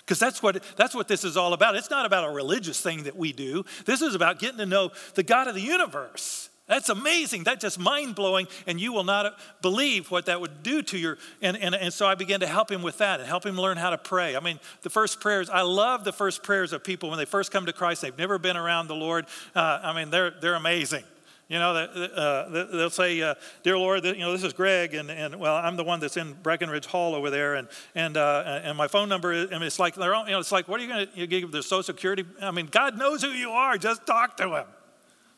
Because 0.00 0.18
that's 0.18 0.42
what, 0.42 0.62
that's 0.76 0.94
what 0.94 1.08
this 1.08 1.24
is 1.24 1.36
all 1.36 1.52
about. 1.52 1.74
It's 1.76 1.90
not 1.90 2.06
about 2.06 2.28
a 2.28 2.32
religious 2.32 2.80
thing 2.80 3.04
that 3.04 3.16
we 3.16 3.32
do, 3.32 3.64
this 3.84 4.02
is 4.02 4.14
about 4.14 4.38
getting 4.38 4.58
to 4.58 4.66
know 4.66 4.90
the 5.14 5.22
God 5.22 5.48
of 5.48 5.54
the 5.54 5.60
universe. 5.60 6.48
That's 6.68 6.88
amazing. 6.88 7.44
That's 7.44 7.62
just 7.62 7.78
mind 7.78 8.16
blowing, 8.16 8.48
and 8.66 8.80
you 8.80 8.92
will 8.92 9.04
not 9.04 9.38
believe 9.62 10.10
what 10.10 10.26
that 10.26 10.40
would 10.40 10.64
do 10.64 10.82
to 10.82 10.98
your. 10.98 11.16
And, 11.40 11.56
and, 11.56 11.76
and 11.76 11.94
so 11.94 12.08
I 12.08 12.16
began 12.16 12.40
to 12.40 12.46
help 12.48 12.72
him 12.72 12.82
with 12.82 12.98
that 12.98 13.20
and 13.20 13.28
help 13.28 13.46
him 13.46 13.56
learn 13.56 13.76
how 13.76 13.90
to 13.90 13.98
pray. 13.98 14.34
I 14.34 14.40
mean, 14.40 14.58
the 14.82 14.90
first 14.90 15.20
prayers, 15.20 15.48
I 15.48 15.62
love 15.62 16.02
the 16.02 16.12
first 16.12 16.42
prayers 16.42 16.72
of 16.72 16.82
people 16.82 17.08
when 17.08 17.18
they 17.18 17.24
first 17.24 17.52
come 17.52 17.66
to 17.66 17.72
Christ. 17.72 18.02
They've 18.02 18.18
never 18.18 18.36
been 18.38 18.56
around 18.56 18.88
the 18.88 18.96
Lord. 18.96 19.26
Uh, 19.54 19.78
I 19.80 19.94
mean, 19.94 20.10
they're, 20.10 20.32
they're 20.32 20.56
amazing. 20.56 21.04
You 21.48 21.60
know, 21.60 21.74
uh, 21.74 22.66
they'll 22.72 22.90
say, 22.90 23.22
uh, 23.22 23.36
"Dear 23.62 23.78
Lord, 23.78 24.04
you 24.04 24.18
know, 24.18 24.32
this 24.32 24.42
is 24.42 24.52
Greg, 24.52 24.94
and, 24.94 25.08
and 25.12 25.38
well, 25.38 25.54
I'm 25.54 25.76
the 25.76 25.84
one 25.84 26.00
that's 26.00 26.16
in 26.16 26.34
Brackenridge 26.34 26.86
Hall 26.86 27.14
over 27.14 27.30
there, 27.30 27.54
and 27.54 27.68
and 27.94 28.16
uh, 28.16 28.60
and 28.64 28.76
my 28.76 28.88
phone 28.88 29.08
number 29.08 29.32
is. 29.32 29.50
I 29.50 29.54
mean, 29.54 29.62
it's 29.62 29.78
like 29.78 29.94
they're, 29.94 30.12
you 30.24 30.32
know, 30.32 30.40
it's 30.40 30.50
like, 30.50 30.66
what 30.66 30.80
are 30.80 30.82
you 30.82 30.88
going 30.88 31.06
to 31.06 31.26
give 31.28 31.52
their 31.52 31.62
Social 31.62 31.84
Security? 31.84 32.24
I 32.42 32.50
mean, 32.50 32.66
God 32.66 32.98
knows 32.98 33.22
who 33.22 33.28
you 33.28 33.50
are. 33.50 33.78
Just 33.78 34.06
talk 34.06 34.36
to 34.38 34.56
Him. 34.56 34.64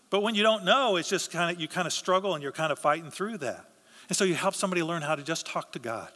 But 0.09 0.23
when 0.23 0.35
you 0.35 0.43
don't 0.43 0.65
know, 0.65 0.97
it's 0.97 1.11
just 1.11 1.31
kind 1.31 1.55
of 1.55 1.61
you 1.61 1.69
kind 1.69 1.87
of 1.87 1.93
struggle, 1.93 2.33
and 2.33 2.43
you're 2.43 2.53
kind 2.53 2.73
of 2.73 2.79
fighting 2.79 3.11
through 3.11 3.39
that. 3.39 3.67
And 4.09 4.17
so 4.17 4.25
you 4.25 4.35
help 4.35 4.55
somebody 4.55 4.83
learn 4.83 5.03
how 5.03 5.15
to 5.15 5.23
just 5.23 5.47
talk 5.47 5.73
to 5.73 5.79
God, 5.79 6.09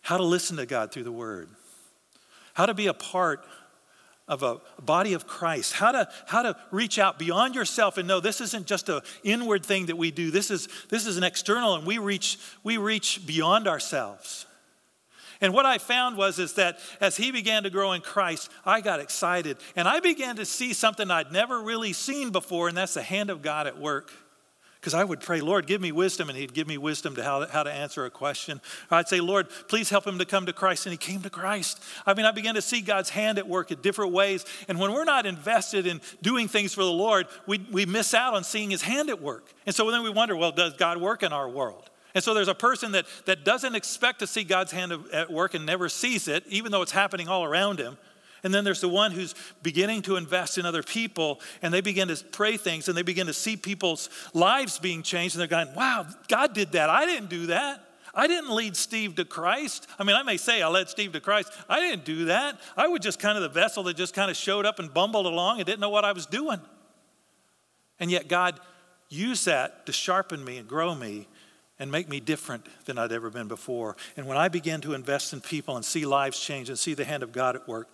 how 0.00 0.16
to 0.16 0.24
listen 0.24 0.56
to 0.56 0.64
God 0.64 0.92
through 0.92 1.04
the 1.04 1.12
Word, 1.12 1.50
how 2.54 2.64
to 2.64 2.72
be 2.72 2.86
a 2.86 2.94
part 2.94 3.44
of 4.30 4.44
a 4.44 4.60
body 4.80 5.12
of 5.12 5.26
Christ, 5.26 5.74
how 5.74 5.90
to, 5.90 6.08
how 6.26 6.42
to 6.42 6.56
reach 6.70 7.00
out 7.00 7.18
beyond 7.18 7.56
yourself 7.56 7.98
and 7.98 8.06
know 8.06 8.20
this 8.20 8.40
isn't 8.40 8.66
just 8.66 8.88
an 8.88 9.00
inward 9.24 9.66
thing 9.66 9.86
that 9.86 9.98
we 9.98 10.12
do. 10.12 10.30
This 10.30 10.52
is, 10.52 10.68
this 10.88 11.04
is 11.04 11.16
an 11.16 11.24
external, 11.24 11.74
and 11.74 11.84
we 11.84 11.98
reach, 11.98 12.38
we 12.62 12.78
reach 12.78 13.26
beyond 13.26 13.66
ourselves. 13.66 14.46
And 15.40 15.52
what 15.52 15.66
I 15.66 15.78
found 15.78 16.16
was 16.16 16.38
is 16.38 16.52
that 16.54 16.78
as 17.00 17.16
he 17.16 17.32
began 17.32 17.64
to 17.64 17.70
grow 17.70 17.92
in 17.92 18.02
Christ, 18.02 18.50
I 18.64 18.80
got 18.80 19.00
excited 19.00 19.56
and 19.74 19.88
I 19.88 20.00
began 20.00 20.36
to 20.36 20.44
see 20.44 20.74
something 20.74 21.10
I'd 21.10 21.32
never 21.32 21.60
really 21.62 21.92
seen 21.92 22.30
before, 22.30 22.68
and 22.68 22.76
that's 22.76 22.94
the 22.94 23.02
hand 23.02 23.30
of 23.30 23.42
God 23.42 23.66
at 23.66 23.78
work. 23.78 24.12
Because 24.80 24.94
I 24.94 25.04
would 25.04 25.20
pray, 25.20 25.42
Lord, 25.42 25.66
give 25.66 25.82
me 25.82 25.92
wisdom, 25.92 26.30
and 26.30 26.38
He'd 26.38 26.54
give 26.54 26.66
me 26.66 26.78
wisdom 26.78 27.14
to 27.16 27.22
how, 27.22 27.46
how 27.46 27.62
to 27.62 27.70
answer 27.70 28.06
a 28.06 28.10
question. 28.10 28.62
Or 28.90 28.96
I'd 28.96 29.08
say, 29.08 29.20
Lord, 29.20 29.48
please 29.68 29.90
help 29.90 30.06
him 30.06 30.18
to 30.18 30.24
come 30.24 30.46
to 30.46 30.54
Christ, 30.54 30.86
and 30.86 30.92
he 30.92 30.96
came 30.96 31.20
to 31.20 31.28
Christ. 31.28 31.82
I 32.06 32.14
mean, 32.14 32.24
I 32.24 32.30
began 32.30 32.54
to 32.54 32.62
see 32.62 32.80
God's 32.80 33.10
hand 33.10 33.36
at 33.36 33.46
work 33.46 33.70
in 33.70 33.80
different 33.82 34.12
ways. 34.12 34.46
And 34.68 34.78
when 34.78 34.92
we're 34.92 35.04
not 35.04 35.26
invested 35.26 35.86
in 35.86 36.00
doing 36.22 36.48
things 36.48 36.72
for 36.72 36.82
the 36.82 36.90
Lord, 36.90 37.26
we, 37.46 37.58
we 37.70 37.84
miss 37.84 38.14
out 38.14 38.32
on 38.32 38.42
seeing 38.42 38.70
His 38.70 38.80
hand 38.80 39.10
at 39.10 39.20
work. 39.20 39.52
And 39.66 39.74
so 39.74 39.90
then 39.90 40.02
we 40.02 40.08
wonder, 40.08 40.34
well, 40.34 40.52
does 40.52 40.72
God 40.72 40.98
work 40.98 41.22
in 41.22 41.32
our 41.32 41.48
world? 41.48 41.90
And 42.14 42.24
so 42.24 42.32
there's 42.32 42.48
a 42.48 42.54
person 42.54 42.92
that, 42.92 43.04
that 43.26 43.44
doesn't 43.44 43.74
expect 43.74 44.20
to 44.20 44.26
see 44.26 44.44
God's 44.44 44.72
hand 44.72 44.92
at 45.12 45.30
work 45.30 45.52
and 45.54 45.66
never 45.66 45.90
sees 45.90 46.26
it, 46.26 46.44
even 46.48 46.72
though 46.72 46.82
it's 46.82 46.92
happening 46.92 47.28
all 47.28 47.44
around 47.44 47.78
him. 47.78 47.98
And 48.42 48.54
then 48.54 48.64
there's 48.64 48.80
the 48.80 48.88
one 48.88 49.12
who's 49.12 49.34
beginning 49.62 50.02
to 50.02 50.16
invest 50.16 50.58
in 50.58 50.64
other 50.64 50.82
people 50.82 51.40
and 51.62 51.72
they 51.72 51.80
begin 51.80 52.08
to 52.08 52.24
pray 52.32 52.56
things 52.56 52.88
and 52.88 52.96
they 52.96 53.02
begin 53.02 53.26
to 53.26 53.34
see 53.34 53.56
people's 53.56 54.08
lives 54.32 54.78
being 54.78 55.02
changed 55.02 55.34
and 55.34 55.40
they're 55.40 55.64
going, 55.64 55.74
wow, 55.74 56.06
God 56.28 56.54
did 56.54 56.72
that. 56.72 56.90
I 56.90 57.04
didn't 57.06 57.28
do 57.28 57.46
that. 57.46 57.84
I 58.14 58.26
didn't 58.26 58.50
lead 58.50 58.76
Steve 58.76 59.14
to 59.16 59.24
Christ. 59.24 59.86
I 59.98 60.04
mean, 60.04 60.16
I 60.16 60.22
may 60.22 60.36
say 60.36 60.62
I 60.62 60.68
led 60.68 60.88
Steve 60.88 61.12
to 61.12 61.20
Christ. 61.20 61.52
I 61.68 61.80
didn't 61.80 62.04
do 62.04 62.26
that. 62.26 62.58
I 62.76 62.88
was 62.88 63.00
just 63.00 63.18
kind 63.18 63.36
of 63.36 63.42
the 63.42 63.48
vessel 63.48 63.84
that 63.84 63.96
just 63.96 64.14
kind 64.14 64.30
of 64.30 64.36
showed 64.36 64.66
up 64.66 64.78
and 64.78 64.92
bumbled 64.92 65.26
along 65.26 65.58
and 65.58 65.66
didn't 65.66 65.80
know 65.80 65.90
what 65.90 66.04
I 66.04 66.12
was 66.12 66.26
doing. 66.26 66.60
And 68.00 68.10
yet 68.10 68.28
God 68.28 68.58
used 69.08 69.46
that 69.46 69.86
to 69.86 69.92
sharpen 69.92 70.44
me 70.44 70.56
and 70.56 70.66
grow 70.66 70.94
me 70.94 71.28
and 71.78 71.90
make 71.90 72.08
me 72.08 72.20
different 72.20 72.66
than 72.84 72.98
I'd 72.98 73.12
ever 73.12 73.30
been 73.30 73.48
before. 73.48 73.96
And 74.16 74.26
when 74.26 74.36
I 74.36 74.48
began 74.48 74.80
to 74.82 74.94
invest 74.94 75.32
in 75.32 75.40
people 75.40 75.76
and 75.76 75.84
see 75.84 76.04
lives 76.04 76.38
change 76.40 76.68
and 76.68 76.78
see 76.78 76.94
the 76.94 77.04
hand 77.04 77.22
of 77.22 77.32
God 77.32 77.56
at 77.56 77.68
work, 77.68 77.88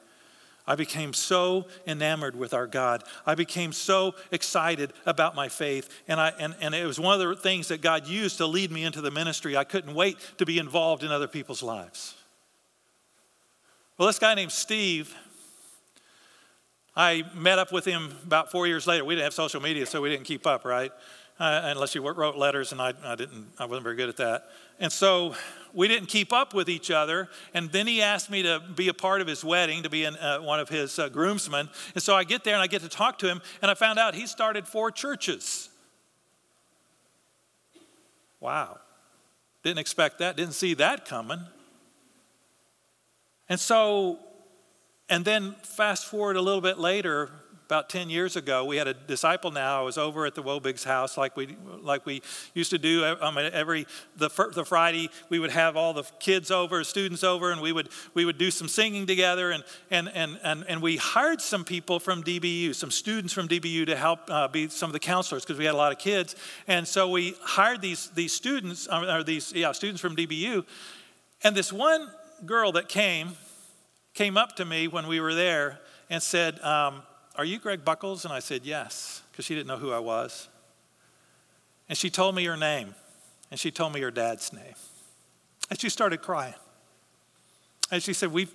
I 0.66 0.74
became 0.74 1.12
so 1.12 1.66
enamored 1.86 2.34
with 2.34 2.52
our 2.52 2.66
God. 2.66 3.04
I 3.24 3.36
became 3.36 3.72
so 3.72 4.14
excited 4.32 4.92
about 5.04 5.36
my 5.36 5.48
faith. 5.48 5.88
And, 6.08 6.20
I, 6.20 6.32
and, 6.38 6.56
and 6.60 6.74
it 6.74 6.84
was 6.84 6.98
one 6.98 7.20
of 7.20 7.28
the 7.28 7.36
things 7.36 7.68
that 7.68 7.82
God 7.82 8.06
used 8.06 8.38
to 8.38 8.46
lead 8.46 8.72
me 8.72 8.82
into 8.82 9.00
the 9.00 9.12
ministry. 9.12 9.56
I 9.56 9.64
couldn't 9.64 9.94
wait 9.94 10.16
to 10.38 10.46
be 10.46 10.58
involved 10.58 11.04
in 11.04 11.12
other 11.12 11.28
people's 11.28 11.62
lives. 11.62 12.14
Well, 13.96 14.08
this 14.08 14.18
guy 14.18 14.34
named 14.34 14.52
Steve, 14.52 15.14
I 16.96 17.22
met 17.34 17.58
up 17.58 17.72
with 17.72 17.84
him 17.84 18.14
about 18.24 18.50
four 18.50 18.66
years 18.66 18.86
later. 18.86 19.04
We 19.04 19.14
didn't 19.14 19.24
have 19.24 19.34
social 19.34 19.60
media, 19.60 19.86
so 19.86 20.02
we 20.02 20.10
didn't 20.10 20.24
keep 20.24 20.46
up, 20.46 20.64
right? 20.64 20.92
Uh, 21.38 21.60
unless 21.64 21.94
you 21.94 22.00
wrote 22.00 22.36
letters, 22.36 22.72
and 22.72 22.80
I, 22.80 22.94
I, 23.04 23.14
didn't, 23.14 23.48
I 23.58 23.66
wasn't 23.66 23.82
very 23.82 23.94
good 23.94 24.08
at 24.08 24.16
that. 24.16 24.48
And 24.80 24.90
so 24.90 25.34
we 25.74 25.86
didn't 25.86 26.08
keep 26.08 26.32
up 26.32 26.54
with 26.54 26.70
each 26.70 26.90
other. 26.90 27.28
And 27.52 27.70
then 27.70 27.86
he 27.86 28.00
asked 28.00 28.30
me 28.30 28.42
to 28.42 28.62
be 28.74 28.88
a 28.88 28.94
part 28.94 29.20
of 29.20 29.26
his 29.26 29.44
wedding, 29.44 29.82
to 29.82 29.90
be 29.90 30.04
an, 30.04 30.16
uh, 30.16 30.38
one 30.38 30.60
of 30.60 30.70
his 30.70 30.98
uh, 30.98 31.10
groomsmen. 31.10 31.68
And 31.94 32.02
so 32.02 32.14
I 32.14 32.24
get 32.24 32.42
there 32.42 32.54
and 32.54 32.62
I 32.62 32.66
get 32.66 32.80
to 32.82 32.88
talk 32.88 33.18
to 33.18 33.28
him, 33.28 33.42
and 33.60 33.70
I 33.70 33.74
found 33.74 33.98
out 33.98 34.14
he 34.14 34.26
started 34.26 34.66
four 34.66 34.90
churches. 34.90 35.68
Wow. 38.40 38.78
Didn't 39.62 39.80
expect 39.80 40.20
that, 40.20 40.36
didn't 40.36 40.54
see 40.54 40.72
that 40.74 41.04
coming. 41.04 41.40
And 43.48 43.60
so, 43.60 44.20
and 45.10 45.22
then 45.24 45.54
fast 45.62 46.06
forward 46.06 46.36
a 46.36 46.40
little 46.40 46.62
bit 46.62 46.78
later, 46.78 47.30
about 47.66 47.88
10 47.88 48.08
years 48.08 48.36
ago. 48.36 48.64
We 48.64 48.76
had 48.76 48.86
a 48.86 48.94
disciple 48.94 49.50
now. 49.50 49.80
I 49.80 49.82
was 49.82 49.98
over 49.98 50.24
at 50.24 50.36
the 50.36 50.42
Wobig's 50.42 50.84
house 50.84 51.18
like 51.18 51.36
we, 51.36 51.56
like 51.82 52.06
we 52.06 52.22
used 52.54 52.70
to 52.70 52.78
do 52.78 53.04
um, 53.20 53.36
every 53.38 53.86
the, 54.16 54.28
the 54.54 54.64
Friday. 54.64 55.10
We 55.30 55.40
would 55.40 55.50
have 55.50 55.76
all 55.76 55.92
the 55.92 56.04
kids 56.20 56.52
over, 56.52 56.84
students 56.84 57.24
over, 57.24 57.50
and 57.50 57.60
we 57.60 57.72
would, 57.72 57.88
we 58.14 58.24
would 58.24 58.38
do 58.38 58.52
some 58.52 58.68
singing 58.68 59.04
together. 59.04 59.50
And, 59.50 59.64
and, 59.90 60.08
and, 60.14 60.38
and, 60.44 60.64
and 60.68 60.80
we 60.80 60.96
hired 60.96 61.40
some 61.40 61.64
people 61.64 61.98
from 61.98 62.22
DBU, 62.22 62.72
some 62.72 62.92
students 62.92 63.32
from 63.32 63.48
DBU 63.48 63.86
to 63.86 63.96
help 63.96 64.20
uh, 64.28 64.46
be 64.46 64.68
some 64.68 64.88
of 64.88 64.92
the 64.92 65.00
counselors 65.00 65.42
because 65.42 65.58
we 65.58 65.64
had 65.64 65.74
a 65.74 65.78
lot 65.78 65.90
of 65.90 65.98
kids. 65.98 66.36
And 66.68 66.86
so 66.86 67.10
we 67.10 67.34
hired 67.42 67.82
these, 67.82 68.10
these 68.10 68.32
students, 68.32 68.86
um, 68.88 69.02
or 69.02 69.24
these 69.24 69.52
yeah, 69.52 69.72
students 69.72 70.00
from 70.00 70.14
DBU. 70.14 70.64
And 71.42 71.56
this 71.56 71.72
one 71.72 72.12
girl 72.44 72.70
that 72.72 72.88
came, 72.88 73.32
came 74.14 74.36
up 74.36 74.54
to 74.56 74.64
me 74.64 74.86
when 74.86 75.08
we 75.08 75.18
were 75.18 75.34
there 75.34 75.80
and 76.08 76.22
said, 76.22 76.60
um, 76.60 77.02
are 77.36 77.44
you 77.44 77.58
Greg 77.58 77.84
Buckles? 77.84 78.24
And 78.24 78.32
I 78.32 78.40
said, 78.40 78.64
Yes, 78.64 79.22
because 79.30 79.44
she 79.44 79.54
didn't 79.54 79.68
know 79.68 79.78
who 79.78 79.92
I 79.92 79.98
was. 79.98 80.48
And 81.88 81.96
she 81.96 82.10
told 82.10 82.34
me 82.34 82.44
her 82.44 82.56
name, 82.56 82.94
and 83.50 83.60
she 83.60 83.70
told 83.70 83.94
me 83.94 84.00
her 84.00 84.10
dad's 84.10 84.52
name. 84.52 84.74
And 85.70 85.80
she 85.80 85.88
started 85.88 86.22
crying. 86.22 86.54
And 87.90 88.02
she 88.02 88.12
said, 88.12 88.32
We've, 88.32 88.52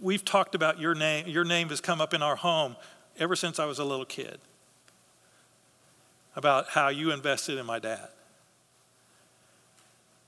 we've 0.00 0.24
talked 0.24 0.54
about 0.54 0.78
your 0.78 0.94
name. 0.94 1.26
Your 1.26 1.44
name 1.44 1.68
has 1.68 1.80
come 1.80 2.00
up 2.00 2.14
in 2.14 2.22
our 2.22 2.36
home 2.36 2.76
ever 3.18 3.36
since 3.36 3.58
I 3.58 3.66
was 3.66 3.78
a 3.78 3.84
little 3.84 4.04
kid 4.04 4.38
about 6.36 6.68
how 6.68 6.88
you 6.88 7.12
invested 7.12 7.58
in 7.58 7.66
my 7.66 7.78
dad. 7.78 8.08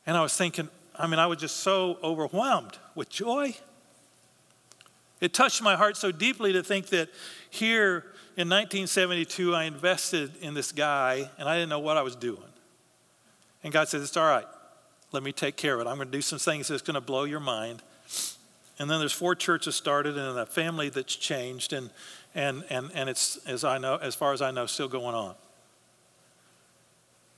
And 0.07 0.17
I 0.17 0.23
was 0.23 0.37
thinking, 0.37 0.69
I 0.97 1.07
mean, 1.07 1.19
I 1.19 1.27
was 1.27 1.39
just 1.39 1.59
so 1.59 1.99
overwhelmed 2.03 2.79
with 2.95 3.09
joy. 3.09 3.55
It 5.23 5.33
touched 5.33 5.63
my 5.63 5.77
heart 5.77 5.97
so 5.97 6.11
deeply 6.11 6.53
to 6.53 6.65
think 6.65 6.89
that 6.89 7.09
here 7.49 7.99
in 8.37 8.49
1972, 8.49 9.55
I 9.55 9.65
invested 9.65 10.33
in 10.41 10.53
this 10.53 10.73
guy 10.73 11.31
and 11.39 11.49
I 11.49 11.55
didn't 11.55 11.69
know 11.69 11.79
what 11.79 11.97
I 11.97 12.03
was 12.03 12.17
doing. 12.17 12.43
And 13.63 13.73
God 13.73 13.87
said, 13.87 14.01
It's 14.01 14.17
all 14.17 14.27
right. 14.27 14.47
Let 15.13 15.23
me 15.23 15.31
take 15.31 15.57
care 15.57 15.75
of 15.77 15.81
it. 15.81 15.89
I'm 15.89 15.97
going 15.97 16.09
to 16.09 16.13
do 16.13 16.23
some 16.23 16.41
things 16.41 16.67
that's 16.67 16.83
going 16.83 16.97
to 16.97 17.01
blow 17.01 17.23
your 17.23 17.39
mind. 17.39 17.83
And 18.81 18.91
then 18.91 18.99
there's 18.99 19.13
four 19.13 19.37
churches 19.37 19.77
started 19.77 20.19
and 20.19 20.37
a 20.37 20.45
family 20.45 20.89
that's 20.89 21.15
changed, 21.15 21.73
and, 21.73 21.91
and, 22.35 22.65
and, 22.69 22.91
and 22.93 23.09
it's, 23.09 23.37
as, 23.47 23.63
I 23.63 23.79
know, 23.79 23.97
as 23.97 24.17
far 24.17 24.33
as 24.33 24.43
I 24.43 24.51
know, 24.51 24.67
still 24.67 24.89
going 24.89 25.15
on. 25.15 25.35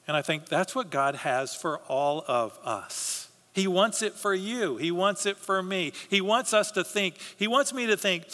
And 0.09 0.17
I 0.17 0.23
think 0.23 0.47
that's 0.47 0.75
what 0.75 0.89
God 0.89 1.17
has 1.17 1.55
for 1.55 1.79
all 1.81 2.25
of 2.27 2.59
us. 2.65 3.24
He 3.55 3.69
wants 3.69 4.03
it 4.03 4.15
for 4.15 4.35
you. 4.35 4.77
He 4.77 4.91
wants 4.91 5.27
it 5.27 5.39
for 5.39 5.63
me. 5.63 5.93
He 6.11 6.21
wants 6.21 6.53
us 6.53 6.73
to 6.73 6.83
think, 6.85 7.15
He 7.37 7.47
wants 7.47 7.73
me 7.73 7.87
to 7.87 7.97
think, 7.97 8.27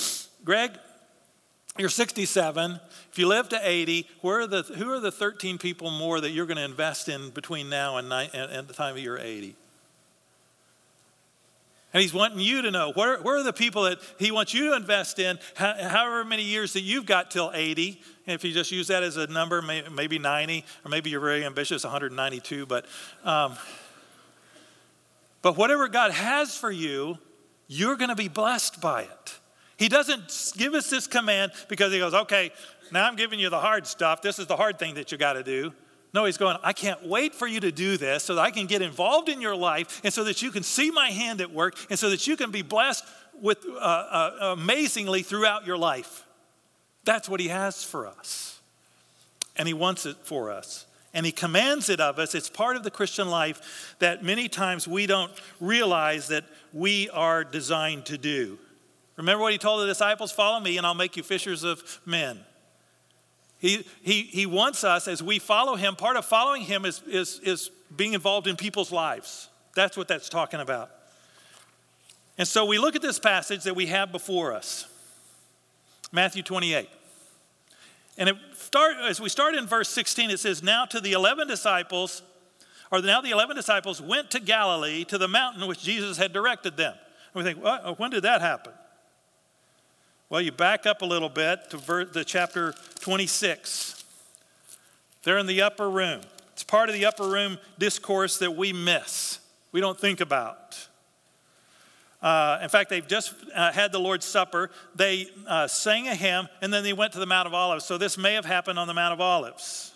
Greg, 0.44 0.72
you're 1.78 1.90
67. 1.90 2.80
If 3.12 3.18
you 3.18 3.28
live 3.28 3.48
to 3.50 3.61
80, 3.62 4.09
where 4.22 4.40
are 4.40 4.46
the, 4.46 4.62
who 4.62 4.90
are 4.90 4.98
the 4.98 5.12
13 5.12 5.59
people 5.59 5.90
more 5.90 6.20
that 6.20 6.30
you're 6.30 6.46
going 6.46 6.56
to 6.56 6.64
invest 6.64 7.09
in 7.09 7.30
between 7.30 7.68
now 7.68 7.98
and, 7.98 8.11
and, 8.12 8.35
and 8.35 8.66
the 8.66 8.72
time 8.72 8.96
of 8.96 9.02
you're 9.02 9.18
80? 9.18 9.54
And 11.92 12.00
he's 12.00 12.14
wanting 12.14 12.38
you 12.38 12.62
to 12.62 12.70
know 12.70 12.92
where, 12.92 13.20
where 13.20 13.37
are 13.37 13.42
the 13.42 13.52
people 13.52 13.83
that 13.83 13.98
he 14.18 14.30
wants 14.30 14.54
you 14.54 14.70
to 14.70 14.76
invest 14.76 15.18
in, 15.18 15.38
however 15.56 16.24
many 16.24 16.44
years 16.44 16.72
that 16.74 16.83
you've 16.83 17.04
got 17.04 17.30
till 17.30 17.50
80. 17.52 18.00
And 18.26 18.35
if 18.35 18.44
you 18.44 18.52
just 18.52 18.70
use 18.70 18.87
that 18.88 19.02
as 19.02 19.16
a 19.16 19.26
number, 19.26 19.61
maybe 19.61 20.18
90, 20.18 20.64
or 20.85 20.88
maybe 20.88 21.11
you're 21.11 21.20
very 21.20 21.44
ambitious, 21.44 21.83
192. 21.83 22.66
But 22.66 22.87
um, 23.24 23.56
but 25.42 25.57
whatever 25.57 25.88
God 25.88 26.11
has 26.11 26.57
for 26.57 26.70
you, 26.70 27.18
you're 27.66 27.96
going 27.96 28.11
to 28.11 28.16
be 28.16 28.29
blessed 28.29 28.81
by 28.81 29.03
it. 29.03 29.38
He 29.76 29.88
doesn't 29.88 30.53
give 30.57 30.74
us 30.74 30.90
this 30.90 31.07
command 31.07 31.53
because 31.68 31.92
he 31.92 31.98
goes, 31.98 32.12
okay, 32.12 32.53
now 32.92 33.07
I'm 33.07 33.16
giving 33.16 33.38
you 33.38 33.48
the 33.48 33.61
hard 33.61 33.87
stuff. 33.87 34.20
This 34.20 34.38
is 34.38 34.46
the 34.46 34.57
hard 34.57 34.79
thing 34.79 34.94
that 34.94 35.12
you 35.12 35.18
got 35.18 35.35
to 35.35 35.42
do. 35.42 35.72
No, 36.12 36.24
he's 36.24 36.37
going, 36.37 36.57
I 36.62 36.72
can't 36.72 37.07
wait 37.07 37.35
for 37.35 37.46
you 37.46 37.61
to 37.61 37.70
do 37.70 37.96
this 37.96 38.24
so 38.24 38.35
that 38.35 38.40
I 38.40 38.50
can 38.50 38.66
get 38.66 38.83
involved 38.83 39.29
in 39.29 39.40
your 39.40 39.55
life 39.55 40.00
and 40.03 40.12
so 40.12 40.24
that 40.24 40.42
you 40.42 40.50
can 40.50 40.64
see 40.64 40.90
my 40.90 41.11
hand 41.11 41.40
at 41.40 41.53
work 41.53 41.76
and 41.88 41.98
so 41.98 42.11
that 42.11 42.26
you 42.26 42.37
can 42.37 42.50
be 42.50 42.62
blessed 42.62 43.05
with 43.40 43.64
uh, 43.64 43.79
uh, 43.79 44.55
amazingly 44.59 45.22
throughout 45.22 45.66
your 45.66 45.79
life. 45.79 46.24
That's 47.05 47.29
what 47.29 47.40
he 47.40 47.48
has 47.48 47.85
for 47.85 48.07
us. 48.07 48.61
And 49.57 49.68
he 49.68 49.74
wants 49.74 50.05
it 50.05 50.16
for 50.24 50.50
us 50.50 50.87
and 51.12 51.26
he 51.26 51.32
commands 51.32 51.88
it 51.88 52.00
of 52.00 52.18
us. 52.18 52.34
It's 52.34 52.48
part 52.48 52.76
of 52.76 52.84
the 52.84 52.90
Christian 52.90 53.28
life 53.28 53.96
that 53.98 54.22
many 54.22 54.48
times 54.48 54.86
we 54.86 55.06
don't 55.06 55.32
realize 55.60 56.28
that 56.28 56.44
we 56.72 57.10
are 57.10 57.44
designed 57.44 58.06
to 58.06 58.18
do. 58.18 58.58
Remember 59.16 59.42
what 59.42 59.52
he 59.52 59.58
told 59.58 59.82
the 59.82 59.86
disciples? 59.86 60.32
Follow 60.32 60.60
me, 60.60 60.78
and 60.78 60.86
I'll 60.86 60.94
make 60.94 61.16
you 61.16 61.22
fishers 61.22 61.64
of 61.64 62.00
men. 62.06 62.40
He, 63.58 63.86
he, 64.00 64.22
he 64.22 64.46
wants 64.46 64.84
us, 64.84 65.06
as 65.06 65.22
we 65.22 65.38
follow 65.38 65.76
him, 65.76 65.94
part 65.94 66.16
of 66.16 66.24
following 66.24 66.62
him 66.62 66.86
is, 66.86 67.02
is, 67.06 67.40
is 67.40 67.70
being 67.94 68.14
involved 68.14 68.46
in 68.46 68.56
people's 68.56 68.90
lives. 68.90 69.48
That's 69.74 69.96
what 69.96 70.08
that's 70.08 70.28
talking 70.28 70.60
about. 70.60 70.90
And 72.38 72.48
so 72.48 72.64
we 72.64 72.78
look 72.78 72.96
at 72.96 73.02
this 73.02 73.18
passage 73.18 73.64
that 73.64 73.76
we 73.76 73.86
have 73.86 74.12
before 74.12 74.54
us 74.54 74.86
Matthew 76.12 76.42
28. 76.42 76.88
And 78.18 78.28
it 78.28 78.36
start, 78.54 78.96
as 78.98 79.20
we 79.20 79.28
start 79.28 79.54
in 79.54 79.66
verse 79.66 79.88
16, 79.88 80.30
it 80.30 80.40
says, 80.40 80.62
Now 80.62 80.84
to 80.86 81.00
the 81.00 81.12
11 81.12 81.48
disciples, 81.48 82.22
or 82.90 83.00
now 83.00 83.20
the 83.20 83.30
11 83.30 83.56
disciples 83.56 84.00
went 84.00 84.30
to 84.32 84.40
Galilee 84.40 85.04
to 85.04 85.18
the 85.18 85.28
mountain 85.28 85.66
which 85.66 85.82
Jesus 85.82 86.18
had 86.18 86.32
directed 86.32 86.76
them. 86.76 86.94
And 87.34 87.44
we 87.44 87.50
think, 87.50 87.62
well, 87.62 87.80
oh, 87.84 87.94
when 87.94 88.10
did 88.10 88.24
that 88.24 88.40
happen? 88.40 88.72
Well, 90.28 90.40
you 90.40 90.52
back 90.52 90.86
up 90.86 91.02
a 91.02 91.06
little 91.06 91.28
bit 91.28 91.70
to 91.70 91.76
ver- 91.76 92.04
the 92.04 92.24
chapter 92.24 92.74
26. 93.00 94.04
They're 95.22 95.38
in 95.38 95.46
the 95.46 95.62
upper 95.62 95.90
room. 95.90 96.22
It's 96.52 96.64
part 96.64 96.88
of 96.88 96.94
the 96.94 97.06
upper 97.06 97.28
room 97.28 97.58
discourse 97.78 98.38
that 98.38 98.56
we 98.56 98.72
miss, 98.72 99.40
we 99.72 99.80
don't 99.80 99.98
think 99.98 100.20
about. 100.20 100.88
Uh, 102.22 102.59
in 102.62 102.68
fact, 102.68 102.90
they've 102.90 103.06
just 103.06 103.35
uh, 103.54 103.72
had 103.72 103.92
the 103.92 103.98
Lord's 103.98 104.26
Supper. 104.26 104.70
They 104.94 105.28
uh, 105.46 105.66
sang 105.66 106.06
a 106.09 106.14
hymn, 106.14 106.48
and 106.61 106.72
then 106.72 106.83
they 106.85 106.92
went 106.92 107.12
to 107.14 107.18
the 107.18 107.26
Mount 107.26 107.46
of 107.46 107.54
Olives. 107.54 107.85
So 107.85 107.96
this 107.96 108.18
may 108.18 108.35
have 108.35 108.44
happened 108.44 108.78
on 108.78 108.87
the 108.87 108.94
Mount 108.94 109.14
of 109.14 109.20
Olives. 109.20 109.92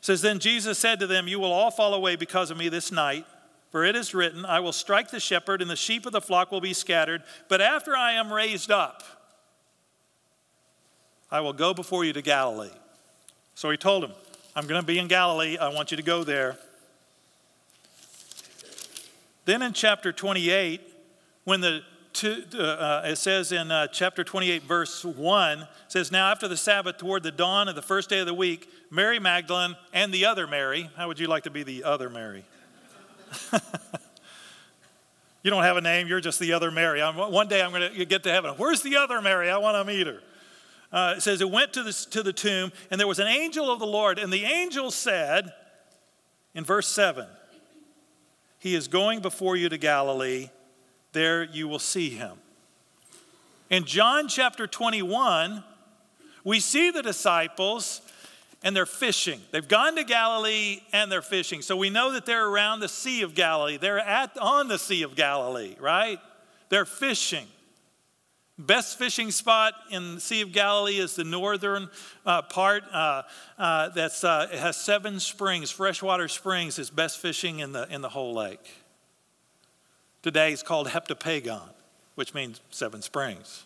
It 0.00 0.04
says, 0.04 0.20
Then 0.20 0.38
Jesus 0.38 0.78
said 0.78 1.00
to 1.00 1.06
them, 1.06 1.28
You 1.28 1.40
will 1.40 1.52
all 1.52 1.70
fall 1.70 1.94
away 1.94 2.16
because 2.16 2.50
of 2.50 2.58
me 2.58 2.68
this 2.68 2.92
night. 2.92 3.24
For 3.70 3.84
it 3.84 3.96
is 3.96 4.14
written, 4.14 4.44
I 4.44 4.60
will 4.60 4.72
strike 4.72 5.10
the 5.10 5.20
shepherd, 5.20 5.60
and 5.60 5.70
the 5.70 5.76
sheep 5.76 6.06
of 6.06 6.12
the 6.12 6.20
flock 6.20 6.50
will 6.50 6.60
be 6.60 6.72
scattered. 6.72 7.22
But 7.48 7.60
after 7.60 7.96
I 7.96 8.12
am 8.12 8.32
raised 8.32 8.70
up, 8.70 9.02
I 11.30 11.40
will 11.40 11.52
go 11.52 11.74
before 11.74 12.04
you 12.04 12.12
to 12.14 12.22
Galilee. 12.22 12.70
So 13.54 13.70
he 13.70 13.76
told 13.76 14.04
him, 14.04 14.12
I'm 14.56 14.66
going 14.66 14.80
to 14.80 14.86
be 14.86 14.98
in 14.98 15.08
Galilee. 15.08 15.58
I 15.58 15.68
want 15.68 15.90
you 15.90 15.96
to 15.96 16.02
go 16.02 16.24
there. 16.24 16.58
Then 19.48 19.62
in 19.62 19.72
chapter 19.72 20.12
28, 20.12 20.82
when 21.44 21.62
the 21.62 21.80
two, 22.12 22.44
uh, 22.58 23.00
it 23.06 23.16
says 23.16 23.50
in 23.50 23.70
uh, 23.70 23.86
chapter 23.86 24.22
28, 24.22 24.62
verse 24.64 25.06
1, 25.06 25.66
says, 25.88 26.12
Now 26.12 26.30
after 26.30 26.48
the 26.48 26.56
Sabbath, 26.58 26.98
toward 26.98 27.22
the 27.22 27.30
dawn 27.30 27.66
of 27.66 27.74
the 27.74 27.80
first 27.80 28.10
day 28.10 28.18
of 28.18 28.26
the 28.26 28.34
week, 28.34 28.70
Mary 28.90 29.18
Magdalene 29.18 29.74
and 29.94 30.12
the 30.12 30.26
other 30.26 30.46
Mary, 30.46 30.90
how 30.98 31.08
would 31.08 31.18
you 31.18 31.28
like 31.28 31.44
to 31.44 31.50
be 31.50 31.62
the 31.62 31.84
other 31.84 32.10
Mary? 32.10 32.44
you 35.42 35.50
don't 35.50 35.62
have 35.62 35.78
a 35.78 35.80
name, 35.80 36.08
you're 36.08 36.20
just 36.20 36.38
the 36.40 36.52
other 36.52 36.70
Mary. 36.70 37.00
I'm, 37.00 37.16
one 37.16 37.48
day 37.48 37.62
I'm 37.62 37.70
going 37.70 37.90
to 37.90 38.04
get 38.04 38.24
to 38.24 38.30
heaven. 38.30 38.52
Where's 38.58 38.82
the 38.82 38.98
other 38.98 39.22
Mary? 39.22 39.48
I 39.48 39.56
want 39.56 39.76
to 39.76 39.84
meet 39.90 40.06
her. 40.06 40.20
Uh, 40.92 41.14
it 41.16 41.22
says, 41.22 41.40
It 41.40 41.50
went 41.50 41.72
to 41.72 41.82
the, 41.82 42.06
to 42.10 42.22
the 42.22 42.34
tomb, 42.34 42.70
and 42.90 43.00
there 43.00 43.08
was 43.08 43.18
an 43.18 43.28
angel 43.28 43.72
of 43.72 43.78
the 43.78 43.86
Lord, 43.86 44.18
and 44.18 44.30
the 44.30 44.44
angel 44.44 44.90
said, 44.90 45.54
in 46.54 46.64
verse 46.64 46.88
7, 46.88 47.26
he 48.58 48.74
is 48.74 48.88
going 48.88 49.20
before 49.20 49.56
you 49.56 49.68
to 49.68 49.78
Galilee. 49.78 50.50
There 51.12 51.44
you 51.44 51.68
will 51.68 51.78
see 51.78 52.10
him. 52.10 52.38
In 53.70 53.84
John 53.84 54.28
chapter 54.28 54.66
21, 54.66 55.62
we 56.44 56.60
see 56.60 56.90
the 56.90 57.02
disciples 57.02 58.00
and 58.62 58.74
they're 58.74 58.86
fishing. 58.86 59.40
They've 59.52 59.66
gone 59.66 59.96
to 59.96 60.04
Galilee 60.04 60.80
and 60.92 61.12
they're 61.12 61.22
fishing. 61.22 61.62
So 61.62 61.76
we 61.76 61.90
know 61.90 62.12
that 62.12 62.26
they're 62.26 62.48
around 62.48 62.80
the 62.80 62.88
Sea 62.88 63.22
of 63.22 63.34
Galilee. 63.34 63.76
They're 63.76 63.98
at, 63.98 64.36
on 64.38 64.68
the 64.68 64.78
Sea 64.78 65.02
of 65.02 65.14
Galilee, 65.14 65.76
right? 65.78 66.18
They're 66.68 66.84
fishing. 66.84 67.46
Best 68.60 68.98
fishing 68.98 69.30
spot 69.30 69.74
in 69.88 70.16
the 70.16 70.20
Sea 70.20 70.40
of 70.40 70.50
Galilee 70.50 70.98
is 70.98 71.14
the 71.14 71.22
northern 71.22 71.88
uh, 72.26 72.42
part. 72.42 72.82
Uh, 72.92 73.22
uh, 73.56 73.90
that's 73.90 74.24
uh, 74.24 74.48
it 74.52 74.58
has 74.58 74.76
seven 74.76 75.20
springs, 75.20 75.70
freshwater 75.70 76.26
springs. 76.26 76.76
Is 76.80 76.90
best 76.90 77.20
fishing 77.20 77.60
in 77.60 77.70
the 77.70 77.86
in 77.88 78.00
the 78.00 78.08
whole 78.08 78.34
lake. 78.34 78.68
Today 80.22 80.52
it's 80.52 80.64
called 80.64 80.88
Heptapegon, 80.88 81.68
which 82.16 82.34
means 82.34 82.60
seven 82.70 83.00
springs. 83.00 83.64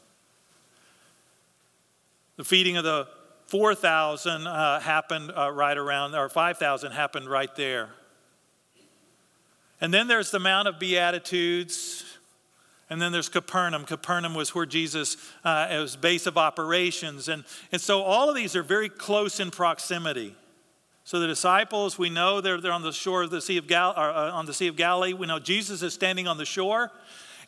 The 2.36 2.44
feeding 2.44 2.76
of 2.76 2.84
the 2.84 3.08
four 3.46 3.74
thousand 3.74 4.46
uh, 4.46 4.78
happened 4.78 5.32
uh, 5.34 5.50
right 5.52 5.78
around, 5.78 6.14
or 6.14 6.28
five 6.28 6.58
thousand 6.58 6.92
happened 6.92 7.30
right 7.30 7.54
there. 7.56 7.88
And 9.80 9.92
then 9.92 10.06
there's 10.06 10.30
the 10.30 10.38
Mount 10.38 10.68
of 10.68 10.78
Beatitudes 10.78 12.04
And 12.90 13.00
then 13.00 13.12
there's 13.12 13.28
Capernaum. 13.28 13.84
Capernaum 13.84 14.34
was 14.34 14.54
where 14.54 14.66
Jesus 14.66 15.16
uh, 15.44 15.68
was 15.70 15.96
base 15.96 16.26
of 16.26 16.36
operations. 16.36 17.28
And, 17.28 17.44
and 17.70 17.80
so 17.80 18.02
all 18.02 18.28
of 18.28 18.36
these 18.36 18.54
are 18.54 18.62
very 18.62 18.88
close 18.88 19.40
in 19.40 19.50
proximity. 19.50 20.36
So 21.04 21.18
the 21.18 21.26
disciples, 21.26 21.98
we 21.98 22.10
know 22.10 22.40
they're, 22.40 22.60
they're 22.60 22.72
on 22.72 22.82
the 22.82 22.92
shore 22.92 23.22
of 23.22 23.30
the 23.30 23.40
Sea 23.40 23.56
of 23.56 23.66
Gal- 23.66 23.94
uh, 23.96 24.30
on 24.32 24.46
the 24.46 24.54
Sea 24.54 24.68
of 24.68 24.76
Galilee. 24.76 25.14
We 25.14 25.26
know 25.26 25.38
Jesus 25.38 25.82
is 25.82 25.94
standing 25.94 26.28
on 26.28 26.36
the 26.36 26.44
shore. 26.44 26.90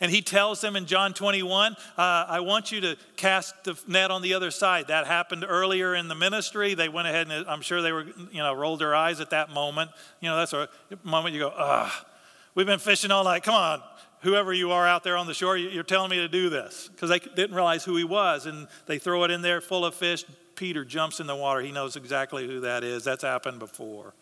And 0.01 0.11
he 0.11 0.23
tells 0.23 0.61
them 0.61 0.77
in 0.77 0.87
John 0.87 1.14
21, 1.14 1.73
uh, 1.73 1.77
I 1.97 2.40
want 2.40 2.73
you 2.73 2.81
to 2.81 2.97
cast 3.16 3.62
the 3.64 3.79
net 3.87 4.11
on 4.11 4.23
the 4.23 4.35
other 4.35 4.51
side. 4.51 4.88
That 4.88 5.07
happened 5.07 5.44
earlier 5.49 5.94
in 5.94 6.09
the 6.09 6.14
ministry. 6.14 6.75
They 6.75 6.88
went 6.88 7.07
ahead 7.07 7.29
and 7.29 7.47
I'm 7.47 7.61
sure 7.61 7.81
they 7.81 7.92
were, 7.92 8.05
you 8.33 8.38
know, 8.38 8.53
rolled 8.55 8.81
their 8.81 8.94
eyes 8.94 9.20
at 9.20 9.31
that 9.31 9.51
moment. 9.51 9.90
You 10.20 10.31
know, 10.31 10.37
that's 10.37 10.53
a 10.53 10.68
moment 11.05 11.35
you 11.35 11.40
go, 11.40 11.53
ah, 11.57 12.07
we've 12.55 12.66
been 12.66 12.81
fishing 12.81 13.12
all 13.12 13.25
night. 13.25 13.44
Come 13.44 13.55
on, 13.55 13.83
whoever 14.24 14.52
you 14.52 14.72
are 14.72 14.87
out 14.87 15.04
there 15.04 15.16
on 15.16 15.26
the 15.26 15.34
shore, 15.34 15.56
you're 15.56 15.84
telling 15.84 16.10
me 16.10 16.16
to 16.16 16.28
do 16.28 16.48
this. 16.48 16.88
Because 16.88 17.10
they 17.10 17.20
didn't 17.20 17.54
realize 17.54 17.84
who 17.84 17.96
he 17.96 18.04
was. 18.04 18.46
And 18.46 18.66
they 18.87 18.98
throw 18.98 19.22
it 19.24 19.30
in 19.30 19.42
there 19.42 19.60
full 19.60 19.84
of 19.84 19.94
fish. 19.94 20.24
Peter 20.56 20.84
jumps 20.84 21.20
in 21.20 21.26
the 21.26 21.37
water. 21.37 21.60
He 21.60 21.70
knows 21.70 21.94
exactly 21.94 22.46
who 22.46 22.60
that 22.60 22.82
is. 22.82 23.04
That's 23.04 23.22
happened 23.22 23.58
before. 23.60 24.14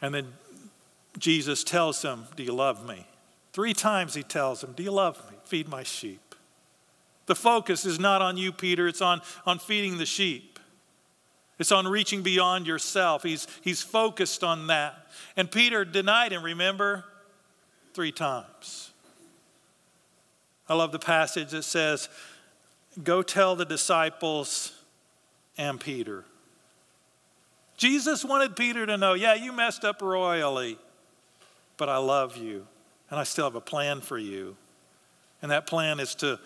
And 0.00 0.14
then 0.14 0.32
Jesus 1.18 1.62
tells 1.64 2.02
him, 2.02 2.24
Do 2.36 2.42
you 2.42 2.52
love 2.52 2.86
me? 2.86 3.06
Three 3.52 3.74
times 3.74 4.14
he 4.14 4.22
tells 4.22 4.62
him, 4.62 4.72
Do 4.72 4.82
you 4.82 4.92
love 4.92 5.18
me? 5.30 5.36
Feed 5.44 5.68
my 5.68 5.82
sheep. 5.82 6.34
The 7.26 7.34
focus 7.34 7.84
is 7.84 8.00
not 8.00 8.22
on 8.22 8.36
you, 8.36 8.52
Peter, 8.52 8.88
it's 8.88 9.02
on, 9.02 9.20
on 9.46 9.58
feeding 9.58 9.98
the 9.98 10.06
sheep. 10.06 10.58
It's 11.58 11.70
on 11.70 11.86
reaching 11.86 12.22
beyond 12.22 12.66
yourself. 12.66 13.22
He's, 13.22 13.46
he's 13.62 13.82
focused 13.82 14.42
on 14.42 14.66
that. 14.66 15.06
And 15.36 15.50
Peter 15.50 15.84
denied 15.84 16.32
him, 16.32 16.42
remember? 16.42 17.04
Three 17.94 18.12
times. 18.12 18.90
I 20.68 20.74
love 20.74 20.92
the 20.92 20.98
passage 20.98 21.50
that 21.50 21.64
says, 21.64 22.08
Go 23.02 23.22
tell 23.22 23.56
the 23.56 23.64
disciples 23.64 24.72
and 25.56 25.80
Peter. 25.80 26.24
Jesus 27.76 28.24
wanted 28.24 28.54
Peter 28.54 28.86
to 28.86 28.96
know, 28.96 29.14
yeah, 29.14 29.34
you 29.34 29.52
messed 29.52 29.84
up 29.84 30.02
royally, 30.02 30.78
but 31.76 31.88
I 31.88 31.96
love 31.96 32.36
you 32.36 32.66
and 33.10 33.18
I 33.18 33.24
still 33.24 33.44
have 33.44 33.54
a 33.54 33.60
plan 33.60 34.00
for 34.00 34.18
you. 34.18 34.56
And 35.40 35.50
that 35.50 35.66
plan 35.66 35.98
is 35.98 36.14
to 36.16 36.38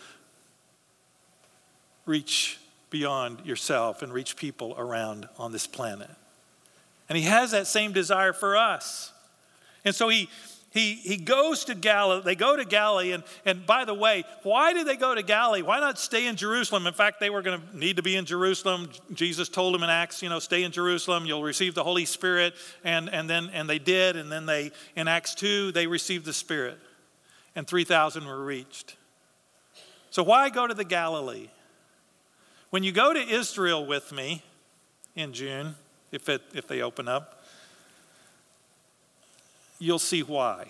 reach 2.06 2.59
beyond 2.90 3.44
yourself 3.44 4.02
and 4.02 4.12
reach 4.12 4.37
people 4.37 4.74
around 4.78 5.28
on 5.38 5.52
this 5.52 5.66
planet. 5.66 6.11
And 7.09 7.18
he 7.18 7.24
has 7.24 7.50
that 7.50 7.66
same 7.66 7.92
desire 7.92 8.32
for 8.32 8.56
us. 8.56 9.12
And 9.85 9.94
so 9.94 10.09
he 10.09 10.28
he, 10.77 10.95
he 10.95 11.17
goes 11.17 11.65
to 11.65 11.75
Galilee. 11.75 12.23
They 12.23 12.35
go 12.35 12.55
to 12.55 12.65
Galilee. 12.65 13.12
And, 13.12 13.25
and 13.47 13.65
by 13.65 13.87
the 13.87 13.95
way, 13.95 14.25
why 14.43 14.75
did 14.75 14.87
they 14.87 14.97
go 14.97 15.15
to 15.15 15.23
Galilee? 15.23 15.62
Why 15.62 15.81
not 15.81 15.99
stay 15.99 16.27
in 16.27 16.37
Jerusalem? 16.37 16.87
In 16.87 16.93
fact, 16.93 17.19
they 17.19 17.31
were 17.31 17.41
going 17.41 17.61
to 17.61 17.79
need 17.79 17.97
to 17.97 18.03
be 18.03 18.15
in 18.15 18.27
Jerusalem. 18.27 18.91
Jesus 19.15 19.49
told 19.49 19.73
them 19.73 19.83
in 19.83 19.89
Acts, 19.89 20.23
you 20.23 20.29
know, 20.29 20.39
stay 20.39 20.65
in 20.65 20.73
Jerusalem. 20.73 21.25
You'll 21.25 21.43
receive 21.43 21.75
the 21.75 21.83
Holy 21.83 22.05
Spirit. 22.05 22.55
And, 22.85 23.09
and 23.09 23.29
then 23.29 23.49
and 23.55 23.71
they 23.71 23.79
did. 23.79 24.17
And 24.17 24.31
then 24.31 24.45
they, 24.45 24.71
in 24.95 25.09
Acts 25.09 25.35
2, 25.37 25.73
they 25.73 25.87
received 25.87 26.27
the 26.27 26.35
Spirit. 26.35 26.79
And 27.55 27.67
3,000 27.67 28.27
were 28.27 28.45
reached. 28.45 28.97
So 30.11 30.23
why 30.23 30.51
go 30.51 30.67
to 30.67 30.75
the 30.75 30.85
Galilee? 30.85 31.49
When 32.69 32.83
you 32.83 32.93
go 32.93 33.15
to 33.15 33.21
Israel 33.21 33.87
with 33.87 34.12
me 34.12 34.43
in 35.15 35.33
June, 35.33 35.77
if, 36.12 36.29
it, 36.29 36.43
if 36.53 36.69
they 36.69 36.83
open 36.83 37.09
up, 37.09 37.36
you'll 39.79 39.99
see 39.99 40.23
why. 40.23 40.69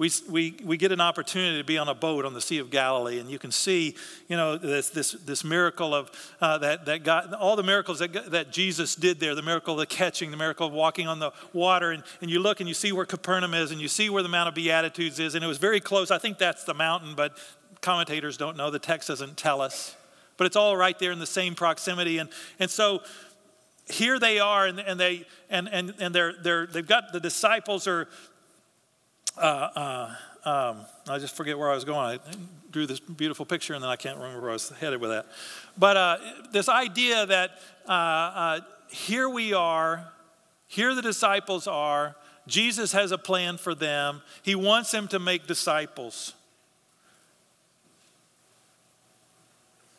We, 0.00 0.10
we, 0.30 0.56
we 0.64 0.76
get 0.78 0.92
an 0.92 1.00
opportunity 1.02 1.58
to 1.58 1.64
be 1.64 1.76
on 1.76 1.86
a 1.86 1.94
boat 1.94 2.24
on 2.24 2.32
the 2.32 2.40
Sea 2.40 2.56
of 2.56 2.70
Galilee, 2.70 3.18
and 3.18 3.30
you 3.30 3.38
can 3.38 3.52
see, 3.52 3.96
you 4.28 4.36
know, 4.36 4.56
this, 4.56 4.88
this, 4.88 5.12
this 5.12 5.44
miracle 5.44 5.94
of 5.94 6.10
uh, 6.40 6.56
that, 6.56 6.86
that 6.86 7.04
God, 7.04 7.34
all 7.34 7.54
the 7.54 7.62
miracles 7.62 7.98
that, 7.98 8.30
that 8.30 8.50
Jesus 8.50 8.94
did 8.94 9.20
there 9.20 9.34
the 9.34 9.42
miracle 9.42 9.74
of 9.74 9.80
the 9.80 9.84
catching, 9.84 10.30
the 10.30 10.38
miracle 10.38 10.66
of 10.66 10.72
walking 10.72 11.06
on 11.06 11.18
the 11.18 11.32
water. 11.52 11.90
And, 11.90 12.02
and 12.22 12.30
you 12.30 12.40
look 12.40 12.60
and 12.60 12.68
you 12.68 12.72
see 12.72 12.92
where 12.92 13.04
Capernaum 13.04 13.52
is, 13.52 13.72
and 13.72 13.78
you 13.78 13.88
see 13.88 14.08
where 14.08 14.22
the 14.22 14.30
Mount 14.30 14.48
of 14.48 14.54
Beatitudes 14.54 15.18
is, 15.18 15.34
and 15.34 15.44
it 15.44 15.48
was 15.48 15.58
very 15.58 15.80
close. 15.80 16.10
I 16.10 16.16
think 16.16 16.38
that's 16.38 16.64
the 16.64 16.72
mountain, 16.72 17.14
but 17.14 17.36
commentators 17.82 18.38
don't 18.38 18.56
know. 18.56 18.70
The 18.70 18.78
text 18.78 19.08
doesn't 19.08 19.36
tell 19.36 19.60
us. 19.60 19.96
But 20.38 20.46
it's 20.46 20.56
all 20.56 20.78
right 20.78 20.98
there 20.98 21.12
in 21.12 21.18
the 21.18 21.26
same 21.26 21.54
proximity. 21.54 22.16
And, 22.16 22.30
and 22.58 22.70
so, 22.70 23.02
here 23.90 24.18
they 24.18 24.38
are, 24.38 24.66
and, 24.66 24.78
and 24.78 24.98
they 24.98 25.26
and 25.48 25.68
and 25.68 25.94
and 25.98 26.14
they're 26.14 26.34
they're 26.42 26.66
they've 26.66 26.86
got 26.86 27.12
the 27.12 27.20
disciples 27.20 27.86
are. 27.86 28.08
Uh, 29.36 29.40
uh, 29.44 30.14
um, 30.44 30.86
I 31.08 31.18
just 31.18 31.36
forget 31.36 31.58
where 31.58 31.70
I 31.70 31.74
was 31.74 31.84
going. 31.84 31.98
I 31.98 32.18
drew 32.70 32.86
this 32.86 33.00
beautiful 33.00 33.44
picture, 33.44 33.74
and 33.74 33.82
then 33.82 33.90
I 33.90 33.96
can't 33.96 34.16
remember 34.16 34.40
where 34.40 34.50
I 34.50 34.54
was 34.54 34.70
headed 34.70 35.00
with 35.00 35.10
that. 35.10 35.26
But 35.76 35.96
uh, 35.96 36.16
this 36.52 36.68
idea 36.68 37.26
that 37.26 37.50
uh, 37.86 37.92
uh, 37.92 38.60
here 38.88 39.28
we 39.28 39.52
are, 39.52 40.10
here 40.66 40.94
the 40.94 41.02
disciples 41.02 41.66
are. 41.66 42.16
Jesus 42.46 42.92
has 42.92 43.12
a 43.12 43.18
plan 43.18 43.58
for 43.58 43.74
them. 43.74 44.22
He 44.42 44.54
wants 44.54 44.90
them 44.90 45.08
to 45.08 45.18
make 45.18 45.46
disciples. 45.46 46.34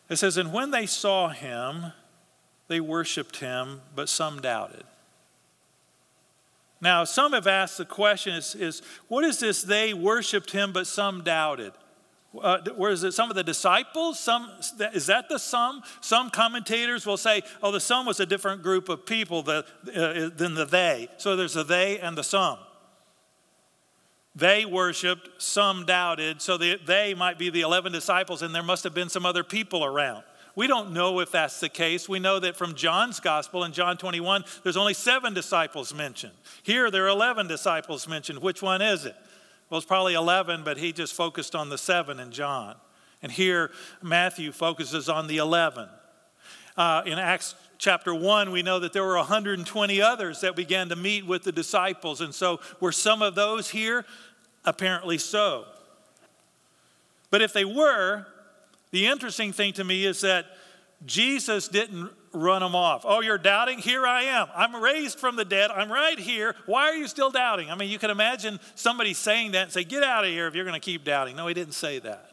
It 0.09 0.17
says, 0.17 0.37
and 0.37 0.51
when 0.51 0.71
they 0.71 0.87
saw 0.87 1.29
him, 1.29 1.93
they 2.71 2.79
worshiped 2.79 3.35
him, 3.35 3.81
but 3.95 4.07
some 4.07 4.39
doubted. 4.39 4.85
Now, 6.79 7.03
some 7.03 7.33
have 7.33 7.45
asked 7.45 7.77
the 7.77 7.83
question 7.83 8.33
is, 8.33 8.55
is 8.55 8.81
what 9.09 9.25
is 9.25 9.39
this 9.39 9.61
they 9.61 9.93
worshiped 9.93 10.51
him, 10.51 10.71
but 10.71 10.87
some 10.87 11.21
doubted? 11.21 11.73
Uh, 12.41 12.59
whereas 12.77 13.03
it 13.03 13.11
some 13.11 13.29
of 13.29 13.35
the 13.35 13.43
disciples, 13.43 14.17
some 14.17 14.49
is 14.93 15.07
that 15.07 15.27
the 15.27 15.37
some? 15.37 15.83
Some 15.99 16.29
commentators 16.29 17.05
will 17.05 17.17
say, 17.17 17.41
oh, 17.61 17.73
the 17.73 17.81
some 17.81 18.05
was 18.05 18.21
a 18.21 18.25
different 18.25 18.63
group 18.63 18.87
of 18.87 19.05
people 19.05 19.43
the, 19.43 19.65
uh, 19.93 20.29
than 20.33 20.53
the 20.53 20.63
they. 20.63 21.09
So 21.17 21.35
there's 21.35 21.55
the 21.55 21.65
they 21.65 21.99
and 21.99 22.17
the 22.17 22.23
some. 22.23 22.57
They 24.33 24.63
worshiped, 24.63 25.41
some 25.41 25.85
doubted, 25.85 26.41
so 26.41 26.57
the, 26.57 26.79
they 26.87 27.13
might 27.13 27.37
be 27.37 27.49
the 27.49 27.61
11 27.61 27.91
disciples, 27.91 28.41
and 28.41 28.55
there 28.55 28.63
must 28.63 28.85
have 28.85 28.93
been 28.93 29.09
some 29.09 29.25
other 29.25 29.43
people 29.43 29.83
around. 29.83 30.23
We 30.55 30.67
don't 30.67 30.91
know 30.91 31.19
if 31.19 31.31
that's 31.31 31.59
the 31.59 31.69
case. 31.69 32.09
We 32.09 32.19
know 32.19 32.39
that 32.39 32.57
from 32.57 32.75
John's 32.75 33.19
gospel 33.19 33.63
in 33.63 33.71
John 33.71 33.97
21, 33.97 34.43
there's 34.63 34.77
only 34.77 34.93
seven 34.93 35.33
disciples 35.33 35.93
mentioned. 35.93 36.33
Here, 36.63 36.91
there 36.91 37.05
are 37.05 37.09
11 37.09 37.47
disciples 37.47 38.07
mentioned. 38.07 38.39
Which 38.39 38.61
one 38.61 38.81
is 38.81 39.05
it? 39.05 39.15
Well, 39.69 39.77
it's 39.77 39.87
probably 39.87 40.13
11, 40.13 40.63
but 40.63 40.77
he 40.77 40.91
just 40.91 41.13
focused 41.13 41.55
on 41.55 41.69
the 41.69 41.77
seven 41.77 42.19
in 42.19 42.31
John. 42.31 42.75
And 43.21 43.31
here, 43.31 43.71
Matthew 44.01 44.51
focuses 44.51 45.07
on 45.07 45.27
the 45.27 45.37
11. 45.37 45.87
Uh, 46.75 47.03
in 47.05 47.17
Acts 47.17 47.55
chapter 47.77 48.13
1, 48.13 48.51
we 48.51 48.63
know 48.63 48.79
that 48.79 48.91
there 48.91 49.03
were 49.03 49.15
120 49.17 50.01
others 50.01 50.41
that 50.41 50.55
began 50.55 50.89
to 50.89 50.95
meet 50.95 51.25
with 51.25 51.43
the 51.43 51.51
disciples. 51.51 52.19
And 52.19 52.33
so, 52.33 52.59
were 52.79 52.91
some 52.91 53.21
of 53.21 53.35
those 53.35 53.69
here? 53.69 54.05
Apparently 54.65 55.17
so. 55.17 55.65
But 57.29 57.41
if 57.41 57.53
they 57.53 57.65
were, 57.65 58.27
the 58.91 59.07
interesting 59.07 59.53
thing 59.53 59.73
to 59.73 59.83
me 59.83 60.05
is 60.05 60.21
that 60.21 60.45
Jesus 61.05 61.67
didn't 61.67 62.11
run 62.33 62.61
them 62.61 62.75
off. 62.75 63.03
Oh, 63.05 63.21
you're 63.21 63.37
doubting? 63.37 63.79
Here 63.79 64.05
I 64.05 64.23
am. 64.23 64.47
I'm 64.55 64.75
raised 64.75 65.19
from 65.19 65.35
the 65.35 65.45
dead. 65.45 65.71
I'm 65.71 65.91
right 65.91 66.19
here. 66.19 66.55
Why 66.65 66.83
are 66.83 66.95
you 66.95 67.07
still 67.07 67.31
doubting? 67.31 67.69
I 67.71 67.75
mean, 67.75 67.89
you 67.89 67.99
can 67.99 68.09
imagine 68.09 68.59
somebody 68.75 69.13
saying 69.13 69.53
that 69.53 69.63
and 69.63 69.71
say, 69.71 69.83
Get 69.83 70.03
out 70.03 70.23
of 70.23 70.29
here 70.29 70.47
if 70.47 70.55
you're 70.55 70.65
going 70.65 70.79
to 70.79 70.85
keep 70.85 71.03
doubting. 71.03 71.35
No, 71.35 71.47
he 71.47 71.53
didn't 71.53 71.73
say 71.73 71.99
that. 71.99 72.31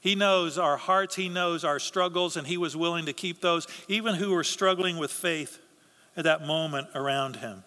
He 0.00 0.14
knows 0.14 0.56
our 0.56 0.76
hearts, 0.76 1.16
He 1.16 1.28
knows 1.28 1.64
our 1.64 1.78
struggles, 1.78 2.36
and 2.36 2.46
He 2.46 2.56
was 2.56 2.76
willing 2.76 3.06
to 3.06 3.12
keep 3.12 3.40
those, 3.40 3.66
even 3.88 4.14
who 4.14 4.32
were 4.32 4.44
struggling 4.44 4.98
with 4.98 5.10
faith 5.10 5.58
at 6.16 6.24
that 6.24 6.46
moment 6.46 6.88
around 6.94 7.36
Him. 7.36 7.64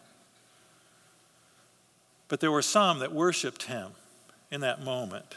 But 2.29 2.39
there 2.39 2.51
were 2.51 2.61
some 2.61 2.99
that 2.99 3.11
worshiped 3.11 3.63
Him 3.63 3.91
in 4.51 4.61
that 4.61 4.83
moment. 4.83 5.35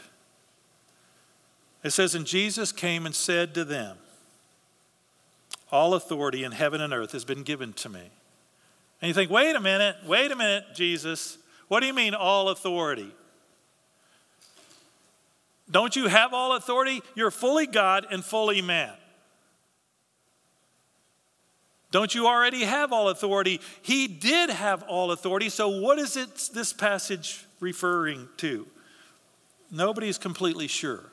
It 1.83 1.91
says, 1.91 2.15
And 2.15 2.25
Jesus 2.25 2.71
came 2.71 3.05
and 3.05 3.13
said 3.13 3.53
to 3.55 3.65
them, 3.65 3.97
All 5.71 5.93
authority 5.93 6.43
in 6.43 6.53
heaven 6.53 6.81
and 6.81 6.93
earth 6.93 7.11
has 7.11 7.25
been 7.25 7.43
given 7.43 7.73
to 7.73 7.89
me. 7.89 8.09
And 9.03 9.09
you 9.09 9.13
think, 9.13 9.29
wait 9.29 9.53
a 9.53 9.59
minute, 9.59 9.97
wait 10.05 10.31
a 10.31 10.35
minute, 10.35 10.63
Jesus. 10.73 11.37
What 11.67 11.81
do 11.81 11.87
you 11.87 11.93
mean, 11.93 12.13
all 12.13 12.47
authority? 12.47 13.11
Don't 15.69 15.93
you 15.93 16.07
have 16.07 16.33
all 16.33 16.55
authority? 16.55 17.01
You're 17.13 17.29
fully 17.29 17.67
God 17.67 18.05
and 18.09 18.23
fully 18.23 18.61
man. 18.61 18.93
Don't 21.91 22.15
you 22.15 22.27
already 22.27 22.63
have 22.63 22.93
all 22.93 23.09
authority? 23.09 23.59
He 23.81 24.07
did 24.07 24.49
have 24.49 24.83
all 24.83 25.11
authority. 25.11 25.49
So, 25.49 25.67
what 25.67 25.99
is 25.99 26.15
it 26.15 26.49
this 26.53 26.71
passage 26.71 27.45
referring 27.59 28.29
to? 28.37 28.65
Nobody's 29.69 30.17
completely 30.17 30.67
sure. 30.67 31.03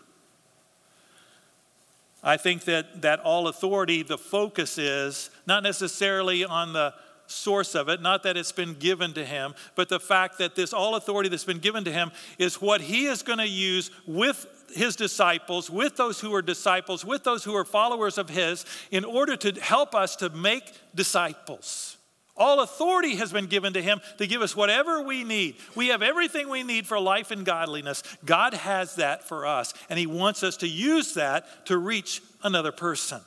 I 2.23 2.37
think 2.37 2.65
that, 2.65 3.03
that 3.03 3.21
all 3.21 3.49
authority, 3.49 4.03
the 4.03 4.19
focus 4.19 4.79
is 4.79 5.31
not 5.47 5.63
necessarily 5.63 6.45
on 6.45 6.73
the 6.73 6.95
source 7.27 7.75
of 7.75 7.89
it, 7.89 8.03
not 8.03 8.25
that 8.25 8.37
it's 8.37 8.53
been 8.53 8.75
given 8.75 9.13
to 9.15 9.25
him, 9.25 9.55
but 9.75 9.89
the 9.89 10.01
fact 10.01 10.39
that 10.39 10.55
this 10.55 10.73
all 10.73 10.97
authority 10.97 11.29
that's 11.29 11.45
been 11.45 11.59
given 11.61 11.85
to 11.85 11.93
him 11.93 12.11
is 12.39 12.61
what 12.61 12.81
he 12.81 13.07
is 13.07 13.23
going 13.23 13.39
to 13.39 13.49
use 13.49 13.91
with 14.07 14.47
his 14.75 14.97
disciples, 14.97 15.71
with 15.71 15.97
those 15.97 16.21
who 16.21 16.35
are 16.35 16.43
disciples, 16.43 17.05
with 17.05 17.25
those 17.25 17.45
who 17.45 17.55
are 17.55 17.65
followers 17.65 18.19
of 18.19 18.29
his, 18.29 18.65
in 18.91 19.05
order 19.05 19.37
to 19.37 19.53
help 19.61 19.95
us 19.95 20.17
to 20.17 20.29
make 20.31 20.73
disciples. 20.95 21.97
All 22.37 22.61
authority 22.61 23.17
has 23.17 23.33
been 23.33 23.47
given 23.47 23.73
to 23.75 23.83
him 23.83 24.01
to 24.19 24.27
give 24.27 24.41
us 24.41 24.57
whatever 24.57 25.03
we 25.03 25.25
need. 25.25 25.57
We 25.75 25.89
have 25.89 26.03
everything 26.03 26.49
we 26.49 26.63
need 26.63 26.87
for 26.87 26.99
life 26.99 27.31
and 27.31 27.45
godliness. 27.45 28.03
God 28.25 28.55
has 28.55 28.97
that 28.97 29.25
for 29.25 29.47
us, 29.47 29.75
and 29.91 29.99
he 29.99 30.07
wants 30.07 30.43
us 30.43 30.57
to 30.59 30.69
use 30.69 31.15
that 31.15 31.67
to 31.67 31.77
reach 31.77 32.23
another 32.43 32.73
person, 32.73 33.21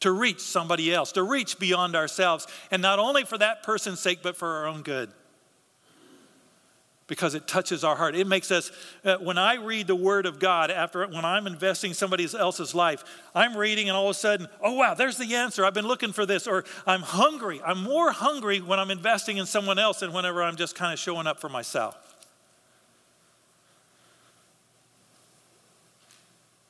to 0.00 0.12
reach 0.12 0.40
somebody 0.40 0.94
else, 0.94 1.12
to 1.12 1.22
reach 1.22 1.58
beyond 1.58 1.96
ourselves, 1.96 2.46
and 2.70 2.80
not 2.80 2.98
only 2.98 3.24
for 3.24 3.38
that 3.38 3.62
person's 3.62 4.00
sake, 4.00 4.20
but 4.22 4.36
for 4.36 4.48
our 4.48 4.66
own 4.66 4.82
good 4.82 5.10
because 7.08 7.34
it 7.34 7.48
touches 7.48 7.82
our 7.82 7.96
heart. 7.96 8.14
It 8.14 8.26
makes 8.26 8.50
us, 8.52 8.70
uh, 9.04 9.16
when 9.16 9.38
I 9.38 9.54
read 9.54 9.86
the 9.86 9.96
Word 9.96 10.26
of 10.26 10.38
God, 10.38 10.70
after 10.70 11.04
when 11.08 11.24
I'm 11.24 11.46
investing 11.46 11.94
somebody 11.94 12.28
else's 12.38 12.74
life, 12.74 13.02
I'm 13.34 13.56
reading 13.56 13.88
and 13.88 13.96
all 13.96 14.04
of 14.04 14.10
a 14.10 14.14
sudden, 14.14 14.46
oh 14.62 14.74
wow, 14.74 14.94
there's 14.94 15.16
the 15.16 15.34
answer. 15.34 15.64
I've 15.64 15.74
been 15.74 15.88
looking 15.88 16.12
for 16.12 16.26
this. 16.26 16.46
Or 16.46 16.64
I'm 16.86 17.00
hungry. 17.00 17.60
I'm 17.64 17.82
more 17.82 18.12
hungry 18.12 18.60
when 18.60 18.78
I'm 18.78 18.90
investing 18.90 19.38
in 19.38 19.46
someone 19.46 19.78
else 19.78 20.00
than 20.00 20.12
whenever 20.12 20.42
I'm 20.42 20.56
just 20.56 20.76
kind 20.76 20.92
of 20.92 20.98
showing 20.98 21.26
up 21.26 21.40
for 21.40 21.48
myself. 21.48 21.96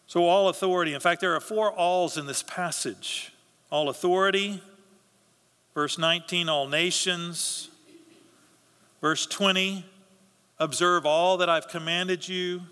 So, 0.07 0.25
all 0.25 0.49
authority. 0.49 0.95
In 0.95 1.01
fact, 1.01 1.21
there 1.21 1.35
are 1.35 1.41
four 1.41 1.71
alls 1.73 2.17
in 2.17 2.27
this 2.27 2.43
passage 2.43 3.33
all 3.71 3.91
authority, 3.91 4.63
verse 5.75 5.99
19, 5.99 6.49
all 6.49 6.67
nations, 6.67 7.69
verse 9.03 9.27
20, 9.27 9.85
Observe 10.61 11.07
all 11.07 11.37
that 11.37 11.49
I've 11.49 11.69
commanded 11.69 12.29
you, 12.29 12.63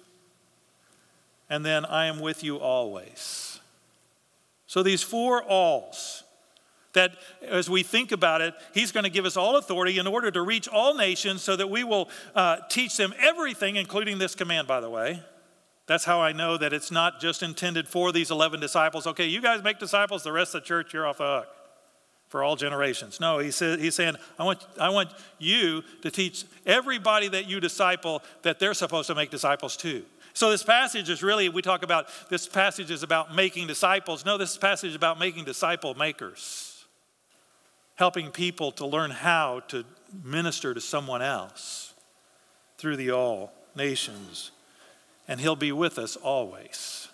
and 1.48 1.64
then 1.64 1.84
I 1.84 2.06
am 2.06 2.18
with 2.18 2.42
you 2.42 2.56
always. 2.56 3.60
So, 4.66 4.82
these 4.82 5.02
four 5.02 5.42
alls, 5.44 6.24
that 6.94 7.12
as 7.42 7.70
we 7.70 7.84
think 7.84 8.10
about 8.10 8.40
it, 8.40 8.54
He's 8.74 8.90
going 8.90 9.04
to 9.04 9.10
give 9.10 9.24
us 9.24 9.36
all 9.36 9.56
authority 9.56 9.98
in 9.98 10.06
order 10.08 10.30
to 10.32 10.42
reach 10.42 10.66
all 10.66 10.94
nations 10.94 11.42
so 11.42 11.54
that 11.54 11.70
we 11.70 11.84
will 11.84 12.08
uh, 12.34 12.56
teach 12.68 12.96
them 12.96 13.14
everything, 13.20 13.76
including 13.76 14.18
this 14.18 14.34
command, 14.34 14.66
by 14.66 14.80
the 14.80 14.90
way. 14.90 15.22
That's 15.86 16.04
how 16.04 16.20
I 16.20 16.32
know 16.32 16.56
that 16.56 16.72
it's 16.72 16.90
not 16.90 17.20
just 17.20 17.44
intended 17.44 17.86
for 17.86 18.10
these 18.10 18.32
11 18.32 18.58
disciples. 18.58 19.06
Okay, 19.06 19.26
you 19.26 19.40
guys 19.40 19.62
make 19.62 19.78
disciples, 19.78 20.24
the 20.24 20.32
rest 20.32 20.56
of 20.56 20.62
the 20.62 20.66
church, 20.66 20.92
you're 20.92 21.06
off 21.06 21.18
the 21.18 21.24
hook 21.24 21.55
for 22.36 22.44
all 22.44 22.54
generations. 22.54 23.18
No, 23.18 23.38
he 23.38 23.50
said, 23.50 23.78
he's 23.78 23.94
saying, 23.94 24.14
I 24.38 24.44
want, 24.44 24.62
I 24.78 24.90
want 24.90 25.08
you 25.38 25.82
to 26.02 26.10
teach 26.10 26.44
everybody 26.66 27.28
that 27.28 27.46
you 27.48 27.60
disciple 27.60 28.22
that 28.42 28.58
they're 28.58 28.74
supposed 28.74 29.06
to 29.06 29.14
make 29.14 29.30
disciples 29.30 29.74
too. 29.74 30.04
So 30.34 30.50
this 30.50 30.62
passage 30.62 31.08
is 31.08 31.22
really, 31.22 31.48
we 31.48 31.62
talk 31.62 31.82
about, 31.82 32.08
this 32.28 32.46
passage 32.46 32.90
is 32.90 33.02
about 33.02 33.34
making 33.34 33.68
disciples. 33.68 34.26
No, 34.26 34.36
this 34.36 34.58
passage 34.58 34.90
is 34.90 34.94
about 34.94 35.18
making 35.18 35.46
disciple 35.46 35.94
makers, 35.94 36.84
helping 37.94 38.30
people 38.30 38.70
to 38.72 38.84
learn 38.84 39.12
how 39.12 39.60
to 39.68 39.86
minister 40.22 40.74
to 40.74 40.80
someone 40.82 41.22
else 41.22 41.94
through 42.76 42.96
the 42.96 43.12
all 43.12 43.50
nations. 43.74 44.50
And 45.26 45.40
he'll 45.40 45.56
be 45.56 45.72
with 45.72 45.98
us 45.98 46.16
always. 46.16 47.08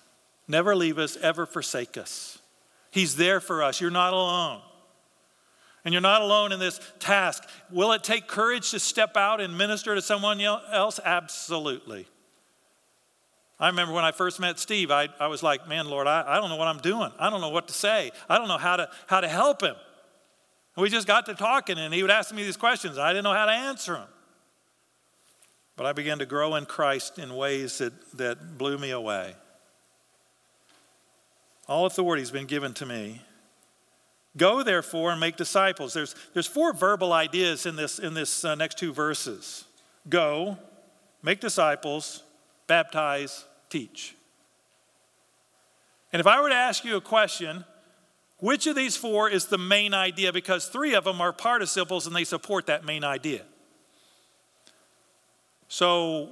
Never 0.48 0.74
leave 0.74 0.98
us, 0.98 1.16
ever 1.18 1.46
forsake 1.46 1.96
us. 1.96 2.40
He's 2.90 3.14
there 3.14 3.38
for 3.38 3.62
us. 3.62 3.80
You're 3.80 3.92
not 3.92 4.14
alone. 4.14 4.62
And 5.84 5.92
you're 5.92 6.00
not 6.00 6.22
alone 6.22 6.52
in 6.52 6.60
this 6.60 6.80
task. 7.00 7.42
Will 7.70 7.92
it 7.92 8.04
take 8.04 8.28
courage 8.28 8.70
to 8.70 8.78
step 8.78 9.16
out 9.16 9.40
and 9.40 9.58
minister 9.58 9.94
to 9.94 10.02
someone 10.02 10.40
else? 10.40 11.00
Absolutely. 11.04 12.06
I 13.58 13.68
remember 13.68 13.92
when 13.92 14.04
I 14.04 14.12
first 14.12 14.40
met 14.40 14.58
Steve, 14.58 14.90
I, 14.90 15.08
I 15.20 15.28
was 15.28 15.42
like, 15.42 15.68
man, 15.68 15.88
Lord, 15.88 16.06
I, 16.06 16.24
I 16.26 16.40
don't 16.40 16.50
know 16.50 16.56
what 16.56 16.68
I'm 16.68 16.78
doing. 16.78 17.10
I 17.18 17.30
don't 17.30 17.40
know 17.40 17.48
what 17.48 17.68
to 17.68 17.74
say. 17.74 18.10
I 18.28 18.38
don't 18.38 18.48
know 18.48 18.58
how 18.58 18.76
to, 18.76 18.88
how 19.06 19.20
to 19.20 19.28
help 19.28 19.62
him. 19.62 19.76
And 20.76 20.82
we 20.82 20.88
just 20.88 21.06
got 21.06 21.26
to 21.26 21.34
talking, 21.34 21.78
and 21.78 21.92
he 21.92 22.02
would 22.02 22.10
ask 22.10 22.34
me 22.34 22.44
these 22.44 22.56
questions. 22.56 22.98
I 22.98 23.12
didn't 23.12 23.24
know 23.24 23.34
how 23.34 23.46
to 23.46 23.52
answer 23.52 23.94
them. 23.94 24.08
But 25.76 25.86
I 25.86 25.92
began 25.92 26.18
to 26.18 26.26
grow 26.26 26.54
in 26.56 26.66
Christ 26.66 27.18
in 27.18 27.34
ways 27.34 27.78
that, 27.78 27.92
that 28.16 28.58
blew 28.58 28.78
me 28.78 28.90
away. 28.90 29.34
All 31.68 31.86
authority 31.86 32.22
has 32.22 32.30
been 32.30 32.46
given 32.46 32.74
to 32.74 32.86
me 32.86 33.20
Go, 34.36 34.62
therefore, 34.62 35.10
and 35.10 35.20
make 35.20 35.36
disciples. 35.36 35.92
There's, 35.92 36.14
there's 36.32 36.46
four 36.46 36.72
verbal 36.72 37.12
ideas 37.12 37.66
in 37.66 37.76
this, 37.76 37.98
in 37.98 38.14
this 38.14 38.44
uh, 38.44 38.54
next 38.54 38.78
two 38.78 38.92
verses 38.92 39.64
go, 40.08 40.58
make 41.22 41.40
disciples, 41.40 42.22
baptize, 42.66 43.44
teach. 43.70 44.16
And 46.12 46.20
if 46.20 46.26
I 46.26 46.40
were 46.40 46.48
to 46.48 46.54
ask 46.54 46.84
you 46.84 46.96
a 46.96 47.00
question, 47.00 47.64
which 48.38 48.66
of 48.66 48.74
these 48.74 48.96
four 48.96 49.30
is 49.30 49.46
the 49.46 49.58
main 49.58 49.94
idea? 49.94 50.32
Because 50.32 50.66
three 50.66 50.94
of 50.94 51.04
them 51.04 51.20
are 51.20 51.32
participles 51.32 52.06
and 52.06 52.14
they 52.14 52.24
support 52.24 52.66
that 52.66 52.84
main 52.84 53.04
idea. 53.04 53.42
So, 55.68 56.30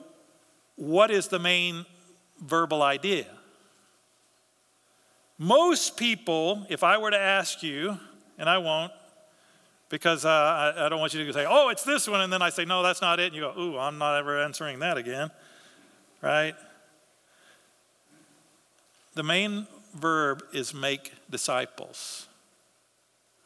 what 0.77 1.11
is 1.11 1.29
the 1.29 1.39
main 1.39 1.87
verbal 2.41 2.83
idea? 2.83 3.27
Most 5.43 5.97
people, 5.97 6.67
if 6.69 6.85
I 6.85 6.99
were 6.99 7.11
to 7.11 7.19
ask 7.19 7.63
you, 7.63 7.99
and 8.37 8.47
I 8.47 8.59
won't, 8.59 8.93
because 9.89 10.27
uh, 10.27 10.29
I, 10.29 10.85
I, 10.85 10.89
don't 10.91 11.01
want 11.01 11.15
you 11.15 11.25
to 11.25 11.33
say, 11.33 11.47
oh, 11.49 11.71
it's 11.71 11.83
this 11.83 12.07
one, 12.07 12.21
and 12.21 12.31
then 12.31 12.43
I 12.43 12.51
say, 12.51 12.67
no, 12.67 12.83
that's 12.83 13.01
not 13.01 13.19
it. 13.19 13.29
And 13.29 13.35
you 13.35 13.41
go, 13.41 13.59
ooh, 13.59 13.79
I'm 13.79 13.97
not 13.97 14.19
ever 14.19 14.39
answering 14.39 14.81
that 14.81 14.99
again, 14.99 15.31
right? 16.21 16.55
The 19.15 19.23
main 19.23 19.67
verb 19.95 20.43
is 20.53 20.75
make 20.75 21.11
disciples. 21.31 22.27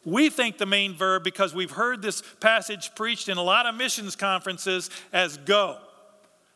We 0.05 0.31
think 0.31 0.59
the 0.59 0.67
main 0.67 0.95
verb, 0.95 1.23
because 1.23 1.55
we've 1.55 1.71
heard 1.71 2.03
this 2.03 2.25
passage 2.41 2.91
preached 2.97 3.29
in 3.29 3.39
a 3.39 3.43
lot 3.43 3.67
of 3.67 3.77
missions 3.77 4.17
conferences, 4.17 4.91
as 5.13 5.37
go 5.37 5.79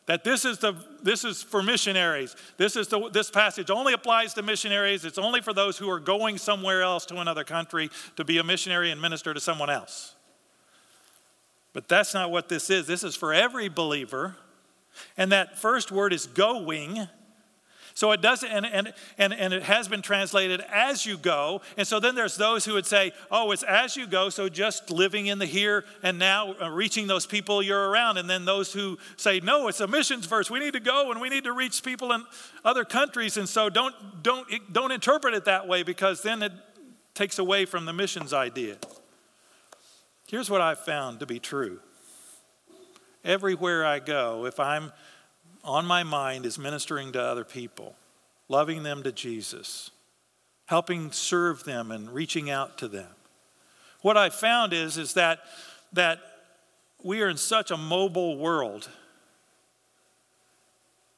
that 0.09 0.23
this 0.23 0.43
is, 0.43 0.57
the, 0.57 0.73
this 1.03 1.23
is 1.23 1.43
for 1.43 1.61
missionaries. 1.61 2.35
This, 2.57 2.75
is 2.75 2.87
the, 2.87 3.11
this 3.11 3.29
passage 3.29 3.69
only 3.69 3.93
applies 3.93 4.33
to 4.33 4.41
missionaries. 4.41 5.05
It's 5.05 5.19
only 5.19 5.39
for 5.39 5.53
those 5.53 5.77
who 5.77 5.87
are 5.87 5.99
going 5.99 6.39
somewhere 6.39 6.81
else 6.81 7.05
to 7.05 7.17
another 7.17 7.43
country 7.43 7.91
to 8.15 8.23
be 8.23 8.39
a 8.39 8.43
missionary 8.43 8.89
and 8.89 8.99
minister 8.99 9.35
to 9.35 9.39
someone 9.39 9.69
else. 9.69 10.15
But 11.73 11.87
that's 11.87 12.15
not 12.15 12.31
what 12.31 12.49
this 12.49 12.71
is. 12.71 12.87
This 12.87 13.03
is 13.03 13.15
for 13.15 13.35
every 13.35 13.69
believer. 13.69 14.35
And 15.15 15.31
that 15.31 15.59
first 15.59 15.91
word 15.91 16.11
is 16.11 16.25
going. 16.25 17.07
So 17.93 18.11
it 18.11 18.21
doesn't, 18.21 18.49
and, 18.49 18.65
and, 18.65 18.93
and, 19.17 19.33
and 19.33 19.53
it 19.53 19.63
has 19.63 19.87
been 19.87 20.01
translated 20.01 20.61
as 20.71 21.05
you 21.05 21.17
go. 21.17 21.61
And 21.77 21.87
so 21.87 21.99
then 21.99 22.15
there's 22.15 22.37
those 22.37 22.65
who 22.65 22.73
would 22.73 22.85
say, 22.85 23.11
oh, 23.29 23.51
it's 23.51 23.63
as 23.63 23.95
you 23.95 24.07
go, 24.07 24.29
so 24.29 24.49
just 24.49 24.89
living 24.89 25.27
in 25.27 25.39
the 25.39 25.45
here 25.45 25.85
and 26.03 26.17
now, 26.19 26.53
uh, 26.61 26.69
reaching 26.69 27.07
those 27.07 27.25
people 27.25 27.61
you're 27.61 27.89
around. 27.89 28.17
And 28.17 28.29
then 28.29 28.45
those 28.45 28.73
who 28.73 28.97
say, 29.17 29.39
no, 29.39 29.67
it's 29.67 29.81
a 29.81 29.87
missions 29.87 30.25
verse. 30.25 30.49
We 30.49 30.59
need 30.59 30.73
to 30.73 30.79
go 30.79 31.11
and 31.11 31.19
we 31.19 31.29
need 31.29 31.43
to 31.45 31.53
reach 31.53 31.83
people 31.83 32.11
in 32.11 32.23
other 32.63 32.85
countries. 32.85 33.37
And 33.37 33.47
so 33.49 33.69
don't, 33.69 33.95
don't, 34.23 34.47
don't 34.71 34.91
interpret 34.91 35.33
it 35.33 35.45
that 35.45 35.67
way 35.67 35.83
because 35.83 36.21
then 36.21 36.41
it 36.41 36.53
takes 37.13 37.39
away 37.39 37.65
from 37.65 37.85
the 37.85 37.93
missions 37.93 38.33
idea. 38.33 38.77
Here's 40.27 40.49
what 40.49 40.61
I've 40.61 40.79
found 40.79 41.19
to 41.21 41.25
be 41.25 41.39
true. 41.39 41.79
Everywhere 43.25 43.85
I 43.85 43.99
go, 43.99 44.45
if 44.45 44.59
I'm 44.59 44.93
on 45.69 45.85
my 45.85 46.03
mind 46.03 46.45
is 46.45 46.57
ministering 46.57 47.11
to 47.11 47.21
other 47.21 47.45
people, 47.45 47.95
loving 48.47 48.83
them 48.83 49.03
to 49.03 49.11
Jesus, 49.11 49.91
helping 50.65 51.11
serve 51.11 51.63
them 51.63 51.91
and 51.91 52.11
reaching 52.11 52.49
out 52.49 52.77
to 52.79 52.87
them. 52.87 53.11
What 54.01 54.17
I 54.17 54.29
found 54.29 54.73
is, 54.73 54.97
is 54.97 55.13
that, 55.13 55.39
that 55.93 56.19
we 57.03 57.21
are 57.21 57.29
in 57.29 57.37
such 57.37 57.69
a 57.69 57.77
mobile 57.77 58.37
world 58.37 58.89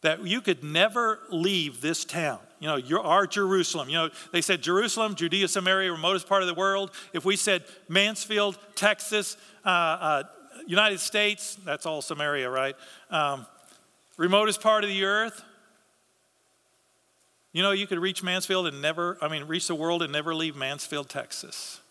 that 0.01 0.25
you 0.25 0.41
could 0.41 0.63
never 0.63 1.19
leave 1.29 1.79
this 1.79 2.03
town. 2.03 2.39
You 2.59 2.67
know, 2.67 2.75
you're 2.75 3.01
our 3.01 3.27
Jerusalem. 3.27 3.87
You 3.87 3.95
know, 3.95 4.09
they 4.31 4.41
said 4.41 4.61
Jerusalem, 4.61 5.15
Judea, 5.15 5.47
Samaria, 5.47 5.91
remotest 5.91 6.27
part 6.27 6.41
of 6.41 6.47
the 6.47 6.55
world. 6.55 6.91
If 7.13 7.23
we 7.23 7.35
said 7.35 7.63
Mansfield, 7.87 8.57
Texas, 8.75 9.37
uh, 9.63 9.69
uh, 9.69 10.23
United 10.67 10.99
States, 10.99 11.57
that's 11.63 11.85
all 11.85 12.01
Samaria, 12.01 12.49
right? 12.49 12.75
Um, 13.09 13.45
remotest 14.21 14.61
part 14.61 14.83
of 14.83 14.89
the 14.91 15.03
earth. 15.03 15.43
You 17.53 17.63
know, 17.63 17.71
you 17.71 17.87
could 17.87 17.97
reach 17.97 18.21
Mansfield 18.21 18.67
and 18.67 18.79
never, 18.79 19.17
I 19.19 19.27
mean, 19.27 19.45
reach 19.45 19.67
the 19.67 19.73
world 19.73 20.03
and 20.03 20.13
never 20.13 20.35
leave 20.35 20.55
Mansfield, 20.55 21.09
Texas. 21.09 21.81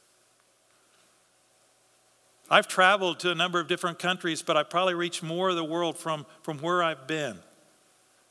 I've 2.48 2.68
traveled 2.68 3.18
to 3.20 3.32
a 3.32 3.34
number 3.34 3.58
of 3.58 3.66
different 3.66 3.98
countries, 3.98 4.42
but 4.42 4.56
I 4.56 4.62
probably 4.62 4.94
reached 4.94 5.24
more 5.24 5.50
of 5.50 5.56
the 5.56 5.64
world 5.64 5.98
from, 5.98 6.24
from 6.42 6.58
where 6.58 6.84
I've 6.84 7.08
been. 7.08 7.36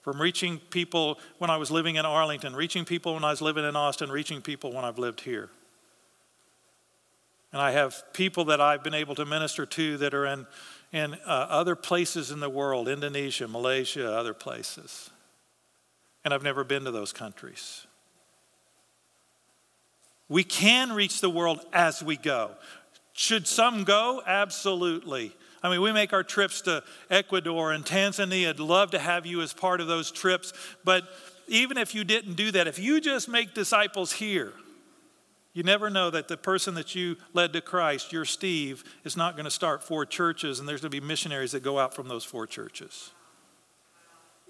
From 0.01 0.21
reaching 0.21 0.59
people 0.59 1.19
when 1.37 1.49
I 1.49 1.57
was 1.57 1.69
living 1.69 1.97
in 1.97 2.05
Arlington, 2.05 2.55
reaching 2.55 2.85
people 2.85 3.15
when 3.15 3.25
I 3.25 3.31
was 3.31 3.41
living 3.41 3.65
in 3.65 3.75
Austin, 3.75 4.09
reaching 4.09 4.41
people 4.41 4.71
when 4.71 4.85
I've 4.85 4.97
lived 4.97 5.19
here. 5.21 5.49
And 7.51 7.61
I 7.61 7.71
have 7.71 8.03
people 8.13 8.45
that 8.45 8.61
I've 8.61 8.83
been 8.83 8.93
able 8.93 9.15
to 9.15 9.25
minister 9.25 9.65
to 9.65 9.97
that 9.97 10.13
are 10.13 10.25
in, 10.25 10.47
in 10.91 11.15
uh, 11.25 11.47
other 11.49 11.75
places 11.75 12.31
in 12.31 12.39
the 12.39 12.49
world 12.49 12.87
Indonesia, 12.87 13.47
Malaysia, 13.47 14.11
other 14.11 14.33
places. 14.33 15.09
And 16.23 16.33
I've 16.33 16.43
never 16.43 16.63
been 16.63 16.83
to 16.83 16.91
those 16.91 17.11
countries. 17.11 17.87
We 20.27 20.43
can 20.43 20.93
reach 20.93 21.21
the 21.21 21.29
world 21.29 21.65
as 21.73 22.03
we 22.03 22.15
go. 22.17 22.51
Should 23.13 23.47
some 23.47 23.83
go? 23.83 24.21
Absolutely. 24.25 25.35
I 25.63 25.69
mean, 25.69 25.81
we 25.81 25.91
make 25.91 26.13
our 26.13 26.23
trips 26.23 26.61
to 26.61 26.83
Ecuador 27.09 27.73
and 27.73 27.83
Tanzania. 27.83 28.49
I'd 28.49 28.59
love 28.59 28.91
to 28.91 28.99
have 28.99 29.25
you 29.25 29.41
as 29.41 29.53
part 29.53 29.81
of 29.81 29.87
those 29.87 30.11
trips. 30.11 30.53
But 30.85 31.03
even 31.47 31.77
if 31.77 31.95
you 31.95 32.03
didn't 32.03 32.35
do 32.35 32.51
that, 32.51 32.67
if 32.67 32.79
you 32.79 33.01
just 33.01 33.27
make 33.27 33.53
disciples 33.53 34.11
here, 34.11 34.53
you 35.53 35.63
never 35.63 35.89
know 35.89 36.09
that 36.09 36.27
the 36.27 36.37
person 36.37 36.75
that 36.75 36.93
you 36.93 37.17
led 37.33 37.53
to 37.53 37.61
Christ, 37.61 38.13
your 38.13 38.25
Steve, 38.25 38.83
is 39.03 39.17
not 39.17 39.35
going 39.35 39.45
to 39.45 39.51
start 39.51 39.83
four 39.83 40.05
churches 40.05 40.59
and 40.59 40.69
there's 40.69 40.81
going 40.81 40.91
to 40.91 41.01
be 41.01 41.05
missionaries 41.05 41.51
that 41.53 41.63
go 41.63 41.79
out 41.79 41.93
from 41.95 42.07
those 42.07 42.23
four 42.23 42.45
churches. 42.45 43.11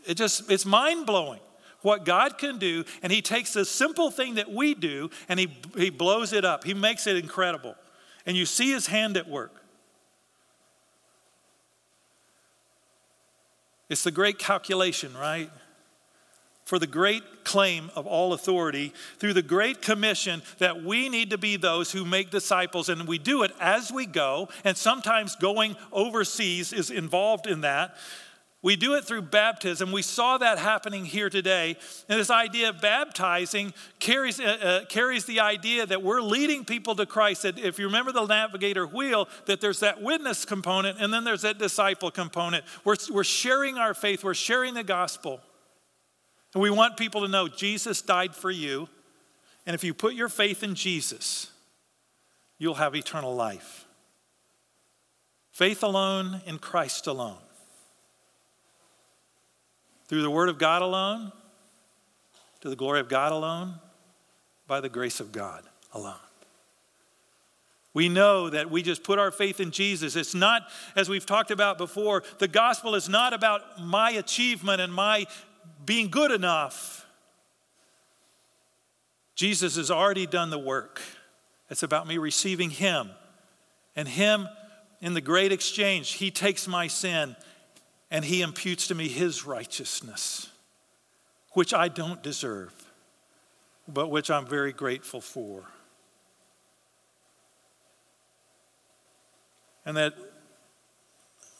It 0.05 0.15
just, 0.15 0.51
it's 0.51 0.65
mind 0.65 1.05
blowing 1.05 1.39
what 1.81 2.03
God 2.03 2.37
can 2.37 2.57
do, 2.57 2.83
and 3.01 3.11
He 3.11 3.21
takes 3.21 3.53
this 3.53 3.69
simple 3.69 4.11
thing 4.11 4.35
that 4.35 4.51
we 4.51 4.73
do 4.73 5.09
and 5.29 5.39
He, 5.39 5.49
he 5.77 5.89
blows 5.89 6.33
it 6.33 6.43
up. 6.43 6.63
He 6.65 6.73
makes 6.73 7.07
it 7.07 7.15
incredible. 7.15 7.75
And 8.25 8.35
you 8.35 8.45
see 8.45 8.71
His 8.71 8.87
hand 8.87 9.15
at 9.15 9.29
work. 9.29 9.55
It's 13.89 14.03
the 14.03 14.11
great 14.11 14.37
calculation, 14.37 15.13
right? 15.15 15.49
For 16.69 16.77
the 16.77 16.85
great 16.85 17.23
claim 17.43 17.89
of 17.95 18.05
all 18.05 18.31
authority, 18.31 18.93
through 19.17 19.33
the 19.33 19.41
great 19.41 19.81
commission 19.81 20.43
that 20.59 20.83
we 20.83 21.09
need 21.09 21.31
to 21.31 21.37
be 21.39 21.55
those 21.55 21.91
who 21.91 22.05
make 22.05 22.29
disciples, 22.29 22.89
and 22.89 23.07
we 23.07 23.17
do 23.17 23.41
it 23.41 23.51
as 23.59 23.91
we 23.91 24.05
go, 24.05 24.49
and 24.63 24.77
sometimes 24.77 25.35
going 25.35 25.75
overseas 25.91 26.71
is 26.71 26.91
involved 26.91 27.47
in 27.47 27.61
that. 27.61 27.97
We 28.61 28.75
do 28.75 28.93
it 28.93 29.03
through 29.03 29.23
baptism. 29.23 29.91
We 29.91 30.03
saw 30.03 30.37
that 30.37 30.59
happening 30.59 31.05
here 31.05 31.31
today. 31.31 31.75
And 32.07 32.19
this 32.19 32.29
idea 32.29 32.69
of 32.69 32.81
baptizing 32.81 33.73
carries, 33.97 34.39
uh, 34.39 34.43
uh, 34.43 34.85
carries 34.85 35.25
the 35.25 35.39
idea 35.39 35.87
that 35.87 36.03
we're 36.03 36.21
leading 36.21 36.65
people 36.65 36.93
to 36.97 37.07
Christ. 37.07 37.41
That 37.41 37.57
if 37.57 37.79
you 37.79 37.87
remember 37.87 38.11
the 38.11 38.27
navigator 38.27 38.85
wheel, 38.85 39.27
that 39.47 39.59
there's 39.59 39.79
that 39.79 40.03
witness 40.03 40.45
component 40.45 40.99
and 40.99 41.11
then 41.11 41.23
there's 41.23 41.41
that 41.41 41.57
disciple 41.57 42.11
component. 42.11 42.63
We're, 42.83 42.97
we're 43.09 43.23
sharing 43.23 43.79
our 43.79 43.95
faith, 43.95 44.23
we're 44.23 44.35
sharing 44.35 44.75
the 44.75 44.83
gospel. 44.83 45.41
And 46.53 46.63
we 46.63 46.69
want 46.69 46.97
people 46.97 47.21
to 47.21 47.27
know 47.27 47.47
Jesus 47.47 48.01
died 48.01 48.35
for 48.35 48.49
you. 48.49 48.89
And 49.65 49.75
if 49.75 49.83
you 49.83 49.93
put 49.93 50.15
your 50.15 50.29
faith 50.29 50.63
in 50.63 50.73
Jesus, 50.73 51.51
you'll 52.57 52.75
have 52.75 52.95
eternal 52.95 53.35
life. 53.35 53.85
Faith 55.51 55.83
alone 55.83 56.41
in 56.45 56.57
Christ 56.57 57.05
alone. 57.05 57.37
Through 60.07 60.23
the 60.23 60.31
Word 60.31 60.49
of 60.49 60.57
God 60.57 60.81
alone, 60.81 61.31
to 62.61 62.69
the 62.69 62.75
glory 62.75 62.99
of 62.99 63.09
God 63.09 63.31
alone, 63.31 63.75
by 64.67 64.81
the 64.81 64.89
grace 64.89 65.19
of 65.19 65.31
God 65.31 65.63
alone. 65.93 66.15
We 67.93 68.07
know 68.07 68.49
that 68.49 68.69
we 68.69 68.83
just 68.83 69.03
put 69.03 69.17
our 69.19 69.31
faith 69.31 69.59
in 69.59 69.71
Jesus. 69.71 70.15
It's 70.15 70.35
not, 70.35 70.63
as 70.95 71.09
we've 71.09 71.25
talked 71.25 71.51
about 71.51 71.77
before, 71.77 72.23
the 72.37 72.47
gospel 72.47 72.95
is 72.95 73.09
not 73.09 73.33
about 73.33 73.81
my 73.81 74.11
achievement 74.11 74.79
and 74.79 74.93
my 74.93 75.25
being 75.85 76.09
good 76.09 76.31
enough. 76.31 77.05
Jesus 79.35 79.75
has 79.77 79.89
already 79.89 80.25
done 80.25 80.49
the 80.49 80.59
work. 80.59 81.01
It's 81.69 81.83
about 81.83 82.07
me 82.07 82.17
receiving 82.17 82.69
Him. 82.69 83.09
And 83.95 84.07
Him, 84.07 84.47
in 85.01 85.13
the 85.13 85.21
great 85.21 85.51
exchange, 85.51 86.13
He 86.13 86.31
takes 86.31 86.67
my 86.67 86.87
sin 86.87 87.35
and 88.11 88.25
he 88.25 88.41
imputes 88.41 88.87
to 88.87 88.95
me 88.95 89.07
his 89.07 89.45
righteousness, 89.45 90.49
which 91.53 91.73
I 91.73 91.87
don't 91.87 92.21
deserve, 92.23 92.73
but 93.87 94.09
which 94.09 94.31
I'm 94.31 94.45
very 94.45 94.73
grateful 94.73 95.21
for. 95.21 95.63
And 99.85 99.95
that 99.97 100.13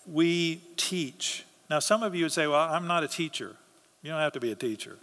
we 0.06 0.62
teach. 0.76 1.46
Now, 1.70 1.80
some 1.80 2.04
of 2.04 2.16
you 2.16 2.26
would 2.26 2.32
say, 2.32 2.48
Well, 2.48 2.60
I'm 2.60 2.88
not 2.88 3.04
a 3.04 3.08
teacher. 3.08 3.56
You 4.02 4.12
don't 4.12 4.20
have 4.20 4.34
to 4.34 4.40
be 4.40 4.52
a 4.52 4.56
teacher. 4.56 4.98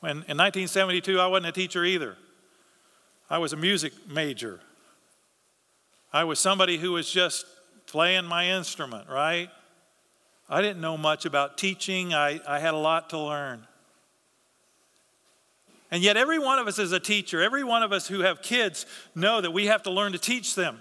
When, 0.00 0.10
in 0.10 0.36
1972, 0.36 1.18
I 1.18 1.26
wasn't 1.26 1.46
a 1.46 1.52
teacher 1.52 1.84
either. 1.84 2.16
I 3.28 3.38
was 3.38 3.52
a 3.52 3.56
music 3.56 3.92
major. 4.08 4.60
I 6.12 6.24
was 6.24 6.38
somebody 6.38 6.78
who 6.78 6.92
was 6.92 7.10
just 7.10 7.44
playing 7.86 8.24
my 8.24 8.48
instrument, 8.50 9.08
right? 9.08 9.50
I 10.48 10.62
didn't 10.62 10.80
know 10.80 10.96
much 10.96 11.26
about 11.26 11.58
teaching, 11.58 12.14
I, 12.14 12.40
I 12.46 12.58
had 12.58 12.74
a 12.74 12.78
lot 12.78 13.10
to 13.10 13.18
learn. 13.18 13.66
And 15.90 16.02
yet, 16.02 16.16
every 16.16 16.38
one 16.38 16.58
of 16.58 16.66
us 16.66 16.78
is 16.78 16.92
a 16.92 17.00
teacher. 17.00 17.40
Every 17.42 17.64
one 17.64 17.82
of 17.82 17.92
us 17.92 18.06
who 18.06 18.20
have 18.20 18.42
kids 18.42 18.84
know 19.14 19.40
that 19.40 19.52
we 19.52 19.66
have 19.66 19.82
to 19.84 19.90
learn 19.90 20.12
to 20.12 20.18
teach 20.18 20.54
them. 20.54 20.80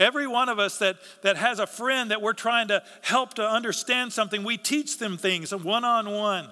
Every 0.00 0.26
one 0.26 0.48
of 0.48 0.58
us 0.58 0.78
that, 0.78 0.96
that 1.22 1.36
has 1.36 1.60
a 1.60 1.66
friend 1.66 2.10
that 2.10 2.22
we're 2.22 2.32
trying 2.32 2.68
to 2.68 2.82
help 3.02 3.34
to 3.34 3.46
understand 3.46 4.12
something, 4.12 4.42
we 4.42 4.56
teach 4.56 4.98
them 4.98 5.16
things 5.16 5.54
one 5.54 5.84
on 5.84 6.10
one. 6.10 6.48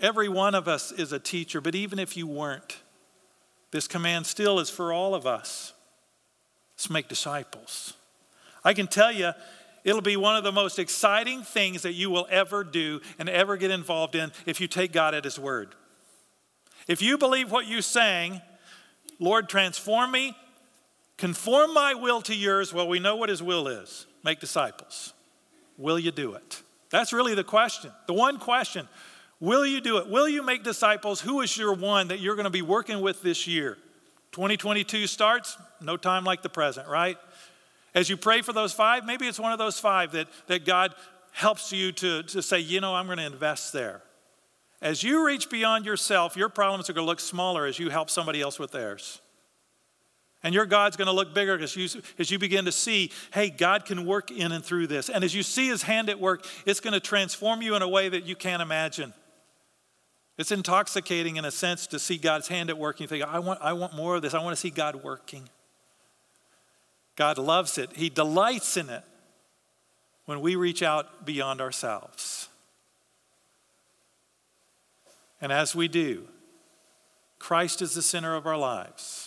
Every 0.00 0.28
one 0.28 0.54
of 0.54 0.68
us 0.68 0.92
is 0.92 1.12
a 1.12 1.18
teacher, 1.18 1.62
but 1.62 1.74
even 1.74 1.98
if 1.98 2.16
you 2.16 2.26
weren't, 2.26 2.80
this 3.70 3.88
command 3.88 4.26
still 4.26 4.58
is 4.58 4.68
for 4.68 4.92
all 4.92 5.14
of 5.14 5.26
us. 5.26 5.72
Let's 6.74 6.90
make 6.90 7.08
disciples. 7.08 7.94
I 8.62 8.74
can 8.74 8.88
tell 8.88 9.12
you, 9.12 9.32
It'll 9.86 10.02
be 10.02 10.16
one 10.16 10.34
of 10.34 10.42
the 10.42 10.50
most 10.50 10.80
exciting 10.80 11.44
things 11.44 11.82
that 11.82 11.92
you 11.92 12.10
will 12.10 12.26
ever 12.28 12.64
do 12.64 13.00
and 13.20 13.28
ever 13.28 13.56
get 13.56 13.70
involved 13.70 14.16
in 14.16 14.32
if 14.44 14.60
you 14.60 14.66
take 14.66 14.90
God 14.90 15.14
at 15.14 15.22
His 15.22 15.38
word. 15.38 15.76
If 16.88 17.00
you 17.00 17.16
believe 17.16 17.52
what 17.52 17.68
you 17.68 17.80
sang, 17.80 18.42
Lord, 19.20 19.48
transform 19.48 20.10
me, 20.10 20.36
conform 21.16 21.74
my 21.74 21.94
will 21.94 22.22
to 22.22 22.34
yours, 22.34 22.72
well, 22.72 22.88
we 22.88 22.98
know 22.98 23.16
what 23.16 23.28
His 23.28 23.42
will 23.42 23.68
is 23.68 24.06
make 24.24 24.40
disciples. 24.40 25.12
Will 25.78 25.98
you 25.98 26.10
do 26.10 26.34
it? 26.34 26.62
That's 26.90 27.12
really 27.12 27.34
the 27.34 27.44
question. 27.44 27.90
The 28.06 28.14
one 28.14 28.38
question 28.38 28.88
Will 29.38 29.66
you 29.66 29.82
do 29.82 29.98
it? 29.98 30.08
Will 30.08 30.28
you 30.28 30.42
make 30.42 30.64
disciples? 30.64 31.20
Who 31.20 31.42
is 31.42 31.56
your 31.56 31.74
one 31.74 32.08
that 32.08 32.20
you're 32.20 32.36
going 32.36 32.44
to 32.44 32.50
be 32.50 32.62
working 32.62 33.00
with 33.00 33.22
this 33.22 33.46
year? 33.46 33.76
2022 34.32 35.06
starts, 35.06 35.58
no 35.80 35.96
time 35.96 36.24
like 36.24 36.42
the 36.42 36.48
present, 36.48 36.88
right? 36.88 37.18
As 37.94 38.08
you 38.08 38.16
pray 38.16 38.42
for 38.42 38.52
those 38.52 38.72
five, 38.72 39.04
maybe 39.04 39.26
it's 39.26 39.40
one 39.40 39.52
of 39.52 39.58
those 39.58 39.78
five 39.78 40.12
that, 40.12 40.28
that 40.46 40.64
God 40.64 40.94
helps 41.32 41.70
you 41.72 41.92
to, 41.92 42.22
to 42.22 42.42
say, 42.42 42.60
you 42.60 42.80
know, 42.80 42.94
I'm 42.94 43.06
going 43.06 43.18
to 43.18 43.26
invest 43.26 43.72
there. 43.72 44.02
As 44.82 45.02
you 45.02 45.26
reach 45.26 45.50
beyond 45.50 45.86
yourself, 45.86 46.36
your 46.36 46.48
problems 46.48 46.88
are 46.88 46.92
going 46.92 47.04
to 47.04 47.08
look 47.08 47.20
smaller 47.20 47.66
as 47.66 47.78
you 47.78 47.88
help 47.88 48.10
somebody 48.10 48.40
else 48.40 48.58
with 48.58 48.72
theirs. 48.72 49.20
And 50.46 50.54
your 50.54 50.64
God's 50.64 50.96
going 50.96 51.06
to 51.06 51.12
look 51.12 51.34
bigger 51.34 51.58
as 51.58 51.74
you, 51.74 51.88
as 52.20 52.30
you 52.30 52.38
begin 52.38 52.66
to 52.66 52.72
see, 52.72 53.10
hey, 53.34 53.50
God 53.50 53.84
can 53.84 54.06
work 54.06 54.30
in 54.30 54.52
and 54.52 54.64
through 54.64 54.86
this. 54.86 55.08
And 55.08 55.24
as 55.24 55.34
you 55.34 55.42
see 55.42 55.66
his 55.66 55.82
hand 55.82 56.08
at 56.08 56.20
work, 56.20 56.46
it's 56.64 56.78
going 56.78 56.92
to 56.92 57.00
transform 57.00 57.62
you 57.62 57.74
in 57.74 57.82
a 57.82 57.88
way 57.88 58.08
that 58.08 58.26
you 58.26 58.36
can't 58.36 58.62
imagine. 58.62 59.12
It's 60.38 60.52
intoxicating 60.52 61.34
in 61.34 61.44
a 61.44 61.50
sense 61.50 61.88
to 61.88 61.98
see 61.98 62.16
God's 62.16 62.46
hand 62.46 62.70
at 62.70 62.78
work. 62.78 63.00
You 63.00 63.08
think, 63.08 63.24
I 63.24 63.40
want, 63.40 63.60
I 63.60 63.72
want 63.72 63.96
more 63.96 64.14
of 64.14 64.22
this. 64.22 64.34
I 64.34 64.38
want 64.40 64.54
to 64.54 64.60
see 64.60 64.70
God 64.70 65.02
working. 65.02 65.48
God 67.16 67.38
loves 67.38 67.76
it, 67.76 67.90
He 67.96 68.08
delights 68.08 68.76
in 68.76 68.88
it 68.88 69.02
when 70.26 70.40
we 70.40 70.54
reach 70.54 70.80
out 70.80 71.26
beyond 71.26 71.60
ourselves. 71.60 72.48
And 75.40 75.50
as 75.50 75.74
we 75.74 75.88
do, 75.88 76.28
Christ 77.40 77.82
is 77.82 77.94
the 77.94 78.02
center 78.02 78.36
of 78.36 78.46
our 78.46 78.56
lives. 78.56 79.25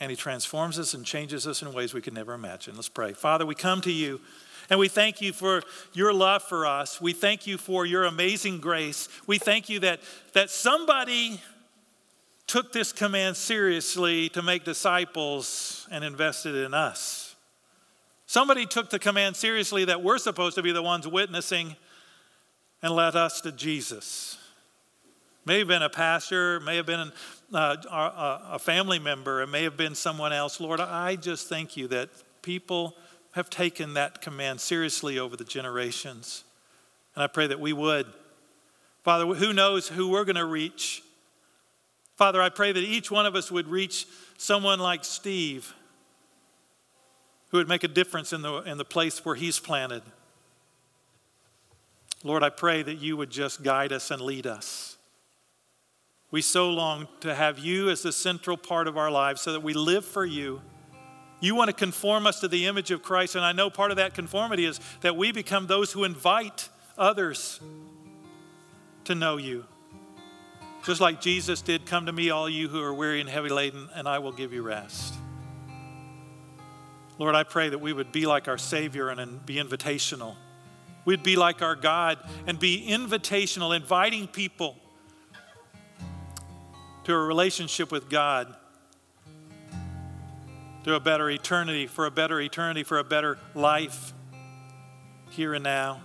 And 0.00 0.10
he 0.10 0.16
transforms 0.16 0.78
us 0.78 0.94
and 0.94 1.04
changes 1.04 1.46
us 1.46 1.62
in 1.62 1.72
ways 1.72 1.94
we 1.94 2.00
could 2.00 2.14
never 2.14 2.32
imagine. 2.32 2.74
Let's 2.74 2.88
pray. 2.88 3.12
Father, 3.12 3.46
we 3.46 3.54
come 3.54 3.80
to 3.82 3.92
you 3.92 4.20
and 4.70 4.78
we 4.78 4.88
thank 4.88 5.20
you 5.20 5.32
for 5.32 5.62
your 5.92 6.12
love 6.12 6.42
for 6.42 6.66
us. 6.66 7.00
We 7.00 7.12
thank 7.12 7.46
you 7.46 7.58
for 7.58 7.84
your 7.84 8.04
amazing 8.04 8.60
grace. 8.60 9.08
We 9.26 9.38
thank 9.38 9.68
you 9.68 9.80
that, 9.80 10.00
that 10.32 10.50
somebody 10.50 11.40
took 12.46 12.72
this 12.72 12.92
command 12.92 13.36
seriously 13.36 14.28
to 14.30 14.42
make 14.42 14.64
disciples 14.64 15.86
and 15.90 16.04
invested 16.04 16.54
in 16.54 16.74
us. 16.74 17.34
Somebody 18.26 18.66
took 18.66 18.88
the 18.88 18.98
command 18.98 19.36
seriously 19.36 19.84
that 19.84 20.02
we're 20.02 20.18
supposed 20.18 20.54
to 20.56 20.62
be 20.62 20.72
the 20.72 20.82
ones 20.82 21.06
witnessing 21.06 21.76
and 22.82 22.94
led 22.94 23.14
us 23.14 23.40
to 23.42 23.52
Jesus. 23.52 24.38
May 25.44 25.58
have 25.58 25.68
been 25.68 25.82
a 25.82 25.90
pastor, 25.90 26.60
may 26.60 26.76
have 26.76 26.86
been 26.86 27.12
uh, 27.52 28.38
a 28.52 28.58
family 28.58 28.98
member, 28.98 29.42
it 29.42 29.48
may 29.48 29.62
have 29.64 29.76
been 29.76 29.94
someone 29.94 30.32
else. 30.32 30.60
Lord, 30.60 30.80
I 30.80 31.16
just 31.16 31.48
thank 31.48 31.76
you 31.76 31.88
that 31.88 32.08
people 32.42 32.96
have 33.32 33.50
taken 33.50 33.94
that 33.94 34.20
command 34.20 34.60
seriously 34.60 35.18
over 35.18 35.36
the 35.36 35.44
generations. 35.44 36.44
And 37.14 37.22
I 37.22 37.26
pray 37.26 37.46
that 37.46 37.60
we 37.60 37.72
would. 37.72 38.06
Father, 39.02 39.26
who 39.26 39.52
knows 39.52 39.88
who 39.88 40.08
we're 40.08 40.24
going 40.24 40.36
to 40.36 40.44
reach 40.44 41.02
Father, 42.22 42.40
I 42.42 42.50
pray 42.50 42.70
that 42.70 42.80
each 42.80 43.10
one 43.10 43.26
of 43.26 43.34
us 43.34 43.50
would 43.50 43.66
reach 43.66 44.06
someone 44.36 44.78
like 44.78 45.04
Steve 45.04 45.74
who 47.48 47.56
would 47.56 47.68
make 47.68 47.84
a 47.84 47.88
difference 47.88 48.32
in 48.32 48.42
the, 48.42 48.58
in 48.58 48.78
the 48.78 48.84
place 48.84 49.24
where 49.24 49.34
he's 49.34 49.58
planted. 49.58 50.02
Lord, 52.22 52.42
I 52.44 52.50
pray 52.50 52.82
that 52.84 52.98
you 52.98 53.16
would 53.16 53.30
just 53.30 53.64
guide 53.64 53.92
us 53.92 54.10
and 54.10 54.22
lead 54.22 54.46
us. 54.46 54.91
We 56.32 56.40
so 56.40 56.70
long 56.70 57.08
to 57.20 57.34
have 57.34 57.58
you 57.58 57.90
as 57.90 58.02
the 58.02 58.10
central 58.10 58.56
part 58.56 58.88
of 58.88 58.96
our 58.96 59.10
lives 59.10 59.42
so 59.42 59.52
that 59.52 59.62
we 59.62 59.74
live 59.74 60.02
for 60.02 60.24
you. 60.24 60.62
You 61.40 61.54
want 61.54 61.68
to 61.68 61.74
conform 61.74 62.26
us 62.26 62.40
to 62.40 62.48
the 62.48 62.64
image 62.64 62.90
of 62.90 63.02
Christ, 63.02 63.34
and 63.34 63.44
I 63.44 63.52
know 63.52 63.68
part 63.68 63.90
of 63.90 63.98
that 63.98 64.14
conformity 64.14 64.64
is 64.64 64.80
that 65.02 65.14
we 65.14 65.30
become 65.30 65.66
those 65.66 65.92
who 65.92 66.04
invite 66.04 66.70
others 66.96 67.60
to 69.04 69.14
know 69.14 69.36
you. 69.36 69.66
Just 70.86 71.02
like 71.02 71.20
Jesus 71.20 71.60
did, 71.60 71.84
come 71.84 72.06
to 72.06 72.12
me, 72.12 72.30
all 72.30 72.48
you 72.48 72.68
who 72.68 72.80
are 72.80 72.94
weary 72.94 73.20
and 73.20 73.28
heavy 73.28 73.50
laden, 73.50 73.90
and 73.94 74.08
I 74.08 74.18
will 74.18 74.32
give 74.32 74.54
you 74.54 74.62
rest. 74.62 75.14
Lord, 77.18 77.34
I 77.34 77.42
pray 77.42 77.68
that 77.68 77.78
we 77.78 77.92
would 77.92 78.10
be 78.10 78.24
like 78.24 78.48
our 78.48 78.56
Savior 78.56 79.10
and 79.10 79.44
be 79.44 79.56
invitational. 79.56 80.36
We'd 81.04 81.22
be 81.22 81.36
like 81.36 81.60
our 81.60 81.76
God 81.76 82.18
and 82.46 82.58
be 82.58 82.86
invitational, 82.88 83.76
inviting 83.76 84.26
people 84.26 84.76
to 87.04 87.14
a 87.14 87.18
relationship 87.18 87.90
with 87.90 88.08
God, 88.08 88.54
to 90.84 90.94
a 90.94 91.00
better 91.00 91.30
eternity, 91.30 91.86
for 91.86 92.06
a 92.06 92.10
better 92.10 92.40
eternity, 92.40 92.82
for 92.82 92.98
a 92.98 93.04
better 93.04 93.38
life 93.54 94.12
here 95.30 95.54
and 95.54 95.64
now. 95.64 96.02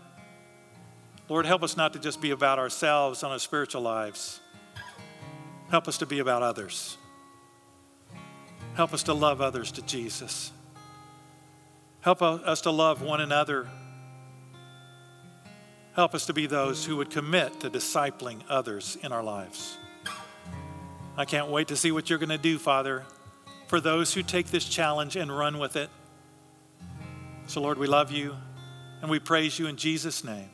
Lord, 1.30 1.45
help 1.45 1.62
us 1.64 1.76
not 1.76 1.93
to 1.93 2.00
just 2.00 2.22
be 2.22 2.32
about 2.32 2.58
ourselves 2.58 3.24
on 3.24 3.32
our 3.32 3.39
spiritual 3.39 3.82
lives. 3.82 4.39
Help 5.70 5.88
us 5.88 5.98
to 5.98 6.06
be 6.06 6.20
about 6.20 6.41
others. 6.43 6.98
Help 8.76 8.93
us 8.93 9.04
to 9.04 9.14
love 9.14 9.41
others 9.41 9.72
to 9.74 9.82
Jesus. 9.82 10.52
Help 12.02 12.22
us 12.22 12.62
to 12.62 12.72
love 12.72 13.02
one 13.02 13.20
another. 13.20 13.68
Help 15.95 16.14
us 16.14 16.28
to 16.28 16.34
be 16.34 16.45
those 16.45 16.86
who 16.86 16.95
would 16.95 17.10
commit 17.10 17.60
to 17.60 17.70
discipling 17.70 18.41
others 18.48 18.98
in 19.04 19.12
our 19.12 19.24
lives. 19.24 19.78
I 21.18 21.26
can't 21.26 21.49
wait 21.49 21.70
to 21.70 21.76
see 21.76 21.91
what 21.91 22.09
you're 22.09 22.20
going 22.20 22.30
to 22.30 22.38
do, 22.38 22.59
Father, 22.59 23.03
for 23.65 23.82
those 23.82 24.13
who 24.13 24.22
take 24.22 24.47
this 24.47 24.65
challenge 24.65 25.15
and 25.15 25.36
run 25.36 25.57
with 25.57 25.76
it. 25.76 25.89
So, 27.47 27.59
Lord, 27.59 27.80
we 27.80 27.88
love 27.88 28.11
you 28.11 28.36
and 29.01 29.09
we 29.09 29.20
praise 29.20 29.57
you 29.57 29.68
in 29.68 29.78
Jesus' 29.78 30.24
name. 30.24 30.49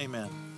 Amen. 0.00 0.51